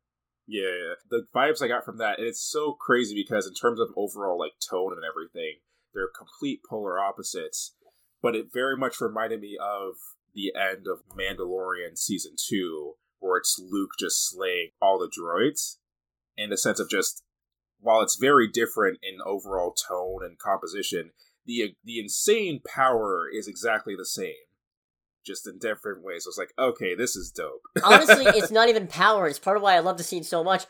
[0.46, 0.94] Yeah, yeah.
[1.10, 4.38] the vibes I got from that, and it's so crazy because in terms of overall
[4.38, 5.58] like tone and everything,
[5.92, 7.74] they're complete polar opposites.
[8.22, 9.96] But it very much reminded me of
[10.34, 15.76] the end of Mandalorian season two, where it's Luke just slaying all the droids,
[16.36, 17.22] in the sense of just
[17.80, 21.10] while it's very different in overall tone and composition,
[21.46, 24.34] the the insane power is exactly the same,
[25.24, 26.24] just in different ways.
[26.24, 27.62] So it's like, okay, this is dope.
[27.84, 29.26] Honestly, it's not even power.
[29.26, 30.64] It's part of why I love the scene so much.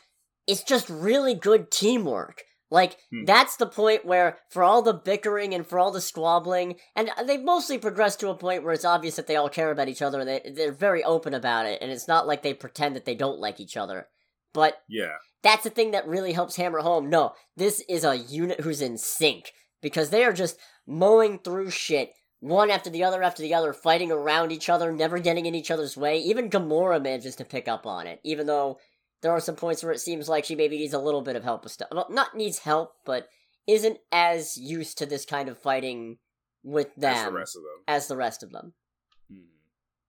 [0.47, 2.43] It's just really good teamwork.
[2.71, 3.25] Like, Hmm.
[3.25, 7.41] that's the point where, for all the bickering and for all the squabbling, and they've
[7.41, 10.19] mostly progressed to a point where it's obvious that they all care about each other
[10.19, 13.15] and they, they're very open about it, and it's not like they pretend that they
[13.15, 14.07] don't like each other.
[14.53, 15.15] But yeah.
[15.43, 17.09] That's the thing that really helps hammer home.
[17.09, 19.51] No, this is a unit who's in sync
[19.81, 22.11] because they are just mowing through shit
[22.41, 25.71] one after the other after the other, fighting around each other, never getting in each
[25.71, 26.19] other's way.
[26.19, 28.79] Even Gamora manages to pick up on it, even though
[29.21, 31.43] there are some points where it seems like she maybe needs a little bit of
[31.43, 31.89] help with stuff.
[31.91, 33.27] Well, not needs help, but
[33.67, 36.17] isn't as used to this kind of fighting
[36.63, 37.83] with them As the rest of them.
[37.87, 38.73] as the rest of them.
[39.29, 39.39] Hmm.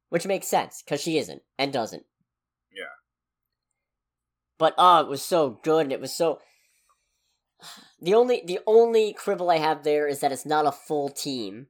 [0.09, 2.05] Which makes sense, because she isn't, and doesn't.
[4.61, 6.39] But oh, it was so good, and it was so.
[8.01, 11.67] The only the only quibble I have there is that it's not a full team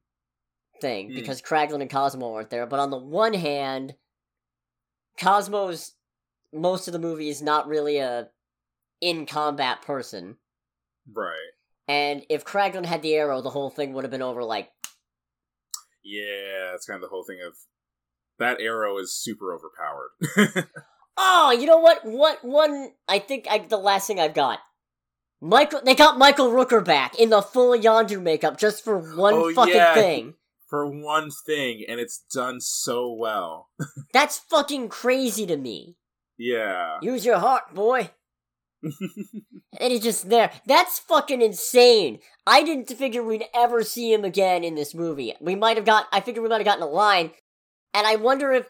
[0.81, 1.15] thing Hmm.
[1.15, 2.67] because Kraglin and Cosmo weren't there.
[2.67, 3.95] But on the one hand,
[5.19, 5.95] Cosmo's
[6.53, 8.29] most of the movie is not really a
[9.01, 10.37] in combat person,
[11.11, 11.53] Right.
[11.89, 14.69] and if Kraglin had the arrow, the whole thing would have been over like
[16.03, 17.55] Yeah, that's kind of the whole thing of
[18.39, 20.67] that arrow is super overpowered.
[21.23, 22.05] Oh, you know what?
[22.05, 22.93] What one?
[23.07, 24.59] I think I, the last thing I've got.
[25.43, 29.53] Michael, they got Michael Rooker back in the full Yondu makeup just for one Oh,
[29.53, 29.95] fucking yeah.
[29.95, 30.35] thing.
[30.71, 33.71] For one thing, and it's done so well.
[34.13, 35.97] That's fucking crazy to me.
[36.39, 36.99] Yeah.
[37.03, 38.11] Use your heart, boy.
[39.79, 40.51] And he's just there.
[40.67, 42.19] That's fucking insane.
[42.47, 45.35] I didn't figure we'd ever see him again in this movie.
[45.41, 46.07] We might have got.
[46.13, 47.31] I figured we might have gotten a line,
[47.95, 48.67] and I wonder if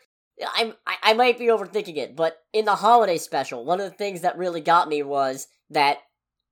[0.55, 0.75] I'm.
[0.87, 4.21] I, I might be overthinking it, but in the holiday special, one of the things
[4.23, 5.99] that really got me was that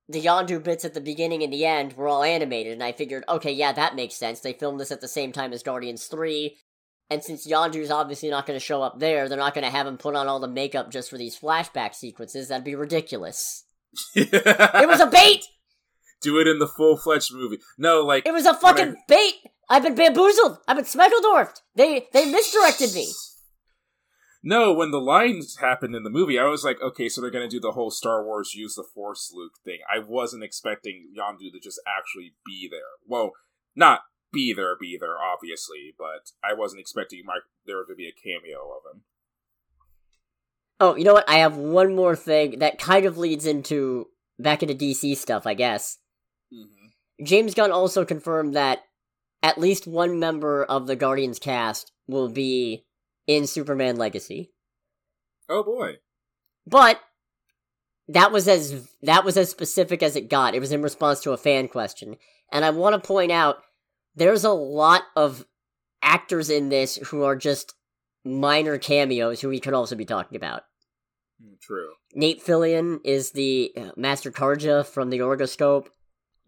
[0.07, 3.23] the Yondu bits at the beginning and the end were all animated, and I figured,
[3.29, 4.39] okay, yeah, that makes sense.
[4.39, 6.57] They filmed this at the same time as Guardians Three.
[7.11, 9.87] And since Yondu's obviously not going to show up there, they're not going to have
[9.87, 12.47] him put on all the makeup just for these flashback sequences.
[12.47, 13.65] That'd be ridiculous.
[14.15, 15.43] It was a bait!
[16.21, 17.57] Do it in the full fledged movie.
[17.77, 19.35] No, like It was a fucking bait!
[19.69, 20.59] I've been bamboozled!
[20.67, 21.61] I've been smeckledorfed!
[21.75, 23.11] They they misdirected me!
[24.41, 27.49] No, when the lines happened in the movie, I was like, okay, so they're gonna
[27.49, 29.79] do the whole Star Wars use the Force Luke thing.
[29.93, 32.79] I wasn't expecting Yondu to just actually be there.
[33.05, 33.31] Well,
[33.75, 34.01] not
[34.31, 38.59] be there, be there, obviously, but I wasn't expecting Mike there to be a cameo
[38.59, 39.01] of him.
[40.79, 41.29] Oh, you know what?
[41.29, 44.07] I have one more thing that kind of leads into
[44.37, 45.97] back into DC stuff, I guess.
[46.53, 47.25] Mm-hmm.
[47.25, 48.79] James Gunn also confirmed that
[49.43, 52.85] at least one member of the Guardians cast will be
[53.29, 54.51] in Superman Legacy.
[55.47, 55.97] Oh boy.
[56.65, 56.99] But
[58.07, 60.55] that was as that was as specific as it got.
[60.55, 62.17] It was in response to a fan question.
[62.51, 63.57] And I want to point out
[64.15, 65.45] there's a lot of
[66.01, 67.75] actors in this who are just
[68.25, 70.63] minor cameos who we could also be talking about.
[71.39, 71.91] Mm, True.
[72.15, 75.85] Nate Fillion is the uh, Master Karja from the Orgocorp.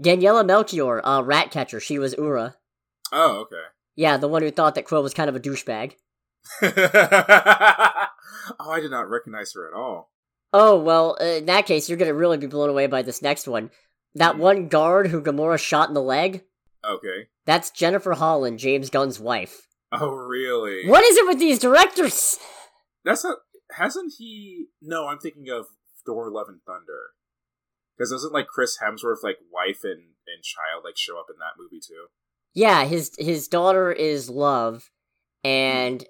[0.02, 2.56] Daniela Melchior, uh, Ratcatcher, she was Ura.
[3.12, 3.66] Oh, okay.
[3.95, 5.94] Yeah, the one who thought that Quill was kind of a douchebag.
[6.61, 6.69] oh,
[8.72, 10.11] I did not recognize her at all.
[10.53, 13.72] Oh, well, in that case, you're gonna really be blown away by this next one.
[14.15, 14.41] That Hmm.
[14.41, 16.43] one guard who Gamora shot in the leg,
[16.84, 17.30] Okay.
[17.45, 19.68] that's Jennifer Holland, James Gunn's wife.
[19.93, 20.88] Oh, really?
[20.88, 22.39] What is it with these directors?
[23.03, 23.39] That's not.
[23.72, 24.68] Hasn't he?
[24.81, 25.68] No, I'm thinking of
[26.05, 27.11] Thor: Love and Thunder.
[27.97, 31.53] Because doesn't like Chris Hemsworth like wife and and child like show up in that
[31.57, 32.07] movie too?
[32.53, 34.91] Yeah, his his daughter is Love,
[35.43, 36.05] and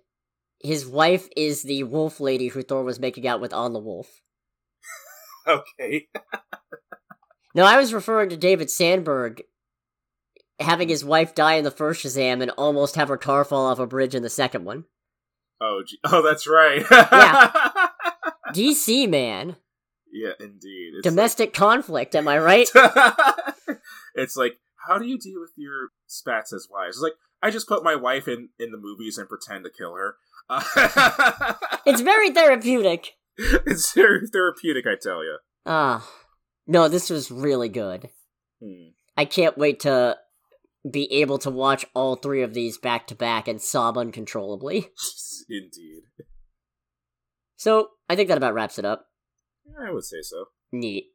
[0.63, 4.21] his wife is the wolf lady who Thor was making out with on the wolf.
[5.47, 6.07] Okay.
[7.53, 9.43] No, I was referring to David Sandberg
[10.59, 13.79] having his wife die in the first Shazam and almost have her car fall off
[13.79, 14.85] a bridge in the second one.
[15.59, 15.99] Oh, gee.
[16.05, 16.85] oh, that's right.
[16.89, 17.51] Yeah.
[18.53, 19.57] DC man,
[20.11, 20.93] yeah, indeed.
[20.95, 22.15] It's domestic conflict.
[22.15, 22.69] Am I right?
[24.15, 26.97] it's like, how do you deal with your spats as wives?
[26.97, 29.95] It's like, I just put my wife in in the movies and pretend to kill
[29.95, 30.15] her.
[30.51, 31.53] Uh,
[31.85, 33.13] it's very therapeutic.
[33.37, 35.37] it's very therapeutic, I tell you.
[35.65, 36.07] Ah,
[36.67, 38.09] no, this was really good.
[38.61, 38.89] Hmm.
[39.15, 40.17] I can't wait to
[40.89, 44.89] be able to watch all three of these back to back and sob uncontrollably.
[45.49, 46.03] Indeed.
[47.55, 49.05] So, I think that about wraps it up.
[49.79, 50.45] I would say so.
[50.71, 51.05] Neat.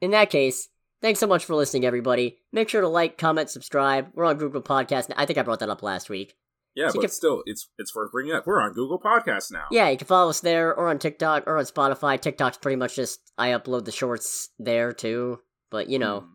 [0.00, 0.68] In that case,
[1.02, 2.38] thanks so much for listening, everybody.
[2.52, 4.08] Make sure to like, comment, subscribe.
[4.14, 5.12] We're on Google Podcast.
[5.16, 6.34] I think I brought that up last week.
[6.78, 8.46] Yeah, So but can- still, it's it's worth bringing up.
[8.46, 9.64] We're on Google Podcasts now.
[9.72, 12.20] Yeah, you can follow us there, or on TikTok, or on Spotify.
[12.20, 15.40] TikTok's pretty much just I upload the shorts there too.
[15.72, 16.26] But you know, Hmm.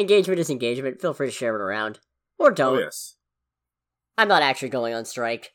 [0.00, 1.02] engagement is engagement.
[1.02, 2.00] Feel free to share it around,
[2.38, 2.78] or Oh don't.
[2.78, 3.16] yes.
[4.16, 5.52] I'm not actually going on strike.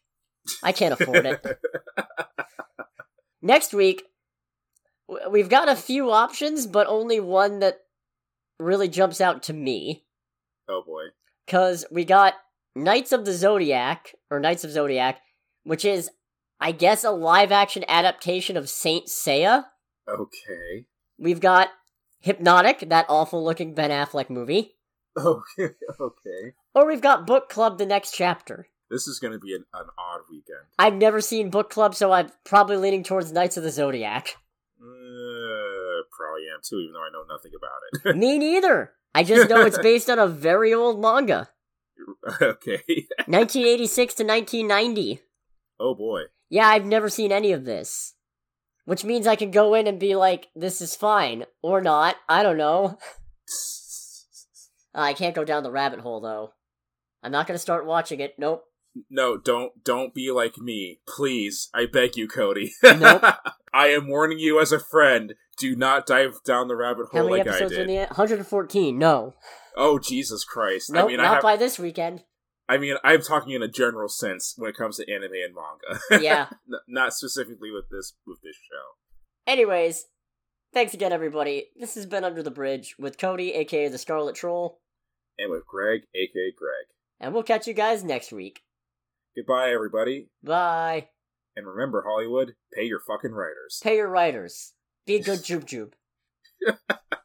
[0.64, 1.44] I can't afford it.
[3.42, 4.04] Next week,
[5.30, 7.80] we've got a few options, but only one that
[8.60, 10.06] really jumps out to me.
[10.70, 11.04] oh boy.
[11.46, 12.34] Because we got
[12.76, 15.22] Knights of the Zodiac, or Knights of Zodiac,
[15.64, 16.12] which is,
[16.60, 19.66] I guess, a live action adaptation of Saint Seiya.
[20.08, 20.86] Okay.
[21.18, 21.70] We've got
[22.20, 24.76] Hypnotic, that awful looking Ben Affleck movie.
[25.18, 25.70] Okay.
[26.00, 26.54] Okay.
[26.74, 28.68] Or we've got Book Club, the next chapter.
[28.90, 30.66] This is going to be an, an odd weekend.
[30.78, 34.36] I've never seen Book Club, so I'm probably leaning towards Knights of the Zodiac.
[34.78, 38.18] Uh, probably am too, even though I know nothing about it.
[38.18, 38.92] Me neither.
[39.14, 41.48] I just know it's based on a very old manga.
[42.42, 42.84] okay.
[43.28, 45.22] 1986 to 1990.
[45.80, 46.24] Oh boy.
[46.50, 48.14] Yeah, I've never seen any of this.
[48.86, 51.46] Which means I could go in and be like, this is fine.
[51.64, 52.18] Or not.
[52.30, 53.00] I don't know.
[54.94, 56.52] Uh, I can't go down the rabbit hole, though.
[57.24, 58.36] I'm not gonna start watching it.
[58.38, 58.64] Nope.
[59.10, 61.70] No, don't don't be like me, please.
[61.74, 62.74] I beg you, Cody.
[62.84, 63.24] Nope.
[63.74, 65.34] I am warning you as a friend.
[65.58, 67.90] Do not dive down the rabbit hole How many like episodes are did.
[67.90, 68.98] in the 114.
[68.98, 69.34] No.
[69.76, 70.90] Oh Jesus Christ!
[70.92, 71.44] Nope, I mean, I not have.
[71.44, 72.24] by this weekend.
[72.68, 76.00] I mean, I'm talking in a general sense when it comes to anime and manga.
[76.24, 76.48] Yeah.
[76.88, 79.52] Not specifically with this with this show.
[79.52, 80.06] Anyways,
[80.74, 81.68] thanks again, everybody.
[81.80, 84.80] This has been Under the Bridge with Cody, aka the Scarlet Troll,
[85.38, 86.88] And with Greg, aka Greg.
[87.20, 88.62] and we'll catch you guys next week.
[89.36, 90.30] Goodbye, everybody.
[90.42, 91.10] Bye.
[91.56, 93.80] And remember, Hollywood, pay your fucking writers.
[93.84, 94.74] Pay your writers.
[95.06, 95.94] Be a good jube jube.